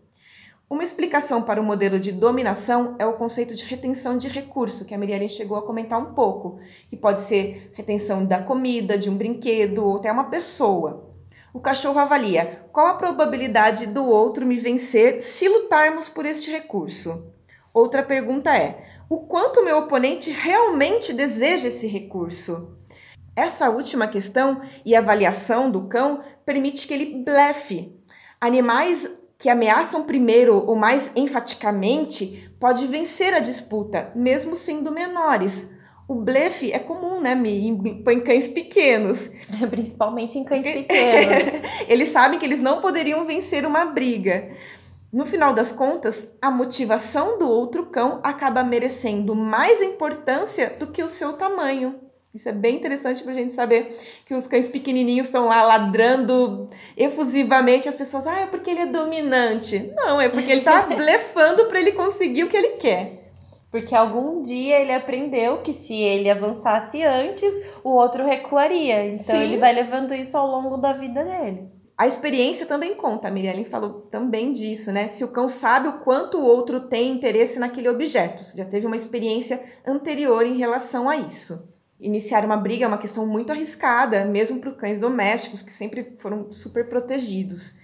Uma 0.70 0.84
explicação 0.84 1.42
para 1.42 1.62
o 1.62 1.64
modelo 1.64 1.98
de 1.98 2.12
dominação 2.12 2.98
é 3.00 3.06
o 3.06 3.14
conceito 3.14 3.56
de 3.56 3.64
retenção 3.64 4.18
de 4.18 4.28
recurso, 4.28 4.84
que 4.84 4.94
a 4.94 4.98
Miriam 4.98 5.26
chegou 5.30 5.58
a 5.58 5.62
comentar 5.62 5.98
um 5.98 6.14
pouco, 6.14 6.60
que 6.90 6.98
pode 6.98 7.22
ser 7.22 7.72
retenção 7.74 8.26
da 8.26 8.44
comida, 8.44 8.98
de 8.98 9.10
um 9.10 9.16
brinquedo 9.16 9.86
ou 9.86 9.96
até 9.96 10.12
uma 10.12 10.26
pessoa. 10.26 11.10
O 11.54 11.62
cachorro 11.62 11.98
avalia 12.00 12.66
qual 12.74 12.88
a 12.88 12.96
probabilidade 12.96 13.88
do 13.88 14.06
outro 14.06 14.46
me 14.46 14.58
vencer 14.58 15.22
se 15.22 15.48
lutarmos 15.48 16.10
por 16.10 16.26
este 16.26 16.52
recurso. 16.52 17.32
Outra 17.74 18.04
pergunta 18.04 18.54
é: 18.54 18.86
o 19.10 19.22
quanto 19.22 19.64
meu 19.64 19.78
oponente 19.78 20.32
realmente 20.32 21.14
deseja 21.14 21.70
esse 21.70 21.88
recurso? 21.88 22.78
Essa 23.34 23.70
última 23.70 24.06
questão 24.06 24.60
e 24.84 24.94
avaliação 24.94 25.72
do 25.72 25.88
cão 25.88 26.20
permite 26.46 26.86
que 26.86 26.94
ele 26.94 27.24
blefe. 27.24 27.96
Animais 28.42 29.10
que 29.38 29.50
ameaçam 29.50 30.04
primeiro 30.04 30.66
ou 30.66 30.76
mais 30.76 31.12
enfaticamente 31.16 32.52
pode 32.60 32.88
vencer 32.88 33.34
a 33.34 33.40
disputa, 33.40 34.12
mesmo 34.16 34.56
sendo 34.56 34.92
menores. 34.92 35.70
O 36.08 36.16
blefe 36.16 36.72
é 36.72 36.80
comum, 36.80 37.20
né, 37.20 37.36
Mi? 37.36 37.68
Em 37.68 38.20
cães 38.22 38.48
pequenos. 38.48 39.30
Principalmente 39.70 40.40
em 40.40 40.44
cães 40.44 40.64
pequenos. 40.64 41.68
eles 41.88 42.10
sabem 42.10 42.40
que 42.40 42.46
eles 42.46 42.62
não 42.62 42.80
poderiam 42.80 43.26
vencer 43.26 43.66
uma 43.66 43.86
briga. 43.86 44.50
No 45.12 45.26
final 45.26 45.54
das 45.54 45.72
contas, 45.72 46.34
a 46.42 46.50
motivação 46.50 47.38
do 47.38 47.50
outro 47.50 47.88
cão 47.88 48.20
acaba 48.24 48.64
merecendo 48.64 49.36
mais 49.36 49.82
importância 49.82 50.76
do 50.80 50.88
que 50.88 51.04
o 51.04 51.10
seu 51.10 51.34
tamanho. 51.34 52.07
Isso 52.38 52.50
é 52.50 52.52
bem 52.52 52.76
interessante 52.76 53.24
para 53.24 53.32
a 53.32 53.36
gente 53.36 53.52
saber 53.52 53.92
que 54.24 54.36
os 54.36 54.46
cães 54.46 54.68
pequenininhos 54.68 55.26
estão 55.26 55.48
lá 55.48 55.64
ladrando 55.64 56.70
efusivamente. 56.96 57.90
As 57.90 57.96
pessoas, 57.96 58.28
ah, 58.28 58.42
é 58.42 58.46
porque 58.46 58.70
ele 58.70 58.82
é 58.82 58.86
dominante. 58.86 59.92
Não, 59.96 60.22
é 60.22 60.30
porque 60.30 60.52
ele 60.52 60.62
está 60.62 60.84
blefando 60.96 61.66
para 61.66 61.80
ele 61.80 61.94
conseguir 61.94 62.44
o 62.44 62.48
que 62.48 62.56
ele 62.56 62.78
quer. 62.78 63.32
Porque 63.72 63.96
algum 63.96 64.40
dia 64.40 64.80
ele 64.80 64.94
aprendeu 64.94 65.64
que 65.64 65.74
se 65.74 65.96
ele 65.96 66.30
avançasse 66.30 67.04
antes, 67.04 67.60
o 67.84 67.90
outro 67.90 68.24
recuaria. 68.24 69.08
Então 69.08 69.36
Sim. 69.36 69.42
ele 69.42 69.58
vai 69.58 69.74
levando 69.74 70.14
isso 70.14 70.38
ao 70.38 70.46
longo 70.46 70.78
da 70.78 70.94
vida 70.94 71.26
dele. 71.26 71.72
A 71.98 72.06
experiência 72.06 72.68
também 72.68 72.94
conta, 72.94 73.28
a 73.28 73.32
Miriam 73.32 73.64
falou 73.66 74.02
também 74.12 74.54
disso, 74.54 74.92
né? 74.92 75.08
Se 75.08 75.24
o 75.24 75.30
cão 75.30 75.48
sabe 75.48 75.88
o 75.88 76.00
quanto 76.02 76.38
o 76.38 76.46
outro 76.46 76.82
tem 76.82 77.12
interesse 77.12 77.58
naquele 77.58 77.90
objeto, 77.90 78.44
se 78.44 78.56
já 78.56 78.66
teve 78.66 78.86
uma 78.86 78.96
experiência 78.96 79.60
anterior 79.88 80.46
em 80.46 80.56
relação 80.56 81.10
a 81.10 81.18
isso. 81.18 81.76
Iniciar 82.00 82.46
uma 82.46 82.58
briga 82.58 82.86
é 82.86 82.88
uma 82.88 82.98
questão 82.98 83.26
muito 83.26 83.52
arriscada, 83.52 84.24
mesmo 84.26 84.60
para 84.60 84.72
cães 84.72 85.00
domésticos, 85.00 85.64
que 85.64 85.72
sempre 85.72 86.14
foram 86.18 86.52
super 86.52 86.88
protegidos. 86.88 87.76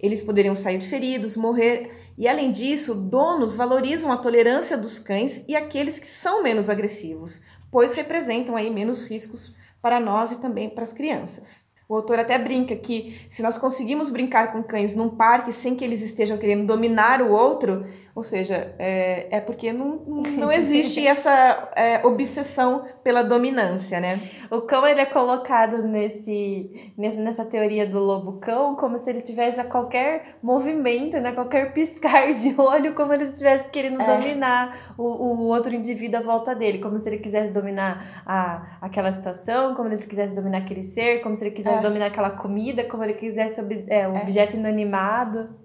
Eles 0.00 0.22
poderiam 0.22 0.56
sair 0.56 0.80
feridos, 0.80 1.36
morrer, 1.36 1.90
e 2.16 2.26
além 2.26 2.50
disso, 2.50 2.94
donos 2.94 3.56
valorizam 3.56 4.10
a 4.10 4.16
tolerância 4.16 4.76
dos 4.76 4.98
cães 4.98 5.44
e 5.46 5.54
aqueles 5.54 5.98
que 5.98 6.06
são 6.06 6.42
menos 6.42 6.70
agressivos, 6.70 7.42
pois 7.70 7.92
representam 7.92 8.56
aí 8.56 8.70
menos 8.70 9.02
riscos 9.02 9.54
para 9.82 10.00
nós 10.00 10.32
e 10.32 10.36
também 10.40 10.70
para 10.70 10.84
as 10.84 10.92
crianças. 10.92 11.68
O 11.88 11.94
autor 11.94 12.18
até 12.18 12.36
brinca 12.38 12.76
que 12.76 13.18
se 13.30 13.42
nós 13.42 13.56
conseguimos 13.56 14.10
brincar 14.10 14.52
com 14.52 14.62
cães 14.62 14.94
num 14.94 15.08
parque 15.08 15.52
sem 15.52 15.74
que 15.74 15.82
eles 15.82 16.02
estejam 16.02 16.36
querendo 16.36 16.66
dominar 16.66 17.22
o 17.22 17.32
outro, 17.32 17.86
ou 18.18 18.24
seja, 18.24 18.74
é, 18.80 19.28
é 19.36 19.40
porque 19.40 19.72
não, 19.72 20.02
não 20.36 20.50
existe 20.50 21.06
essa 21.06 21.70
é, 21.76 22.04
obsessão 22.04 22.84
pela 23.04 23.22
dominância, 23.22 24.00
né? 24.00 24.20
O 24.50 24.62
cão 24.62 24.84
ele 24.84 25.00
é 25.00 25.06
colocado 25.06 25.84
nesse, 25.84 26.92
nessa 26.96 27.44
teoria 27.44 27.86
do 27.86 28.00
lobo-cão 28.00 28.74
como 28.74 28.98
se 28.98 29.08
ele 29.08 29.20
tivesse 29.20 29.60
a 29.60 29.64
qualquer 29.64 30.36
movimento, 30.42 31.20
né? 31.20 31.30
qualquer 31.30 31.72
piscar 31.72 32.34
de 32.34 32.60
olho, 32.60 32.92
como 32.92 33.14
ele 33.14 33.22
estivesse 33.22 33.68
querendo 33.68 34.02
é. 34.02 34.16
dominar 34.16 34.76
o, 34.98 35.04
o 35.04 35.46
outro 35.46 35.72
indivíduo 35.72 36.18
à 36.18 36.22
volta 36.22 36.56
dele, 36.56 36.78
como 36.78 36.98
se 36.98 37.08
ele 37.08 37.18
quisesse 37.18 37.52
dominar 37.52 38.24
a, 38.26 38.78
aquela 38.80 39.12
situação, 39.12 39.76
como 39.76 39.88
se 39.90 40.02
ele 40.02 40.10
quisesse 40.10 40.34
dominar 40.34 40.58
aquele 40.58 40.82
ser, 40.82 41.20
como 41.20 41.36
se 41.36 41.44
ele 41.44 41.54
quisesse 41.54 41.78
é. 41.78 41.82
dominar 41.82 42.06
aquela 42.06 42.30
comida, 42.30 42.82
como 42.82 43.04
ele 43.04 43.14
quisesse 43.14 43.60
ob, 43.60 43.84
é, 43.86 44.08
um 44.08 44.16
é. 44.16 44.22
objeto 44.22 44.56
inanimado. 44.56 45.56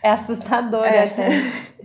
É 0.00 0.10
assustador 0.10 0.84
é. 0.84 1.02
até. 1.02 1.28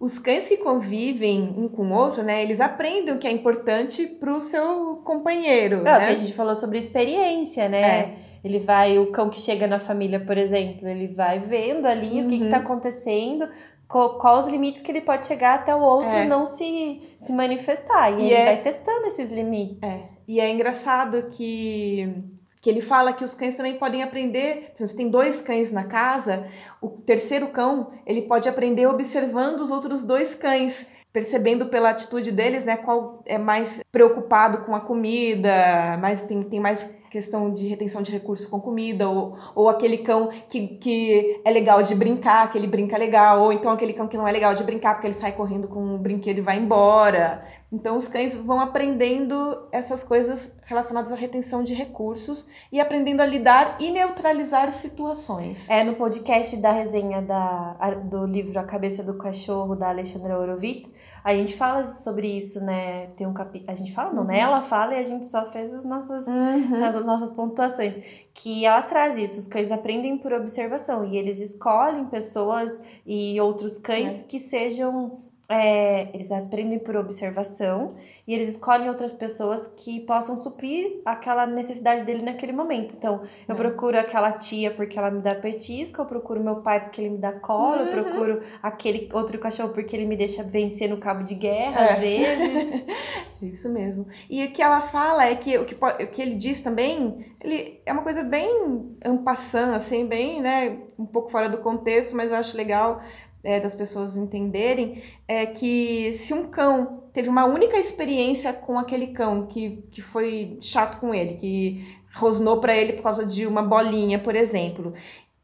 os 0.00 0.18
cães 0.18 0.48
que 0.48 0.56
convivem 0.56 1.52
um 1.54 1.68
com 1.68 1.82
o 1.82 1.92
outro, 1.92 2.22
né, 2.22 2.42
eles 2.42 2.58
aprendem 2.58 3.14
o 3.14 3.18
que 3.18 3.28
é 3.28 3.30
importante 3.30 4.06
para 4.06 4.34
o 4.34 4.40
seu 4.40 5.02
companheiro. 5.04 5.80
É, 5.80 5.82
né? 5.82 6.08
a 6.08 6.14
gente 6.14 6.32
falou 6.32 6.54
sobre 6.54 6.78
experiência, 6.78 7.68
né? 7.68 7.82
É. 7.82 8.14
Ele 8.42 8.58
vai, 8.58 8.98
o 8.98 9.12
cão 9.12 9.28
que 9.28 9.36
chega 9.36 9.66
na 9.66 9.78
família, 9.78 10.18
por 10.18 10.38
exemplo, 10.38 10.88
ele 10.88 11.08
vai 11.08 11.38
vendo 11.38 11.84
ali 11.84 12.18
uhum. 12.18 12.24
o 12.24 12.28
que 12.30 12.42
está 12.42 12.56
acontecendo, 12.56 13.46
qual 13.86 14.38
os 14.38 14.48
limites 14.48 14.80
que 14.80 14.90
ele 14.90 15.02
pode 15.02 15.26
chegar 15.26 15.56
até 15.56 15.74
o 15.74 15.80
outro 15.80 16.16
é. 16.16 16.24
não 16.24 16.46
se, 16.46 17.02
se 17.18 17.30
manifestar. 17.34 18.10
E, 18.10 18.22
e 18.22 18.24
ele 18.24 18.34
é... 18.34 18.44
vai 18.46 18.62
testando 18.62 19.06
esses 19.06 19.28
limites. 19.28 19.82
É. 19.82 20.08
E 20.26 20.40
é 20.40 20.48
engraçado 20.48 21.24
que 21.24 22.39
que 22.60 22.68
ele 22.68 22.80
fala 22.80 23.12
que 23.12 23.24
os 23.24 23.34
cães 23.34 23.56
também 23.56 23.78
podem 23.78 24.02
aprender, 24.02 24.72
se 24.74 24.96
tem 24.96 25.08
dois 25.08 25.40
cães 25.40 25.72
na 25.72 25.84
casa, 25.84 26.46
o 26.80 26.90
terceiro 26.90 27.48
cão, 27.48 27.90
ele 28.06 28.22
pode 28.22 28.48
aprender 28.48 28.86
observando 28.86 29.60
os 29.60 29.70
outros 29.70 30.02
dois 30.02 30.34
cães, 30.34 30.86
percebendo 31.12 31.66
pela 31.66 31.90
atitude 31.90 32.30
deles, 32.30 32.64
né, 32.64 32.76
qual 32.76 33.22
é 33.26 33.38
mais 33.38 33.80
preocupado 33.90 34.58
com 34.58 34.74
a 34.74 34.80
comida, 34.80 35.96
mais 36.00 36.22
tem, 36.22 36.42
tem 36.42 36.60
mais 36.60 36.86
questão 37.10 37.52
de 37.52 37.66
retenção 37.66 38.00
de 38.00 38.12
recursos 38.12 38.46
com 38.46 38.60
comida, 38.60 39.08
ou, 39.08 39.36
ou 39.54 39.68
aquele 39.68 39.98
cão 39.98 40.30
que, 40.48 40.68
que 40.68 41.40
é 41.44 41.50
legal 41.50 41.82
de 41.82 41.94
brincar, 41.94 42.48
que 42.50 42.56
ele 42.56 42.66
brinca 42.66 42.96
legal, 42.96 43.42
ou 43.42 43.52
então 43.52 43.72
aquele 43.72 43.92
cão 43.92 44.06
que 44.06 44.16
não 44.16 44.26
é 44.26 44.32
legal 44.32 44.54
de 44.54 44.62
brincar 44.62 44.94
porque 44.94 45.06
ele 45.06 45.14
sai 45.14 45.32
correndo 45.32 45.68
com 45.68 45.96
o 45.96 45.98
brinquedo 45.98 46.38
e 46.38 46.40
vai 46.40 46.56
embora. 46.56 47.42
Então 47.72 47.96
os 47.96 48.08
cães 48.08 48.36
vão 48.36 48.60
aprendendo 48.60 49.66
essas 49.70 50.02
coisas 50.02 50.52
relacionadas 50.64 51.12
à 51.12 51.16
retenção 51.16 51.62
de 51.62 51.74
recursos 51.74 52.46
e 52.72 52.80
aprendendo 52.80 53.20
a 53.20 53.26
lidar 53.26 53.76
e 53.80 53.90
neutralizar 53.90 54.70
situações. 54.70 55.68
É 55.70 55.84
no 55.84 55.94
podcast 55.94 56.56
da 56.56 56.72
resenha 56.72 57.22
da, 57.22 57.76
do 58.04 58.24
livro 58.26 58.58
A 58.58 58.64
Cabeça 58.64 59.02
do 59.02 59.14
Cachorro, 59.14 59.76
da 59.76 59.88
Alexandra 59.88 60.38
Horowitz, 60.38 60.94
a 61.22 61.34
gente 61.34 61.56
fala 61.56 61.84
sobre 61.84 62.28
isso, 62.28 62.60
né? 62.64 63.08
Tem 63.16 63.26
um 63.26 63.32
capi... 63.32 63.64
A 63.66 63.74
gente 63.74 63.92
fala, 63.92 64.12
não, 64.12 64.24
né? 64.24 64.36
uhum. 64.36 64.40
Ela 64.40 64.62
fala 64.62 64.94
e 64.94 64.98
a 64.98 65.04
gente 65.04 65.26
só 65.26 65.50
fez 65.50 65.74
as 65.74 65.84
nossas, 65.84 66.26
uhum. 66.26 66.84
as 66.84 67.04
nossas 67.04 67.30
pontuações. 67.30 67.98
Que 68.32 68.64
ela 68.64 68.82
traz 68.82 69.16
isso, 69.16 69.38
os 69.38 69.46
cães 69.46 69.70
aprendem 69.70 70.16
por 70.18 70.32
observação 70.32 71.04
e 71.04 71.16
eles 71.16 71.40
escolhem 71.40 72.06
pessoas 72.06 72.80
e 73.04 73.40
outros 73.40 73.78
cães 73.78 74.22
é. 74.22 74.24
que 74.24 74.38
sejam 74.38 75.18
é, 75.50 76.08
eles 76.14 76.30
aprendem 76.30 76.78
por 76.78 76.94
observação 76.94 77.94
e 78.24 78.32
eles 78.32 78.50
escolhem 78.50 78.88
outras 78.88 79.12
pessoas 79.12 79.66
que 79.66 79.98
possam 79.98 80.36
suprir 80.36 81.00
aquela 81.04 81.44
necessidade 81.44 82.04
dele 82.04 82.22
naquele 82.22 82.52
momento. 82.52 82.94
Então, 82.96 83.22
eu 83.48 83.54
é. 83.56 83.58
procuro 83.58 83.98
aquela 83.98 84.30
tia 84.30 84.70
porque 84.70 84.96
ela 84.96 85.10
me 85.10 85.20
dá 85.20 85.34
petisco, 85.34 86.00
eu 86.00 86.06
procuro 86.06 86.40
meu 86.40 86.62
pai 86.62 86.84
porque 86.84 87.00
ele 87.00 87.10
me 87.10 87.18
dá 87.18 87.32
colo, 87.32 87.80
uhum. 87.80 87.86
eu 87.86 87.90
procuro 87.90 88.40
aquele 88.62 89.08
outro 89.12 89.40
cachorro 89.40 89.70
porque 89.70 89.96
ele 89.96 90.06
me 90.06 90.16
deixa 90.16 90.44
vencer 90.44 90.88
no 90.88 90.98
cabo 90.98 91.24
de 91.24 91.34
guerra, 91.34 91.80
é. 91.80 91.92
às 91.92 91.98
vezes. 91.98 92.84
Isso 93.42 93.68
mesmo. 93.68 94.06
E 94.28 94.44
o 94.44 94.52
que 94.52 94.62
ela 94.62 94.82
fala 94.82 95.24
é 95.26 95.34
que 95.34 95.58
o 95.58 95.64
que, 95.64 95.74
o 95.74 96.06
que 96.06 96.22
ele 96.22 96.36
diz 96.36 96.60
também, 96.60 97.26
ele 97.40 97.80
é 97.84 97.92
uma 97.92 98.02
coisa 98.02 98.22
bem 98.22 98.96
ampassando, 99.04 99.74
assim, 99.74 100.06
bem, 100.06 100.40
né, 100.40 100.78
um 100.96 101.06
pouco 101.06 101.28
fora 101.28 101.48
do 101.48 101.58
contexto, 101.58 102.14
mas 102.14 102.30
eu 102.30 102.36
acho 102.36 102.56
legal 102.56 103.00
é, 103.42 103.58
das 103.58 103.74
pessoas 103.74 104.16
entenderem 104.16 105.02
é 105.26 105.46
que 105.46 106.12
se 106.12 106.34
um 106.34 106.46
cão 106.48 107.04
teve 107.12 107.28
uma 107.28 107.44
única 107.44 107.76
experiência 107.76 108.52
com 108.52 108.78
aquele 108.78 109.08
cão 109.08 109.46
que, 109.46 109.84
que 109.90 110.00
foi 110.00 110.58
chato 110.60 111.00
com 111.00 111.14
ele, 111.14 111.34
que 111.34 112.00
rosnou 112.14 112.60
para 112.60 112.76
ele 112.76 112.92
por 112.92 113.02
causa 113.02 113.24
de 113.24 113.46
uma 113.46 113.62
bolinha, 113.62 114.18
por 114.18 114.36
exemplo. 114.36 114.92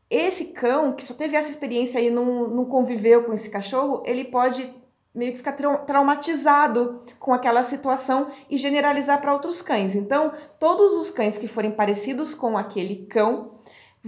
Esse 0.09 0.47
cão 0.47 0.93
que 0.93 1.05
só 1.05 1.15
teve 1.15 1.37
essa 1.37 1.51
experiência 1.51 1.99
e 1.99 2.11
não, 2.11 2.49
não 2.49 2.65
conviveu 2.67 3.25
com 3.25 3.33
esse 3.33 3.51
cachorro, 3.51 4.03
ele 4.07 4.25
pode 4.25 4.73
meio 5.17 5.33
que 5.33 5.39
ficar 5.39 5.53
traumatizado 5.53 7.01
com 7.19 7.33
aquela 7.33 7.65
situação 7.65 8.27
e 8.51 8.59
generalizar 8.59 9.21
para 9.21 9.33
outros 9.33 9.63
cães. 9.63 9.97
Então, 9.97 10.31
todos 10.61 10.93
os 10.93 11.11
cães 11.11 11.39
que 11.39 11.47
forem 11.47 11.71
parecidos 11.71 12.35
com 12.35 12.57
aquele 12.59 13.07
cão, 13.07 13.53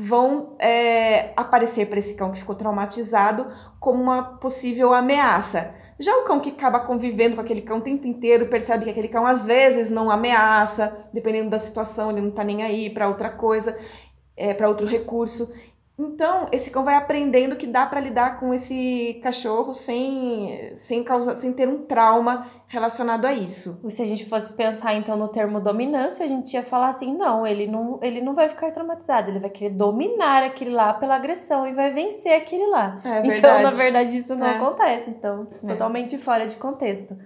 vão 0.00 0.54
é, 0.60 1.32
aparecer 1.36 1.86
para 1.86 1.98
esse 1.98 2.14
cão 2.14 2.30
que 2.30 2.38
ficou 2.38 2.54
traumatizado 2.54 3.48
como 3.80 4.00
uma 4.00 4.22
possível 4.38 4.94
ameaça. 4.94 5.74
Já 5.98 6.16
o 6.18 6.22
cão 6.22 6.38
que 6.38 6.50
acaba 6.50 6.78
convivendo 6.78 7.34
com 7.34 7.40
aquele 7.40 7.62
cão 7.62 7.78
o 7.78 7.80
tempo 7.80 8.06
inteiro 8.06 8.46
percebe 8.46 8.84
que 8.84 8.90
aquele 8.90 9.08
cão 9.08 9.26
às 9.26 9.44
vezes 9.44 9.90
não 9.90 10.08
ameaça, 10.08 11.10
dependendo 11.12 11.50
da 11.50 11.58
situação, 11.58 12.12
ele 12.12 12.20
não 12.20 12.28
está 12.28 12.44
nem 12.44 12.62
aí 12.62 12.88
para 12.88 13.08
outra 13.08 13.28
coisa, 13.28 13.76
é, 14.36 14.54
para 14.54 14.68
outro 14.68 14.86
recurso. 14.86 15.52
Então, 16.00 16.46
esse 16.52 16.70
cão 16.70 16.84
vai 16.84 16.94
aprendendo 16.94 17.56
que 17.56 17.66
dá 17.66 17.84
para 17.84 17.98
lidar 17.98 18.38
com 18.38 18.54
esse 18.54 19.18
cachorro 19.20 19.74
sem, 19.74 20.70
sem, 20.76 21.02
causar, 21.02 21.34
sem 21.34 21.52
ter 21.52 21.66
um 21.66 21.78
trauma 21.78 22.46
relacionado 22.68 23.24
a 23.24 23.32
isso. 23.32 23.80
Se 23.88 24.00
a 24.00 24.06
gente 24.06 24.24
fosse 24.24 24.52
pensar 24.52 24.94
então 24.94 25.16
no 25.16 25.26
termo 25.26 25.60
dominância, 25.60 26.24
a 26.24 26.28
gente 26.28 26.54
ia 26.54 26.62
falar 26.62 26.88
assim: 26.88 27.16
não, 27.16 27.44
ele 27.44 27.66
não, 27.66 27.98
ele 28.00 28.20
não 28.20 28.32
vai 28.32 28.48
ficar 28.48 28.70
traumatizado, 28.70 29.28
ele 29.28 29.40
vai 29.40 29.50
querer 29.50 29.74
dominar 29.74 30.44
aquele 30.44 30.70
lá 30.70 30.94
pela 30.94 31.16
agressão 31.16 31.66
e 31.66 31.72
vai 31.72 31.90
vencer 31.90 32.36
aquele 32.36 32.66
lá. 32.66 33.00
É, 33.04 33.26
então, 33.26 33.60
na 33.60 33.72
verdade, 33.72 34.16
isso 34.16 34.36
não 34.36 34.46
é. 34.46 34.56
acontece. 34.56 35.10
Então, 35.10 35.48
é. 35.64 35.66
totalmente 35.66 36.16
fora 36.16 36.46
de 36.46 36.54
contexto. 36.54 37.18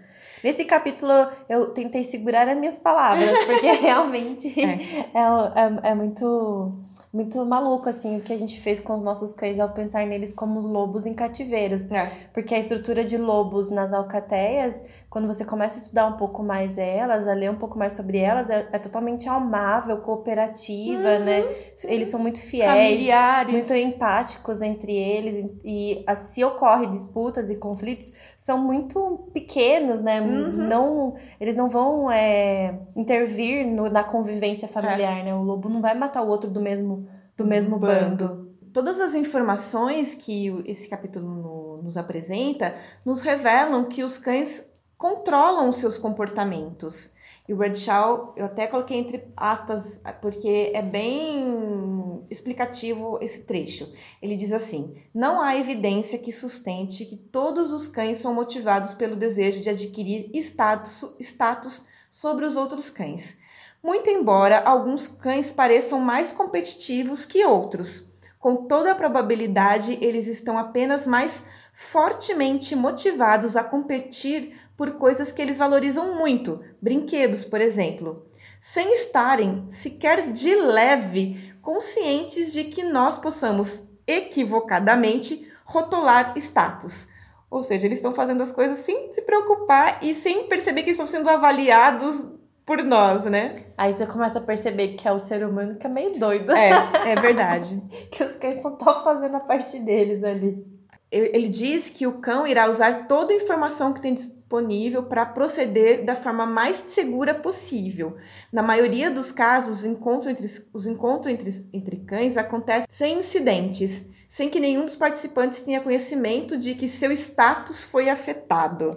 Nesse 0.42 0.64
capítulo 0.64 1.12
eu 1.48 1.66
tentei 1.70 2.02
segurar 2.04 2.48
as 2.48 2.56
minhas 2.56 2.78
palavras, 2.78 3.36
porque 3.46 3.70
realmente 3.80 4.48
é. 4.60 5.08
É, 5.14 5.86
é, 5.86 5.90
é, 5.90 5.94
muito, 5.94 6.72
muito 7.12 7.44
maluco, 7.44 7.88
assim, 7.88 8.18
o 8.18 8.20
que 8.20 8.32
a 8.32 8.38
gente 8.38 8.60
fez 8.60 8.80
com 8.80 8.92
os 8.92 9.02
nossos 9.02 9.32
cães 9.32 9.60
ao 9.60 9.70
pensar 9.70 10.06
neles 10.06 10.32
como 10.32 10.60
lobos 10.60 11.06
em 11.06 11.14
cativeiros. 11.14 11.90
É. 11.90 12.10
Porque 12.32 12.54
a 12.54 12.58
estrutura 12.58 13.04
de 13.04 13.16
lobos 13.16 13.70
nas 13.70 13.92
alcateias, 13.92 14.82
quando 15.12 15.26
você 15.26 15.44
começa 15.44 15.76
a 15.76 15.82
estudar 15.82 16.06
um 16.06 16.14
pouco 16.14 16.42
mais 16.42 16.78
elas, 16.78 17.28
a 17.28 17.34
ler 17.34 17.50
um 17.50 17.56
pouco 17.56 17.78
mais 17.78 17.92
sobre 17.92 18.16
elas, 18.16 18.48
é, 18.48 18.66
é 18.72 18.78
totalmente 18.78 19.28
almável, 19.28 19.98
cooperativa, 19.98 21.18
uhum. 21.18 21.24
né? 21.26 21.44
Eles 21.84 22.08
são 22.08 22.18
muito 22.18 22.38
fiéis, 22.38 22.94
Familiares. 22.94 23.52
muito 23.52 23.74
empáticos 23.74 24.62
entre 24.62 24.96
eles, 24.96 25.34
e, 25.62 26.02
e 26.08 26.14
se 26.16 26.42
ocorre 26.42 26.86
disputas 26.86 27.50
e 27.50 27.56
conflitos, 27.56 28.14
são 28.38 28.56
muito 28.56 29.28
pequenos, 29.34 30.00
né? 30.00 30.18
Uhum. 30.18 30.50
Não, 30.66 31.14
eles 31.38 31.58
não 31.58 31.68
vão 31.68 32.10
é, 32.10 32.80
intervir 32.96 33.66
no, 33.66 33.90
na 33.90 34.02
convivência 34.02 34.66
familiar, 34.66 35.18
é. 35.18 35.24
né? 35.24 35.34
O 35.34 35.42
lobo 35.42 35.68
não 35.68 35.82
vai 35.82 35.94
matar 35.94 36.22
o 36.22 36.28
outro 36.28 36.48
do 36.48 36.58
mesmo, 36.58 37.06
do 37.36 37.44
mesmo 37.44 37.78
bando. 37.78 38.28
bando. 38.28 38.52
Todas 38.72 38.98
as 38.98 39.14
informações 39.14 40.14
que 40.14 40.48
esse 40.64 40.88
capítulo 40.88 41.28
no, 41.28 41.82
nos 41.82 41.98
apresenta 41.98 42.74
nos 43.04 43.20
revelam 43.20 43.84
que 43.84 44.02
os 44.02 44.16
cães 44.16 44.71
controlam 45.02 45.68
os 45.68 45.78
seus 45.78 45.98
comportamentos. 45.98 47.10
E 47.48 47.52
o 47.52 47.56
Bradshaw, 47.56 48.32
eu 48.36 48.46
até 48.46 48.68
coloquei 48.68 48.96
entre 48.96 49.24
aspas, 49.36 50.00
porque 50.20 50.70
é 50.72 50.80
bem 50.80 52.24
explicativo 52.30 53.18
esse 53.20 53.40
trecho. 53.40 53.92
Ele 54.22 54.36
diz 54.36 54.52
assim: 54.52 54.94
Não 55.12 55.42
há 55.42 55.58
evidência 55.58 56.20
que 56.20 56.30
sustente 56.30 57.04
que 57.04 57.16
todos 57.16 57.72
os 57.72 57.88
cães 57.88 58.18
são 58.18 58.32
motivados 58.32 58.94
pelo 58.94 59.16
desejo 59.16 59.60
de 59.60 59.70
adquirir 59.70 60.30
status, 60.34 61.04
status 61.18 61.86
sobre 62.08 62.44
os 62.44 62.56
outros 62.56 62.88
cães. 62.88 63.38
Muito 63.82 64.08
embora 64.08 64.60
alguns 64.60 65.08
cães 65.08 65.50
pareçam 65.50 65.98
mais 65.98 66.32
competitivos 66.32 67.24
que 67.24 67.44
outros, 67.44 68.04
com 68.38 68.66
toda 68.68 68.92
a 68.92 68.94
probabilidade 68.94 69.98
eles 70.00 70.28
estão 70.28 70.56
apenas 70.56 71.08
mais 71.08 71.42
fortemente 71.72 72.76
motivados 72.76 73.56
a 73.56 73.64
competir 73.64 74.61
por 74.76 74.92
coisas 74.92 75.30
que 75.30 75.40
eles 75.40 75.58
valorizam 75.58 76.16
muito, 76.16 76.60
brinquedos, 76.80 77.44
por 77.44 77.60
exemplo, 77.60 78.26
sem 78.60 78.94
estarem 78.94 79.64
sequer 79.68 80.32
de 80.32 80.54
leve 80.54 81.54
conscientes 81.60 82.52
de 82.52 82.64
que 82.64 82.82
nós 82.82 83.18
possamos 83.18 83.90
equivocadamente 84.06 85.50
rotular 85.64 86.34
status. 86.36 87.08
Ou 87.50 87.62
seja, 87.62 87.86
eles 87.86 87.98
estão 87.98 88.14
fazendo 88.14 88.42
as 88.42 88.50
coisas 88.50 88.78
sem 88.78 89.10
se 89.10 89.22
preocupar 89.22 89.98
e 90.02 90.14
sem 90.14 90.46
perceber 90.48 90.82
que 90.82 90.90
estão 90.90 91.06
sendo 91.06 91.28
avaliados 91.28 92.26
por 92.64 92.82
nós, 92.82 93.24
né? 93.24 93.64
Aí 93.76 93.92
você 93.92 94.06
começa 94.06 94.38
a 94.38 94.42
perceber 94.42 94.88
que 94.94 95.06
é 95.06 95.12
o 95.12 95.18
ser 95.18 95.44
humano 95.44 95.76
que 95.76 95.86
é 95.86 95.90
meio 95.90 96.18
doido. 96.18 96.52
É, 96.52 96.70
é 97.10 97.14
verdade. 97.16 97.82
que 98.10 98.22
os 98.22 98.36
cães 98.36 98.62
só 98.62 98.70
estão 98.70 99.02
fazendo 99.02 99.36
a 99.36 99.40
parte 99.40 99.78
deles 99.80 100.22
ali. 100.24 100.64
Ele 101.12 101.46
diz 101.46 101.90
que 101.90 102.06
o 102.06 102.20
cão 102.20 102.46
irá 102.46 102.70
usar 102.70 103.06
toda 103.06 103.34
a 103.34 103.36
informação 103.36 103.92
que 103.92 104.00
tem 104.00 104.14
disponível 104.14 105.02
para 105.02 105.26
proceder 105.26 106.04
da 106.06 106.16
forma 106.16 106.46
mais 106.46 106.76
segura 106.86 107.34
possível. 107.34 108.16
Na 108.50 108.62
maioria 108.62 109.10
dos 109.10 109.30
casos, 109.30 109.84
encontro 109.84 110.30
entre, 110.30 110.46
os 110.72 110.86
encontros 110.86 111.32
entre, 111.32 111.68
entre 111.72 111.96
cães 111.98 112.38
acontecem 112.38 112.86
sem 112.88 113.18
incidentes, 113.18 114.06
sem 114.26 114.48
que 114.48 114.58
nenhum 114.58 114.86
dos 114.86 114.96
participantes 114.96 115.60
tenha 115.60 115.82
conhecimento 115.82 116.56
de 116.56 116.74
que 116.74 116.88
seu 116.88 117.12
status 117.12 117.84
foi 117.84 118.08
afetado. 118.08 118.90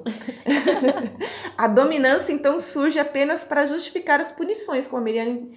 a 1.57 1.67
dominância 1.67 2.31
então 2.31 2.57
surge 2.57 2.97
apenas 2.97 3.43
para 3.43 3.65
justificar 3.65 4.21
as 4.21 4.31
punições, 4.31 4.87
como 4.87 5.01
a 5.01 5.03
Miriam 5.03 5.49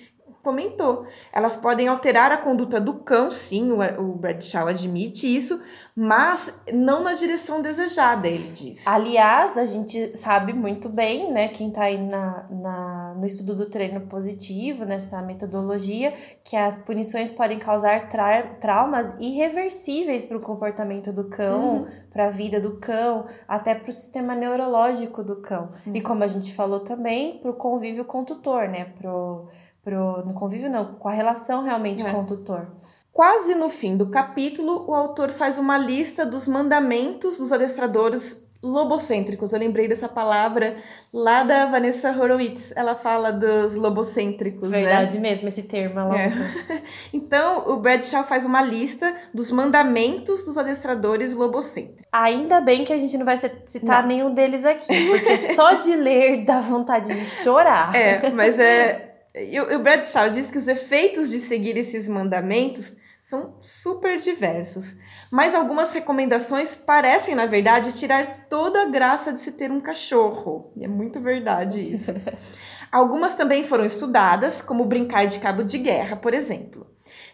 comentou. 0.48 1.04
Elas 1.30 1.58
podem 1.58 1.88
alterar 1.88 2.32
a 2.32 2.38
conduta 2.38 2.80
do 2.80 2.94
cão, 2.94 3.30
sim, 3.30 3.70
o, 3.70 3.80
o 4.00 4.14
Bradshaw 4.14 4.66
admite 4.66 5.26
isso, 5.26 5.60
mas 5.94 6.50
não 6.72 7.02
na 7.02 7.12
direção 7.12 7.60
desejada, 7.60 8.26
ele 8.26 8.50
diz. 8.50 8.86
Aliás, 8.86 9.58
a 9.58 9.66
gente 9.66 10.16
sabe 10.16 10.54
muito 10.54 10.88
bem, 10.88 11.30
né, 11.30 11.48
quem 11.48 11.68
está 11.68 11.82
aí 11.82 11.98
na, 11.98 12.46
na, 12.50 13.14
no 13.14 13.26
estudo 13.26 13.54
do 13.54 13.66
treino 13.66 14.00
positivo, 14.02 14.86
nessa 14.86 15.20
metodologia, 15.20 16.14
que 16.42 16.56
as 16.56 16.78
punições 16.78 17.30
podem 17.30 17.58
causar 17.58 18.08
tra 18.08 18.42
traumas 18.58 19.14
irreversíveis 19.20 20.24
para 20.24 20.38
o 20.38 20.40
comportamento 20.40 21.12
do 21.12 21.28
cão, 21.28 21.78
uhum. 21.78 21.86
para 22.10 22.28
a 22.28 22.30
vida 22.30 22.58
do 22.58 22.78
cão, 22.78 23.26
até 23.46 23.74
para 23.74 23.90
o 23.90 23.92
sistema 23.92 24.34
neurológico 24.34 25.22
do 25.22 25.36
cão. 25.36 25.68
Uhum. 25.86 25.94
E 25.94 26.00
como 26.00 26.24
a 26.24 26.28
gente 26.28 26.54
falou 26.54 26.80
também, 26.80 27.38
para 27.38 27.50
o 27.50 27.54
convívio 27.54 28.04
com 28.04 28.22
o 28.22 28.24
tutor, 28.24 28.68
né, 28.68 28.86
pro, 28.98 29.48
pro, 29.88 30.22
no 30.26 30.34
convívio 30.34 30.70
não, 30.70 30.84
com 30.94 31.08
a 31.08 31.12
relação 31.12 31.62
realmente 31.62 32.04
é. 32.04 32.10
com 32.10 32.20
o 32.20 32.26
tutor. 32.26 32.68
Quase 33.10 33.54
no 33.54 33.70
fim 33.70 33.96
do 33.96 34.10
capítulo, 34.10 34.84
o 34.86 34.94
autor 34.94 35.30
faz 35.30 35.58
uma 35.58 35.78
lista 35.78 36.26
dos 36.26 36.46
mandamentos 36.46 37.38
dos 37.38 37.50
adestradores 37.52 38.46
lobocêntricos. 38.62 39.52
Eu 39.52 39.58
lembrei 39.58 39.88
dessa 39.88 40.08
palavra 40.08 40.76
lá 41.12 41.42
da 41.42 41.66
Vanessa 41.66 42.10
Horowitz. 42.10 42.72
Ela 42.76 42.94
fala 42.94 43.32
dos 43.32 43.74
lobocêntricos, 43.74 44.68
né? 44.70 44.82
Verdade 44.82 45.18
né? 45.18 45.30
mesmo, 45.30 45.48
esse 45.48 45.62
termo. 45.62 46.00
É. 46.14 46.30
então, 47.12 47.68
o 47.68 47.76
Bradshaw 47.76 48.24
faz 48.24 48.44
uma 48.44 48.62
lista 48.62 49.12
dos 49.32 49.50
mandamentos 49.50 50.42
dos 50.42 50.58
adestradores 50.58 51.34
lobocêntricos. 51.34 52.04
Ainda 52.12 52.60
bem 52.60 52.84
que 52.84 52.92
a 52.92 52.98
gente 52.98 53.16
não 53.16 53.24
vai 53.24 53.36
citar 53.36 54.02
não. 54.02 54.08
nenhum 54.08 54.34
deles 54.34 54.64
aqui, 54.64 55.08
porque 55.08 55.36
só 55.56 55.72
de 55.72 55.94
ler 55.96 56.44
dá 56.44 56.60
vontade 56.60 57.08
de 57.08 57.24
chorar. 57.24 57.94
É, 57.94 58.30
mas 58.30 58.58
é... 58.58 59.07
E 59.44 59.60
o 59.60 59.78
Bradshaw 59.78 60.30
diz 60.30 60.50
que 60.50 60.58
os 60.58 60.66
efeitos 60.66 61.30
de 61.30 61.38
seguir 61.38 61.76
esses 61.76 62.08
mandamentos 62.08 62.96
são 63.22 63.56
super 63.60 64.18
diversos. 64.18 64.96
Mas 65.30 65.54
algumas 65.54 65.92
recomendações 65.92 66.74
parecem, 66.74 67.34
na 67.34 67.44
verdade, 67.44 67.92
tirar 67.92 68.46
toda 68.48 68.82
a 68.82 68.88
graça 68.88 69.32
de 69.32 69.38
se 69.38 69.52
ter 69.52 69.70
um 69.70 69.80
cachorro. 69.80 70.72
E 70.74 70.84
é 70.84 70.88
muito 70.88 71.20
verdade 71.20 71.78
isso. 71.78 72.12
Algumas 72.90 73.34
também 73.34 73.64
foram 73.64 73.84
estudadas, 73.84 74.62
como 74.62 74.86
brincar 74.86 75.26
de 75.26 75.40
cabo 75.40 75.62
de 75.62 75.76
guerra, 75.76 76.16
por 76.16 76.32
exemplo. 76.32 76.86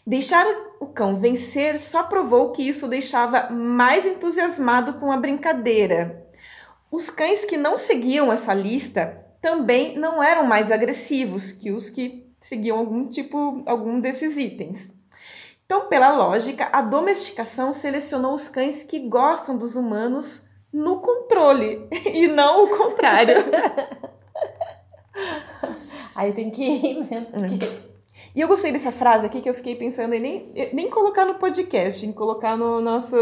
Deixar 0.04 0.44
o 0.80 0.88
cão 0.88 1.14
vencer 1.14 1.78
só 1.78 2.02
provou 2.02 2.50
que 2.50 2.68
isso 2.68 2.86
o 2.86 2.88
deixava 2.88 3.48
mais 3.50 4.04
entusiasmado 4.04 4.94
com 4.94 5.12
a 5.12 5.16
brincadeira. 5.16 6.26
Os 6.90 7.08
cães 7.08 7.44
que 7.44 7.56
não 7.56 7.78
seguiam 7.78 8.32
essa 8.32 8.52
lista 8.52 9.23
também 9.44 9.98
não 9.98 10.22
eram 10.22 10.46
mais 10.46 10.70
agressivos 10.70 11.52
que 11.52 11.70
os 11.70 11.90
que 11.90 12.26
seguiam 12.40 12.78
algum 12.78 13.04
tipo, 13.04 13.62
algum 13.66 14.00
desses 14.00 14.38
itens. 14.38 14.90
Então, 15.66 15.86
pela 15.86 16.16
lógica, 16.16 16.70
a 16.72 16.80
domesticação 16.80 17.70
selecionou 17.70 18.32
os 18.32 18.48
cães 18.48 18.82
que 18.82 19.00
gostam 19.00 19.58
dos 19.58 19.76
humanos 19.76 20.48
no 20.72 20.98
controle 21.00 21.86
e 22.10 22.26
não 22.26 22.64
o 22.64 22.68
contrário. 22.78 23.36
Aí 26.16 26.32
tem 26.32 26.50
que 26.50 26.64
ir 26.64 27.04
mesmo. 27.04 27.26
Porque... 27.26 27.93
E 28.34 28.40
eu 28.40 28.48
gostei 28.48 28.72
dessa 28.72 28.90
frase 28.90 29.26
aqui 29.26 29.40
que 29.40 29.48
eu 29.48 29.54
fiquei 29.54 29.76
pensando 29.76 30.12
em 30.12 30.20
nem, 30.20 30.70
nem 30.72 30.90
colocar 30.90 31.24
no 31.24 31.36
podcast, 31.36 32.04
em 32.04 32.10
colocar 32.10 32.56
no 32.56 32.80
nosso 32.80 33.16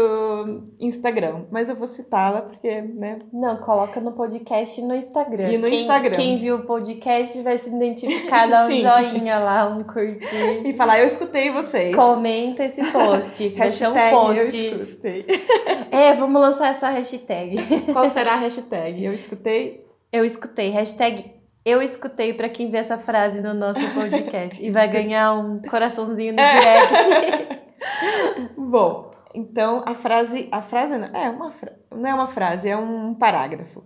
Instagram. 0.79 1.45
Mas 1.51 1.69
eu 1.69 1.75
vou 1.75 1.85
citá-la 1.85 2.41
porque, 2.41 2.81
né? 2.81 3.19
Não, 3.31 3.57
coloca 3.57 4.01
no 4.01 4.13
podcast 4.13 4.81
e 4.81 4.83
no 4.83 4.95
Instagram. 4.95 5.51
E 5.51 5.57
no 5.59 5.67
quem, 5.67 5.81
Instagram. 5.81 6.15
Quem 6.15 6.37
viu 6.37 6.55
o 6.55 6.65
podcast 6.65 7.39
vai 7.43 7.59
se 7.59 7.69
identificar, 7.69 8.47
dar 8.47 8.67
um 8.67 8.71
joinha 8.73 9.37
lá, 9.37 9.67
um 9.67 9.83
curtir. 9.83 10.65
E 10.65 10.73
falar, 10.73 10.99
eu 10.99 11.05
escutei 11.05 11.51
vocês. 11.51 11.95
Comenta 11.95 12.63
esse 12.63 12.83
post. 12.91 13.49
hashtag 13.49 13.91
um 13.91 14.09
post. 14.09 14.57
eu 14.57 14.81
escutei. 14.81 15.25
É, 15.93 16.11
vamos 16.13 16.41
lançar 16.41 16.69
essa 16.69 16.89
hashtag. 16.89 17.55
Qual 17.93 18.09
será 18.09 18.33
a 18.33 18.37
hashtag? 18.37 19.05
Eu 19.05 19.13
escutei? 19.13 19.85
Eu 20.11 20.25
escutei. 20.25 20.69
Hashtag 20.69 21.42
eu 21.65 21.81
escutei 21.81 22.33
para 22.33 22.49
quem 22.49 22.69
vê 22.69 22.77
essa 22.77 22.97
frase 22.97 23.41
no 23.41 23.53
nosso 23.53 23.87
podcast 23.93 24.63
e 24.63 24.69
vai 24.69 24.87
ganhar 24.87 25.33
um 25.33 25.61
coraçãozinho 25.61 26.33
no 26.33 26.37
direct. 26.37 27.63
Bom, 28.57 29.09
então 29.33 29.81
a 29.85 29.93
frase, 29.93 30.49
a 30.51 30.61
frase 30.61 30.97
não 30.97 31.07
é 31.07 31.29
uma 31.29 31.51
não 31.91 32.09
é 32.09 32.13
uma 32.13 32.27
frase, 32.27 32.69
é 32.69 32.75
um 32.75 33.13
parágrafo. 33.13 33.83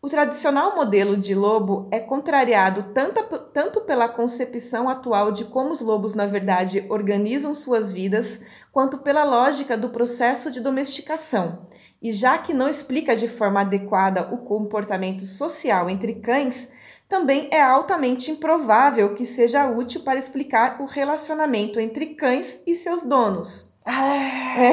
O 0.00 0.08
tradicional 0.08 0.76
modelo 0.76 1.16
de 1.16 1.34
lobo 1.34 1.88
é 1.90 1.98
contrariado 1.98 2.92
tanto, 2.94 3.20
tanto 3.52 3.80
pela 3.80 4.08
concepção 4.08 4.88
atual 4.88 5.32
de 5.32 5.44
como 5.46 5.70
os 5.70 5.80
lobos, 5.80 6.14
na 6.14 6.24
verdade, 6.24 6.86
organizam 6.88 7.52
suas 7.52 7.92
vidas, 7.92 8.40
quanto 8.70 8.98
pela 8.98 9.24
lógica 9.24 9.76
do 9.76 9.88
processo 9.88 10.52
de 10.52 10.60
domesticação. 10.60 11.66
E 12.00 12.12
já 12.12 12.38
que 12.38 12.54
não 12.54 12.68
explica 12.68 13.16
de 13.16 13.26
forma 13.26 13.62
adequada 13.62 14.32
o 14.32 14.38
comportamento 14.38 15.24
social 15.24 15.90
entre 15.90 16.14
cães, 16.14 16.70
também 17.08 17.48
é 17.50 17.62
altamente 17.62 18.30
improvável 18.30 19.14
que 19.14 19.24
seja 19.24 19.66
útil 19.66 20.02
para 20.02 20.18
explicar 20.18 20.80
o 20.80 20.84
relacionamento 20.84 21.80
entre 21.80 22.14
cães 22.14 22.60
e 22.66 22.74
seus 22.74 23.02
donos. 23.02 23.72
É. 23.86 24.72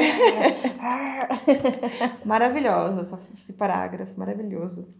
Maravilhosa 2.24 3.18
esse 3.34 3.54
parágrafo, 3.54 4.18
maravilhoso. 4.18 4.94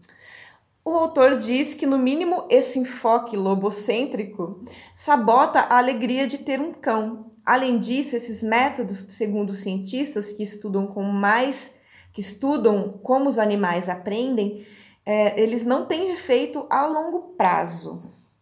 O 0.83 0.91
autor 0.91 1.35
diz 1.35 1.73
que, 1.73 1.85
no 1.85 1.97
mínimo, 1.97 2.45
esse 2.49 2.79
enfoque 2.79 3.35
lobocêntrico 3.35 4.61
sabota 4.95 5.59
a 5.59 5.77
alegria 5.77 6.25
de 6.25 6.39
ter 6.39 6.59
um 6.59 6.71
cão. 6.71 7.31
Além 7.45 7.77
disso, 7.77 8.15
esses 8.15 8.41
métodos, 8.41 9.05
segundo 9.09 9.49
os 9.51 9.57
cientistas 9.57 10.31
que 10.31 10.41
estudam 10.41 10.87
com 10.87 11.03
mais 11.03 11.73
que 12.17 12.21
estudam 12.21 12.99
como 13.03 13.29
os 13.29 13.37
animais 13.37 13.87
aprendem, 13.87 14.65
é, 15.07 15.41
eles 15.41 15.63
não 15.63 15.85
têm 15.85 16.11
efeito 16.11 16.67
a 16.69 16.85
longo 16.85 17.33
prazo. 17.37 18.01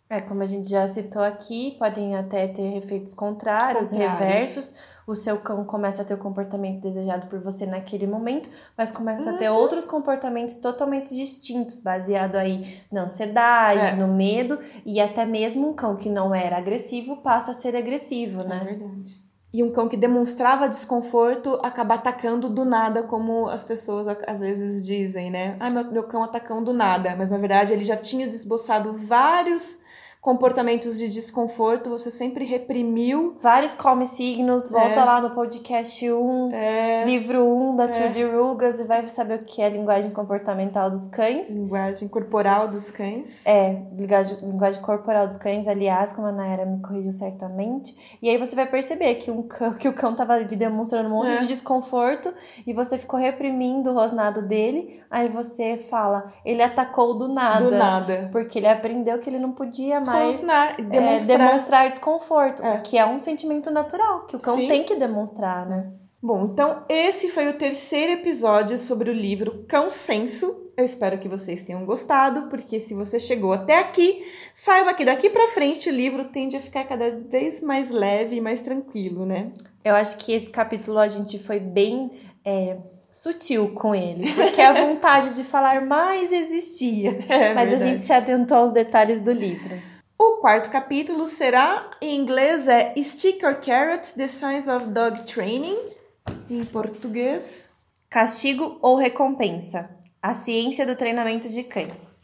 É, 0.10 0.20
como 0.20 0.42
a 0.42 0.48
gente 0.48 0.68
já 0.68 0.88
citou 0.88 1.22
aqui, 1.22 1.76
podem 1.78 2.16
até 2.16 2.48
ter 2.48 2.76
efeitos 2.76 3.14
contrários, 3.14 3.90
contrários, 3.90 4.20
reversos. 4.20 4.74
O 5.06 5.14
seu 5.14 5.38
cão 5.38 5.64
começa 5.64 6.02
a 6.02 6.06
ter 6.06 6.16
o 6.16 6.18
comportamento 6.18 6.82
desejado 6.82 7.28
por 7.28 7.40
você 7.40 7.68
naquele 7.68 8.08
momento, 8.08 8.50
mas 8.76 8.90
começa 8.90 9.30
uhum. 9.30 9.36
a 9.36 9.40
ter 9.40 9.50
uhum. 9.50 9.58
outros 9.58 9.86
comportamentos 9.86 10.56
totalmente 10.56 11.14
distintos, 11.14 11.80
baseado 11.82 12.36
aí 12.36 12.82
na 12.92 13.04
ansiedade, 13.04 13.86
é. 13.86 13.96
no 13.96 14.08
medo, 14.08 14.58
e 14.84 15.00
até 15.00 15.24
mesmo 15.24 15.70
um 15.70 15.74
cão 15.76 15.96
que 15.96 16.10
não 16.10 16.34
era 16.34 16.58
agressivo 16.58 17.18
passa 17.18 17.52
a 17.52 17.54
ser 17.54 17.76
agressivo, 17.76 18.44
né? 18.44 18.62
É 18.62 18.66
verdade 18.66 19.25
e 19.56 19.64
um 19.64 19.72
cão 19.72 19.88
que 19.88 19.96
demonstrava 19.96 20.68
desconforto 20.68 21.58
acaba 21.64 21.96
atacando 21.96 22.50
do 22.50 22.66
nada, 22.66 23.04
como 23.04 23.48
as 23.48 23.64
pessoas 23.64 24.06
às 24.28 24.42
vezes 24.42 24.86
dizem, 24.86 25.32
né? 25.32 25.56
Ah, 25.62 25.70
meu, 25.70 25.90
meu 25.90 26.04
cão 26.04 26.24
atacando 26.24 26.66
do 26.66 26.74
nada, 26.74 27.16
mas 27.18 27.32
na 27.32 27.38
verdade 27.38 27.72
ele 27.72 27.86
já 27.86 27.96
tinha 27.96 28.28
desboçado 28.28 28.92
vários 28.92 29.80
comportamentos 30.26 30.98
de 30.98 31.08
desconforto, 31.08 31.88
você 31.88 32.10
sempre 32.10 32.46
reprimiu. 32.46 33.36
Vários 33.40 33.76
come 33.76 34.08
signos, 34.08 34.72
volta 34.72 35.02
é. 35.02 35.06
lá 35.06 35.22
no 35.22 35.30
podcast 35.36 36.12
1, 36.12 36.52
é. 36.52 37.06
livro 37.06 37.46
1 37.46 37.76
da 37.76 37.84
é. 37.84 37.88
Trudy 37.90 38.24
Rugas 38.24 38.80
e 38.80 38.86
vai 38.86 39.06
saber 39.06 39.36
o 39.36 39.44
que 39.44 39.62
é 39.62 39.70
linguagem 39.70 40.10
comportamental 40.10 40.90
dos 40.90 41.06
cães. 41.06 41.52
Linguagem 41.52 42.08
corporal 42.08 42.68
dos 42.68 42.90
cães. 42.90 43.46
É, 43.46 43.84
linguagem, 43.96 44.40
linguagem 44.42 44.82
corporal 44.82 45.28
dos 45.28 45.38
cães, 45.38 45.68
aliás, 45.68 46.12
como 46.12 46.26
a 46.26 46.32
Naira 46.32 46.66
me 46.66 46.82
corrigiu 46.82 47.12
certamente. 47.12 48.18
E 48.20 48.28
aí 48.28 48.40
você 48.40 48.56
vai 48.56 48.66
perceber 48.66 49.14
que, 49.16 49.30
um 49.30 49.44
cão, 49.44 49.74
que 49.74 49.88
o 49.88 49.94
cão 49.94 50.16
tava 50.16 50.34
ali 50.34 50.46
demonstrando 50.56 51.08
um 51.08 51.12
monte 51.12 51.34
é. 51.34 51.38
de 51.38 51.46
desconforto 51.46 52.34
e 52.66 52.74
você 52.74 52.98
ficou 52.98 53.20
reprimindo 53.20 53.92
o 53.92 53.94
rosnado 53.94 54.42
dele, 54.42 55.04
aí 55.12 55.28
você 55.28 55.78
fala, 55.78 56.34
ele 56.44 56.64
atacou 56.64 57.14
do 57.14 57.28
nada. 57.28 57.64
Do 57.64 57.70
nada. 57.70 58.30
Porque 58.32 58.58
ele 58.58 58.68
aprendeu 58.68 59.20
que 59.20 59.30
ele 59.30 59.38
não 59.38 59.52
podia 59.52 60.02
mais 60.02 60.15
é, 60.18 60.22
demonstrar, 60.24 60.80
é, 60.80 61.38
demonstrar 61.38 61.90
desconforto, 61.90 62.64
é. 62.64 62.78
que 62.80 62.98
é 62.98 63.06
um 63.06 63.20
sentimento 63.20 63.70
natural, 63.72 64.26
que 64.26 64.36
o 64.36 64.40
cão 64.40 64.58
Sim. 64.58 64.68
tem 64.68 64.84
que 64.84 64.96
demonstrar, 64.96 65.66
né? 65.66 65.92
Bom, 66.26 66.46
então 66.46 66.84
esse 66.90 67.30
foi 67.30 67.48
o 67.50 67.54
terceiro 67.54 68.14
episódio 68.14 68.80
sobre 68.80 69.12
o 69.12 69.14
livro 69.14 69.64
Cão 69.68 69.92
Senso. 69.92 70.64
Eu 70.76 70.84
espero 70.84 71.20
que 71.20 71.30
vocês 71.30 71.62
tenham 71.62 71.86
gostado, 71.86 72.50
porque 72.50 72.80
se 72.80 72.96
você 72.96 73.20
chegou 73.20 73.54
até 73.54 73.78
aqui, 73.78 74.26
saiba 74.52 74.94
que 74.96 75.06
daqui 75.06 75.30
para 75.30 75.50
frente 75.50 75.88
o 75.88 75.94
livro 75.94 76.26
tende 76.26 76.58
a 76.58 76.60
ficar 76.60 76.84
cada 76.86 77.12
vez 77.12 77.62
mais 77.62 77.92
leve 77.92 78.38
e 78.38 78.42
mais 78.42 78.60
tranquilo, 78.62 79.24
né? 79.24 79.52
Eu 79.84 79.94
acho 79.94 80.18
que 80.18 80.34
esse 80.34 80.50
capítulo 80.50 80.98
a 80.98 81.08
gente 81.08 81.38
foi 81.38 81.60
bem 81.60 82.10
é, 82.44 82.78
sutil 83.12 83.74
com 83.76 83.94
ele, 83.94 84.34
porque 84.34 84.62
a 84.62 84.74
vontade 84.74 85.36
de 85.36 85.44
falar 85.44 85.86
mais 85.86 86.32
existia, 86.32 87.12
é, 87.30 87.54
mas 87.54 87.70
verdade. 87.70 87.74
a 87.74 87.78
gente 87.78 88.02
se 88.02 88.12
atentou 88.12 88.58
aos 88.58 88.72
detalhes 88.72 89.22
do 89.22 89.32
livro. 89.32 89.80
O 90.18 90.38
quarto 90.38 90.70
capítulo 90.70 91.26
será, 91.26 91.90
em 92.02 92.16
inglês, 92.18 92.70
é 92.70 92.94
Stick 93.02 93.44
or 93.44 93.56
Carrots, 93.56 94.14
The 94.14 94.30
Science 94.30 94.70
of 94.70 94.88
Dog 94.88 95.24
Training. 95.24 95.78
Em 96.50 96.64
português, 96.64 97.74
Castigo 98.10 98.80
ou 98.82 98.96
Recompensa, 98.96 99.90
a 100.22 100.34
ciência 100.34 100.86
do 100.86 100.96
treinamento 100.96 101.50
de 101.50 101.64
cães. 101.64 102.24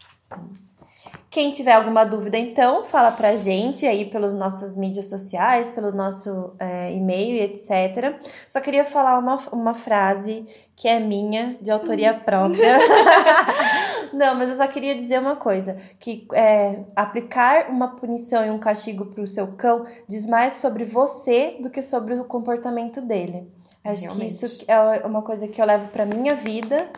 Quem 1.30 1.52
tiver 1.52 1.74
alguma 1.74 2.06
dúvida, 2.06 2.38
então, 2.38 2.84
fala 2.84 3.12
pra 3.12 3.36
gente 3.36 3.86
aí 3.86 4.06
pelas 4.06 4.34
nossas 4.34 4.76
mídias 4.76 5.10
sociais, 5.10 5.70
pelo 5.70 5.92
nosso 5.92 6.54
é, 6.60 6.94
e-mail 6.94 7.36
e 7.36 7.42
etc. 7.42 8.16
Só 8.48 8.60
queria 8.60 8.86
falar 8.86 9.18
uma, 9.18 9.36
uma 9.52 9.74
frase 9.74 10.46
que 10.76 10.88
é 10.88 11.00
minha, 11.00 11.58
de 11.62 11.72
autoria 11.72 12.14
própria. 12.26 12.78
Não, 14.14 14.36
mas 14.36 14.50
eu 14.50 14.56
só 14.56 14.68
queria 14.68 14.96
dizer 14.96 15.20
uma 15.20 15.36
coisa: 15.36 15.78
que 16.00 16.28
é, 16.34 16.84
aplicar 16.96 17.70
uma 17.70 17.96
punição 17.96 18.46
e 18.46 18.50
um 18.50 18.60
castigo 18.60 19.06
para 19.06 19.22
o 19.22 19.28
seu 19.28 19.48
cão 19.54 19.86
diz 20.08 20.26
mais 20.26 20.54
sobre 20.54 20.84
você 20.84 21.58
do 21.62 21.70
que 21.70 21.82
sobre 21.82 22.16
o 22.16 22.24
comportamento 22.26 23.02
dele. 23.02 23.52
Acho 23.84 24.04
Realmente. 24.04 24.20
que 24.20 24.46
isso 24.46 24.66
é 24.68 25.08
uma 25.08 25.22
coisa 25.22 25.48
que 25.48 25.62
eu 25.62 25.66
levo 25.66 25.88
para 25.88 26.06
minha 26.06 26.36
vida. 26.36 26.90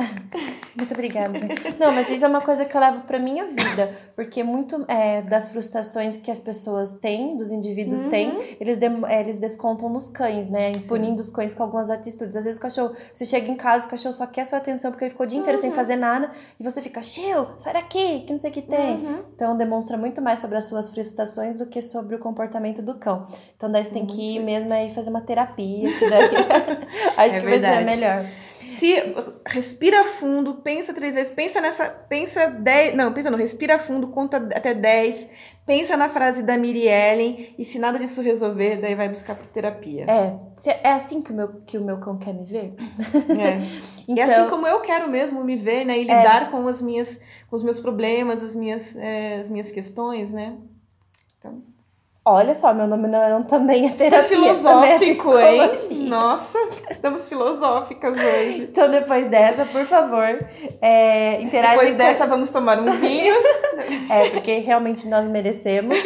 Muito 0.76 0.94
obrigada. 0.94 1.38
Não, 1.78 1.92
mas 1.92 2.08
isso 2.08 2.24
é 2.24 2.28
uma 2.28 2.40
coisa 2.40 2.64
que 2.64 2.74
eu 2.76 2.80
levo 2.80 3.00
pra 3.00 3.18
minha 3.18 3.46
vida, 3.46 3.92
porque 4.14 4.42
muito 4.42 4.84
é, 4.88 5.20
das 5.20 5.48
frustrações 5.48 6.16
que 6.16 6.30
as 6.30 6.40
pessoas 6.40 6.92
têm, 6.92 7.36
dos 7.36 7.50
indivíduos 7.52 8.02
têm, 8.04 8.32
eles, 8.60 8.78
é, 9.08 9.20
eles 9.20 9.38
descontam 9.38 9.88
nos 9.88 10.06
cães, 10.06 10.46
né? 10.48 10.72
Punindo 10.88 11.20
os 11.20 11.28
cães 11.28 11.52
com 11.54 11.64
algumas 11.64 11.90
atitudes. 11.90 12.36
Às 12.36 12.44
vezes 12.44 12.58
o 12.58 12.62
cachorro, 12.62 12.92
você 13.12 13.24
chega 13.24 13.50
em 13.50 13.56
casa, 13.56 13.86
o 13.86 13.90
cachorro 13.90 14.12
só 14.12 14.26
quer 14.26 14.44
sua 14.46 14.58
atenção 14.58 14.90
porque 14.90 15.04
ele 15.04 15.10
ficou 15.10 15.26
o 15.26 15.28
dia 15.28 15.38
inteiro 15.38 15.58
sem 15.58 15.72
fazer 15.72 15.96
nada, 15.96 16.30
e 16.58 16.62
você 16.64 16.80
fica, 16.80 17.02
Chiu, 17.02 17.46
sai 17.58 17.72
daqui, 17.74 18.20
que 18.20 18.32
não 18.32 18.40
sei 18.40 18.50
o 18.50 18.52
que 18.52 18.62
tem. 18.62 19.04
Então 19.34 19.56
demonstra 19.56 19.96
muito 19.98 20.22
mais 20.22 20.38
sobre 20.40 20.56
as 20.56 20.64
suas 20.66 20.88
frustrações 20.88 21.58
do 21.58 21.66
que 21.66 21.82
sobre 21.82 22.14
o 22.14 22.18
comportamento 22.18 22.80
do 22.80 22.94
cão. 22.94 23.24
Então 23.56 23.70
daí 23.70 23.84
você 23.84 23.90
tem 23.92 24.06
que 24.06 24.36
ir 24.36 24.38
mesmo 24.40 24.72
aí 24.72 24.92
fazer 24.94 25.10
uma 25.10 25.20
terapia, 25.20 25.92
que 25.98 26.08
daí 26.08 26.30
acho 27.18 27.36
É 27.36 27.40
que 27.40 27.46
vai 27.46 27.54
ser 27.54 27.60
verdade. 27.60 27.84
melhor. 27.84 28.24
Se 28.70 28.94
respira 29.46 30.04
fundo, 30.04 30.54
pensa 30.56 30.92
três 30.94 31.14
vezes, 31.14 31.32
pensa 31.32 31.60
nessa, 31.60 31.88
pensa 31.88 32.46
dez, 32.46 32.94
não, 32.94 33.12
pensa 33.12 33.30
não, 33.30 33.38
respira 33.38 33.78
fundo, 33.78 34.08
conta 34.08 34.36
até 34.36 34.72
10, 34.74 35.28
pensa 35.66 35.96
na 35.96 36.08
frase 36.08 36.42
da 36.42 36.56
Miri 36.56 36.86
Ellen 36.86 37.54
e 37.58 37.64
se 37.64 37.78
nada 37.78 37.98
disso 37.98 38.22
resolver, 38.22 38.76
daí 38.76 38.94
vai 38.94 39.08
buscar 39.08 39.34
terapia. 39.52 40.04
É, 40.08 40.38
se- 40.56 40.70
é 40.70 40.92
assim 40.92 41.20
que 41.22 41.32
o 41.32 41.34
meu, 41.34 41.48
que 41.66 41.78
o 41.78 41.84
meu 41.84 41.98
cão 41.98 42.16
quer 42.18 42.32
me 42.34 42.44
ver? 42.44 42.74
É. 43.38 43.60
E 44.08 44.12
Então- 44.12 44.24
assim 44.24 44.48
como 44.50 44.66
eu 44.66 44.80
quero 44.80 45.08
mesmo 45.08 45.44
me 45.44 45.54
ver, 45.54 45.84
né, 45.84 45.96
e 45.98 46.02
lidar 46.02 46.50
com 46.50 46.66
as 46.66 46.82
minhas, 46.82 47.20
com 47.48 47.54
os 47.54 47.62
meus 47.62 47.78
problemas, 47.78 48.42
as 48.42 48.56
minhas, 48.56 48.96
é, 48.96 49.36
as 49.40 49.48
minhas 49.48 49.70
questões, 49.70 50.32
né? 50.32 50.56
Então, 51.38 51.62
Olha 52.22 52.54
só, 52.54 52.74
meu 52.74 52.86
nome 52.86 53.08
não 53.08 53.22
é 53.22 53.30
não 53.30 53.42
também 53.42 53.86
é 53.86 53.90
terapia, 53.90 54.54
também 54.54 54.90
é 54.92 54.98
filosófico, 54.98 55.38
hein? 55.38 56.06
Nossa, 56.06 56.58
estamos 56.90 57.26
filosóficas 57.26 58.14
hoje. 58.18 58.68
Então, 58.70 58.90
depois 58.90 59.26
dessa, 59.28 59.64
por 59.64 59.86
favor, 59.86 60.38
é, 60.82 61.40
interagem 61.40 61.78
Depois 61.78 61.90
com- 61.92 61.96
dessa, 61.96 62.26
vamos 62.26 62.50
tomar 62.50 62.78
um 62.78 62.92
vinho. 62.92 63.34
É, 64.10 64.28
porque 64.30 64.58
realmente 64.58 65.08
nós 65.08 65.26
merecemos. 65.28 65.96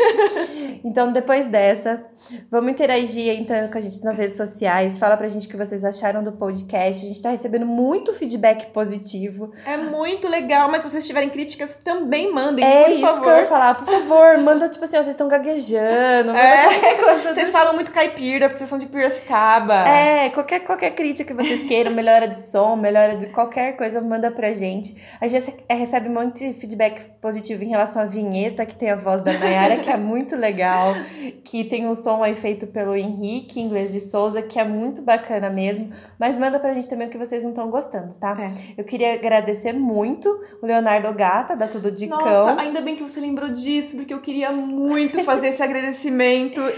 Então, 0.84 1.10
depois 1.10 1.48
dessa, 1.48 2.02
vamos 2.50 2.70
interagir 2.70 3.34
então 3.40 3.56
com 3.68 3.78
a 3.78 3.80
gente 3.80 4.04
nas 4.04 4.16
redes 4.16 4.36
sociais. 4.36 4.96
Fala 4.98 5.16
pra 5.16 5.26
gente 5.26 5.46
o 5.46 5.50
que 5.50 5.56
vocês 5.56 5.82
acharam 5.82 6.22
do 6.22 6.30
podcast. 6.32 7.04
A 7.04 7.08
gente 7.08 7.20
tá 7.20 7.30
recebendo 7.30 7.66
muito 7.66 8.12
feedback 8.14 8.66
positivo. 8.72 9.50
É 9.66 9.76
muito 9.76 10.28
legal, 10.28 10.70
mas 10.70 10.82
se 10.82 10.90
vocês 10.90 11.06
tiverem 11.06 11.30
críticas, 11.30 11.76
também 11.76 12.32
mandem, 12.32 12.64
É 12.64 12.84
por 12.84 12.90
isso 12.92 13.00
favor. 13.00 13.22
que 13.22 13.28
eu 13.28 13.36
ia 13.38 13.44
falar. 13.46 13.74
Por 13.74 13.86
favor, 13.86 14.38
manda, 14.38 14.68
tipo 14.68 14.84
assim, 14.84 14.96
ó, 14.96 15.02
vocês 15.02 15.14
estão 15.14 15.26
gaguejando. 15.28 16.03
É. 16.36 16.94
coisa. 16.94 17.34
Vocês 17.34 17.50
falam 17.50 17.74
muito 17.74 17.92
caipira, 17.92 18.48
porque 18.48 18.58
vocês 18.58 18.68
são 18.68 18.78
de 18.78 18.86
Piracicaba. 18.86 19.88
É, 19.88 20.30
qualquer, 20.30 20.60
qualquer 20.60 20.90
crítica 20.90 21.34
que 21.34 21.42
vocês 21.42 21.62
queiram, 21.62 21.92
melhora 21.92 22.28
de 22.28 22.36
som, 22.36 22.76
melhora 22.76 23.16
de 23.16 23.26
qualquer 23.26 23.76
coisa, 23.76 24.00
manda 24.00 24.30
pra 24.30 24.52
gente. 24.52 24.94
A 25.20 25.28
gente 25.28 25.54
é, 25.68 25.74
recebe 25.74 26.08
um 26.08 26.14
monte 26.14 26.46
de 26.46 26.54
feedback 26.54 27.02
positivo 27.20 27.62
em 27.64 27.68
relação 27.68 28.02
à 28.02 28.04
vinheta, 28.06 28.64
que 28.66 28.74
tem 28.74 28.90
a 28.90 28.96
voz 28.96 29.20
da 29.20 29.32
Nayara, 29.32 29.78
que 29.78 29.90
é 29.90 29.96
muito 29.96 30.36
legal, 30.36 30.94
que 31.42 31.64
tem 31.64 31.86
um 31.86 31.94
som 31.94 32.22
aí 32.22 32.34
feito 32.34 32.66
pelo 32.66 32.94
Henrique, 32.94 33.60
inglês 33.60 33.92
de 33.92 34.00
Souza, 34.00 34.42
que 34.42 34.58
é 34.58 34.64
muito 34.64 35.02
bacana 35.02 35.50
mesmo. 35.50 35.90
Mas 36.18 36.38
manda 36.38 36.58
pra 36.58 36.72
gente 36.72 36.88
também 36.88 37.08
o 37.08 37.10
que 37.10 37.18
vocês 37.18 37.42
não 37.42 37.50
estão 37.50 37.68
gostando, 37.70 38.14
tá? 38.14 38.36
É. 38.40 38.80
Eu 38.80 38.84
queria 38.84 39.14
agradecer 39.14 39.72
muito 39.72 40.28
o 40.62 40.66
Leonardo 40.66 41.12
Gata, 41.12 41.56
da 41.56 41.66
Tudo 41.66 41.90
de 41.90 42.06
Nossa, 42.06 42.24
Cão. 42.24 42.58
ainda 42.58 42.80
bem 42.80 42.94
que 42.96 43.02
você 43.02 43.20
lembrou 43.20 43.48
disso, 43.48 43.96
porque 43.96 44.12
eu 44.12 44.20
queria 44.20 44.50
muito 44.52 45.22
fazer 45.24 45.48
esse 45.48 45.62
agradecimento 45.62 45.93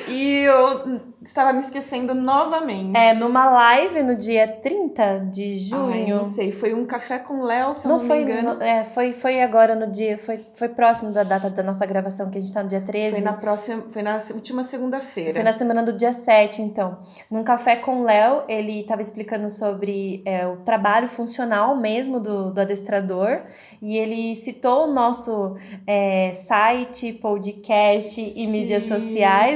e 0.08 0.40
eu 0.44 1.00
estava 1.22 1.52
me 1.52 1.58
esquecendo 1.60 2.14
novamente. 2.14 2.96
É, 2.96 3.14
numa 3.14 3.48
live 3.50 4.02
no 4.02 4.14
dia 4.14 4.46
30 4.46 5.18
de 5.30 5.42
Ai, 5.52 5.56
junho. 5.56 6.16
não 6.18 6.26
sei, 6.26 6.52
foi 6.52 6.72
um 6.72 6.86
café 6.86 7.18
com 7.18 7.42
Léo, 7.42 7.74
se 7.74 7.84
eu 7.86 7.90
Não, 7.90 7.98
não, 7.98 8.06
foi, 8.06 8.24
me 8.24 8.32
engano. 8.32 8.54
no- 8.54 8.62
é, 8.62 8.84
foi, 8.84 9.12
foi 9.12 9.42
agora 9.42 9.74
no 9.74 9.90
dia, 9.90 10.16
foi, 10.16 10.44
foi 10.54 10.68
próximo 10.68 11.10
da 11.10 11.24
data 11.24 11.50
da 11.50 11.62
nossa 11.64 11.84
gravação, 11.84 12.30
que 12.30 12.38
a 12.38 12.40
gente 12.40 12.52
tá 12.52 12.62
no 12.62 12.68
dia 12.68 12.80
13. 12.80 13.16
Foi 13.16 13.24
na 13.24 13.32
próxima, 13.32 13.82
foi 13.90 14.02
na 14.02 14.18
última 14.34 14.62
segunda-feira. 14.62 15.32
Foi 15.32 15.42
na 15.42 15.52
semana 15.52 15.82
do 15.82 15.92
dia 15.92 16.12
7, 16.12 16.62
então. 16.62 16.98
Num 17.30 17.42
café 17.42 17.76
com 17.76 18.02
Léo, 18.04 18.42
ele 18.48 18.80
estava 18.82 19.02
explicando 19.02 19.50
sobre 19.50 20.22
é, 20.24 20.46
o 20.46 20.58
trabalho 20.58 21.08
funcional 21.08 21.76
mesmo 21.76 22.20
do, 22.20 22.52
do 22.52 22.60
adestrador. 22.60 23.40
E 23.82 23.98
ele 23.98 24.34
citou 24.36 24.84
o 24.84 24.92
nosso 24.92 25.56
é, 25.86 26.32
site, 26.34 27.12
podcast 27.14 28.20
e 28.20 28.46
mídias 28.46 28.84
sociais, 28.84 29.05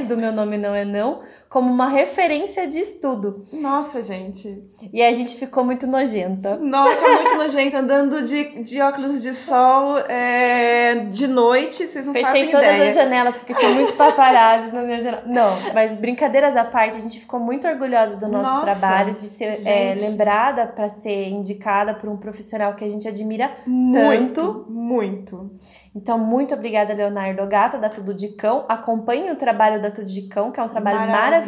do 0.07 0.17
Meu 0.17 0.31
Nome 0.31 0.57
Não 0.57 0.73
É 0.73 0.85
Não, 0.85 1.21
como 1.51 1.69
uma 1.69 1.89
referência 1.89 2.65
de 2.65 2.79
estudo. 2.79 3.41
Nossa, 3.55 4.01
gente. 4.01 4.63
E 4.93 5.03
a 5.03 5.11
gente 5.11 5.35
ficou 5.35 5.65
muito 5.65 5.85
nojenta. 5.85 6.55
Nossa, 6.55 7.01
muito 7.05 7.35
nojento, 7.35 7.75
andando 7.75 8.21
de, 8.21 8.63
de 8.63 8.79
óculos 8.79 9.21
de 9.21 9.33
sol 9.33 9.97
é, 10.07 10.95
de 11.09 11.27
noite, 11.27 11.85
vocês 11.85 12.05
não 12.05 12.13
Fechei 12.13 12.47
todas 12.47 12.65
ideia. 12.67 12.85
as 12.85 12.93
janelas, 12.93 13.35
porque 13.35 13.53
tinha 13.53 13.69
muitos 13.71 13.93
paparazzi 13.95 14.73
na 14.73 14.81
minha 14.81 15.01
janela. 15.01 15.23
Não, 15.25 15.73
mas 15.73 15.97
brincadeiras 15.97 16.55
à 16.55 16.63
parte, 16.63 16.95
a 16.95 17.01
gente 17.01 17.19
ficou 17.19 17.37
muito 17.37 17.67
orgulhosa 17.67 18.15
do 18.15 18.29
nosso 18.29 18.49
Nossa, 18.49 18.79
trabalho, 18.79 19.15
de 19.15 19.27
ser 19.27 19.59
é, 19.67 19.93
lembrada 19.95 20.65
para 20.67 20.87
ser 20.87 21.27
indicada 21.27 21.93
por 21.93 22.07
um 22.07 22.15
profissional 22.15 22.75
que 22.75 22.85
a 22.85 22.89
gente 22.89 23.09
admira 23.09 23.51
Muito, 23.67 24.41
tanto. 24.41 24.65
muito. 24.69 25.51
Então, 25.93 26.17
muito 26.17 26.53
obrigada, 26.53 26.93
Leonardo 26.93 27.45
Gato, 27.47 27.77
da 27.77 27.89
Tudo 27.89 28.13
de 28.13 28.29
Cão. 28.29 28.63
Acompanhe 28.69 29.29
o 29.29 29.35
trabalho 29.35 29.81
da 29.81 29.91
Tudo 29.91 30.07
de 30.07 30.21
Cão, 30.29 30.49
que 30.49 30.57
é 30.57 30.63
um 30.63 30.67
trabalho 30.67 30.99
maravilhoso. 30.99 31.40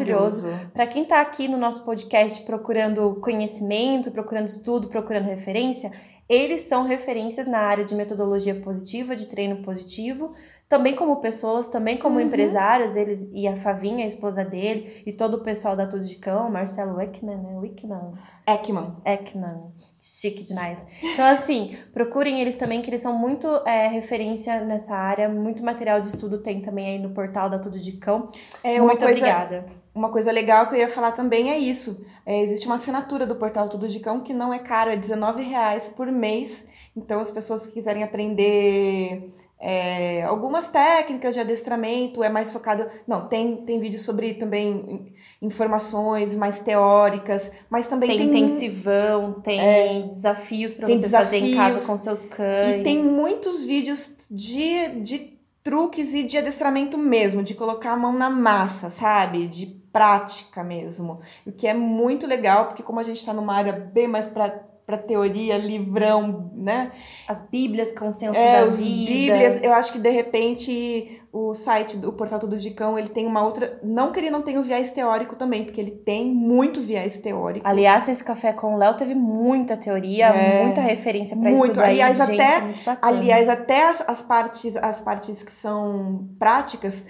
Para 0.73 0.87
quem 0.87 1.03
está 1.03 1.21
aqui 1.21 1.47
no 1.47 1.57
nosso 1.57 1.83
podcast 1.85 2.41
procurando 2.43 3.19
conhecimento, 3.21 4.11
procurando 4.11 4.47
estudo, 4.47 4.87
procurando 4.87 5.25
referência, 5.25 5.91
eles 6.29 6.61
são 6.61 6.83
referências 6.83 7.47
na 7.47 7.59
área 7.59 7.83
de 7.83 7.93
metodologia 7.93 8.55
positiva, 8.55 9.15
de 9.15 9.27
treino 9.27 9.57
positivo, 9.61 10.31
também 10.69 10.95
como 10.95 11.17
pessoas, 11.17 11.67
também 11.67 11.97
como 11.97 12.17
empresários, 12.19 12.95
eles 12.95 13.27
e 13.31 13.45
a 13.47 13.55
Favinha, 13.55 14.05
a 14.05 14.07
esposa 14.07 14.43
dele, 14.43 15.03
e 15.05 15.11
todo 15.11 15.35
o 15.35 15.43
pessoal 15.43 15.75
da 15.75 15.85
Tudo 15.85 16.03
de 16.03 16.15
Cão, 16.15 16.49
Marcelo 16.49 16.95
Wickman, 16.95 17.37
né? 17.37 17.57
Wickman. 17.59 18.13
Ekman. 18.47 18.95
Ekman, 19.05 19.71
chique 20.01 20.43
demais. 20.43 20.87
Então, 21.03 21.25
assim, 21.25 21.75
procurem 21.91 22.39
eles 22.41 22.55
também, 22.55 22.81
que 22.81 22.89
eles 22.89 23.01
são 23.01 23.15
muito 23.15 23.47
é, 23.67 23.87
referência 23.87 24.61
nessa 24.61 24.95
área, 24.95 25.29
muito 25.29 25.63
material 25.63 25.99
de 26.01 26.07
estudo 26.07 26.39
tem 26.39 26.61
também 26.61 26.87
aí 26.87 26.99
no 26.99 27.11
portal 27.11 27.49
da 27.49 27.59
Tudo 27.59 27.77
de 27.77 27.91
Cão. 27.97 28.27
É 28.63 28.79
muito 28.79 28.99
coisa- 29.03 29.19
obrigada. 29.19 29.82
Uma 29.95 30.09
coisa 30.09 30.31
legal 30.31 30.67
que 30.67 30.75
eu 30.75 30.79
ia 30.79 30.89
falar 30.89 31.11
também 31.11 31.51
é 31.51 31.57
isso. 31.59 32.03
É, 32.25 32.41
existe 32.41 32.65
uma 32.65 32.75
assinatura 32.75 33.27
do 33.27 33.35
portal 33.35 33.69
Tudo 33.69 33.87
de 33.87 33.99
Cão 33.99 34.21
que 34.21 34.33
não 34.33 34.53
é 34.53 34.57
caro, 34.57 34.89
é 34.89 34.95
R$19,00 34.95 35.93
por 35.93 36.11
mês. 36.11 36.65
Então, 36.95 37.19
as 37.19 37.29
pessoas 37.29 37.67
que 37.67 37.73
quiserem 37.73 38.03
aprender 38.03 39.29
é, 39.65 40.23
algumas 40.23 40.67
técnicas 40.67 41.33
de 41.33 41.39
adestramento, 41.39 42.21
é 42.21 42.27
mais 42.27 42.51
focado. 42.51 42.85
Não, 43.07 43.27
tem, 43.27 43.57
tem 43.57 43.79
vídeo 43.79 43.97
sobre 43.97 44.33
também 44.33 45.13
informações 45.41 46.35
mais 46.35 46.59
teóricas, 46.59 47.51
mas 47.69 47.87
também 47.87 48.09
Tem 48.09 48.17
tem. 48.17 48.43
intensivão, 48.43 49.33
tem 49.33 50.07
desafios 50.07 50.73
para 50.73 50.87
você 50.87 51.07
fazer 51.07 51.37
em 51.37 51.55
casa 51.55 51.75
desafios. 51.75 51.85
com 51.85 51.97
seus 51.97 52.21
cães. 52.23 52.81
E 52.81 52.83
tem 52.83 53.03
muitos 53.03 53.63
vídeos 53.63 54.27
de, 54.29 54.89
de 54.99 55.33
truques 55.63 56.13
e 56.13 56.23
de 56.23 56.37
adestramento 56.37 56.97
mesmo, 56.97 57.41
de 57.41 57.53
colocar 57.53 57.93
a 57.93 57.97
mão 57.97 58.11
na 58.11 58.29
massa, 58.29 58.89
sabe? 58.89 59.47
De 59.47 59.82
prática 59.93 60.63
mesmo. 60.63 61.19
O 61.45 61.51
que 61.51 61.67
é 61.67 61.73
muito 61.73 62.27
legal, 62.27 62.65
porque 62.65 62.83
como 62.83 62.99
a 62.99 63.03
gente 63.03 63.19
está 63.19 63.31
numa 63.31 63.55
área 63.55 63.71
bem 63.71 64.07
mais 64.07 64.27
pra, 64.27 64.49
pra 64.85 64.97
teoria, 64.97 65.55
livrão, 65.57 66.51
né? 66.55 66.91
As 67.27 67.41
bíblias 67.41 67.91
com 67.93 68.11
senso 68.11 68.37
É, 68.37 68.61
da 68.61 68.67
os 68.67 68.79
vida. 68.83 69.11
bíblias, 69.33 69.59
eu 69.63 69.71
acho 69.73 69.93
que 69.93 69.99
de 69.99 70.09
repente 70.09 71.21
o 71.31 71.53
site 71.53 71.97
do 71.97 72.11
Portal 72.13 72.37
Tudo 72.39 72.57
de 72.57 72.71
Cão, 72.71 72.97
ele 72.99 73.07
tem 73.09 73.25
uma 73.25 73.43
outra... 73.43 73.79
Não 73.83 74.11
que 74.11 74.19
ele 74.19 74.29
não 74.29 74.41
tenha 74.41 74.59
o 74.59 74.63
viés 74.63 74.91
teórico 74.91 75.35
também, 75.35 75.63
porque 75.63 75.79
ele 75.81 75.89
tem 75.91 76.25
muito 76.25 76.79
viés 76.81 77.17
teórico. 77.17 77.67
Aliás, 77.67 78.05
nesse 78.07 78.23
café 78.23 78.51
com 78.53 78.75
o 78.75 78.77
Léo 78.77 78.93
teve 78.95 79.15
muita 79.15 79.75
teoria, 79.77 80.27
É. 80.27 80.63
muita 80.63 80.81
referência 80.81 81.35
para 81.37 81.49
Muito. 81.49 81.65
estudar. 81.65 81.85
Aliás, 81.85 82.19
aí, 82.19 82.27
gente, 82.27 82.41
até- 82.41 82.61
muito 82.61 82.83
bacana. 82.83 83.17
Aliás, 83.17 83.49
até 83.49 83.89
as, 83.89 84.03
as 84.07 84.21
partes 84.21 84.75
as 84.75 84.99
partes 84.99 85.41
que 85.43 85.51
são 85.51 86.27
práticas, 86.37 87.05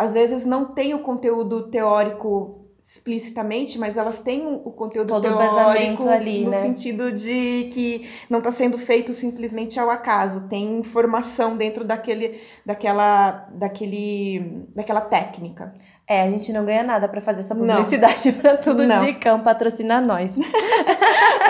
às 0.00 0.14
vezes 0.14 0.46
não 0.46 0.64
tem 0.64 0.94
o 0.94 1.00
conteúdo 1.00 1.68
teórico 1.68 2.56
explicitamente, 2.82 3.78
mas 3.78 3.98
elas 3.98 4.18
têm 4.18 4.46
o 4.46 4.70
conteúdo 4.72 5.08
Todo 5.08 5.22
teórico 5.28 6.08
ali, 6.08 6.44
no 6.44 6.50
né? 6.50 6.62
sentido 6.62 7.12
de 7.12 7.68
que 7.70 8.08
não 8.30 8.38
está 8.38 8.50
sendo 8.50 8.78
feito 8.78 9.12
simplesmente 9.12 9.78
ao 9.78 9.90
acaso, 9.90 10.48
tem 10.48 10.78
informação 10.78 11.54
dentro 11.54 11.84
daquele, 11.84 12.40
daquela, 12.64 13.46
daquele, 13.52 14.64
daquela 14.74 15.02
técnica. 15.02 15.74
É, 16.08 16.22
a 16.22 16.30
gente 16.30 16.50
não 16.54 16.64
ganha 16.64 16.82
nada 16.82 17.06
para 17.06 17.20
fazer 17.20 17.40
essa 17.40 17.54
publicidade 17.54 18.32
para 18.40 18.56
tudo 18.56 18.86
Não. 18.86 19.04
de 19.04 19.12
cão 19.14 19.40
patrocinar 19.40 20.04
nós. 20.04 20.36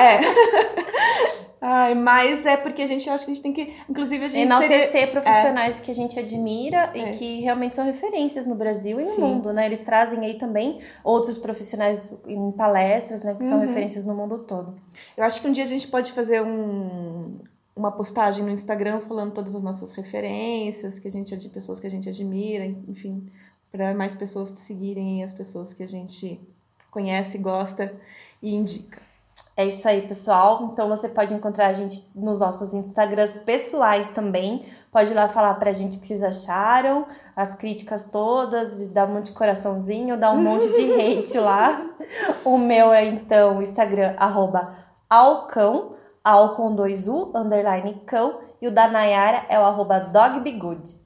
É. 0.01 0.19
Ai, 1.63 1.95
mas 1.95 2.47
é 2.47 2.57
porque 2.57 2.81
a 2.81 2.87
gente 2.87 3.09
acha 3.11 3.25
que 3.25 3.31
a 3.31 3.35
gente 3.35 3.43
tem 3.43 3.53
que. 3.53 3.75
Inclusive, 3.89 4.25
a 4.25 4.29
gente. 4.29 4.43
Enaltecer 4.43 4.89
seria- 4.89 5.09
profissionais 5.09 5.79
que 5.79 5.91
a 5.91 5.95
gente 5.95 6.19
admira 6.19 6.91
É. 6.95 6.99
e 6.99 7.11
que 7.19 7.41
realmente 7.41 7.75
são 7.77 7.85
referências 7.85 8.47
no 8.47 8.55
Brasil 8.55 8.99
e 8.99 9.05
no 9.05 9.11
Sim. 9.11 9.21
mundo, 9.21 9.53
né? 9.53 9.67
Eles 9.67 9.81
trazem 9.81 10.25
aí 10.25 10.35
também 10.39 10.79
outros 11.05 11.37
profissionais 11.37 12.13
em 12.27 12.51
palestras, 12.53 13.23
né? 13.23 13.35
Que 13.35 13.45
são 13.45 13.59
Uhum. 13.59 13.67
referências 13.67 14.07
no 14.07 14.15
mundo 14.15 14.39
todo. 14.39 14.75
Eu 15.17 15.25
acho 15.25 15.43
que 15.43 15.49
um 15.49 15.53
dia 15.53 15.65
a 15.65 15.67
gente 15.67 15.87
pode 15.89 16.13
fazer 16.13 16.41
um, 16.43 17.37
uma 17.77 17.93
postagem 17.93 18.43
no 18.43 18.51
Instagram 18.51 19.01
falando 19.01 19.33
todas 19.33 19.55
as 19.55 19.63
nossas 19.63 19.93
referências, 19.93 20.99
que 20.99 21.09
a 21.09 21.11
gente 21.11 21.37
de 21.37 21.49
pessoas 21.51 21.79
que 21.79 21.87
a 21.87 21.91
gente 21.91 22.09
admira, 22.09 22.65
enfim, 22.65 23.27
para 23.71 23.93
mais 23.95 24.15
pessoas 24.15 24.51
te 24.51 24.61
seguirem 24.61 25.23
as 25.23 25.33
pessoas 25.35 25.75
que 25.75 25.83
a 25.83 25.87
gente 25.89 26.41
conhece, 26.91 27.37
gosta 27.37 27.95
e 28.43 28.55
indica. 28.55 29.10
É 29.57 29.67
isso 29.67 29.87
aí, 29.89 30.03
pessoal. 30.03 30.69
Então 30.73 30.89
você 30.89 31.09
pode 31.09 31.35
encontrar 31.35 31.67
a 31.67 31.73
gente 31.73 32.09
nos 32.15 32.41
nossos 32.41 32.73
Instagrams 32.73 33.35
pessoais 33.45 34.09
também. 34.09 34.65
Pode 34.91 35.13
ir 35.13 35.15
lá 35.15 35.29
falar 35.29 35.55
pra 35.55 35.73
gente 35.73 35.99
o 35.99 36.01
que 36.01 36.07
vocês 36.07 36.23
acharam, 36.23 37.07
as 37.37 37.55
críticas 37.55 38.05
todas, 38.05 38.81
e 38.81 38.89
dar 38.89 39.09
um 39.09 39.15
monte 39.15 39.27
de 39.27 39.33
coraçãozinho, 39.33 40.19
dar 40.19 40.33
um 40.33 40.43
monte 40.43 40.71
de 40.73 40.93
hate 40.95 41.39
lá. 41.39 41.85
O 42.45 42.59
meu 42.59 42.93
é 42.93 43.05
então 43.05 43.59
o 43.59 43.63
Instagram, 43.63 44.15
arroba 44.17 44.71
alcão, 45.09 45.93
al 46.25 46.55
com 46.55 46.75
dois 46.75 47.07
U, 47.07 47.31
underline 47.35 48.03
cão. 48.07 48.41
E 48.63 48.69
o 48.69 48.71
da 48.71 48.89
Nayara 48.89 49.47
é 49.49 49.59
o 49.59 49.63
arroba 49.63 49.99
dogbegood. 49.99 51.01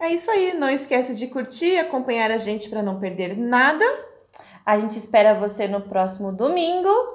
É 0.00 0.08
isso 0.08 0.30
aí, 0.30 0.54
não 0.54 0.68
esquece 0.68 1.14
de 1.14 1.28
curtir, 1.28 1.78
acompanhar 1.78 2.30
a 2.30 2.38
gente 2.38 2.68
para 2.68 2.82
não 2.82 2.98
perder 2.98 3.38
nada. 3.38 3.84
A 4.66 4.78
gente 4.78 4.98
espera 4.98 5.34
você 5.34 5.68
no 5.68 5.80
próximo 5.80 6.32
domingo. 6.32 7.13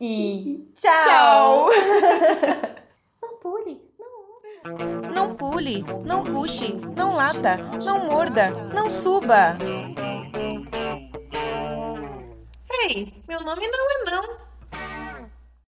E 0.00 0.68
tchau! 0.74 0.90
Tchau! 1.04 1.70
Não 3.22 3.38
pule, 3.38 3.80
não. 3.98 5.10
Não 5.12 5.34
pule, 5.34 5.84
não 6.04 6.24
puxe, 6.24 6.74
não 6.96 7.14
lata, 7.14 7.56
não 7.84 8.06
morda, 8.06 8.50
não 8.72 8.88
suba. 8.88 9.56
Ei, 12.80 13.12
meu 13.28 13.40
nome 13.42 13.68
não 13.68 13.90
é 13.90 14.10
não. 14.10 14.22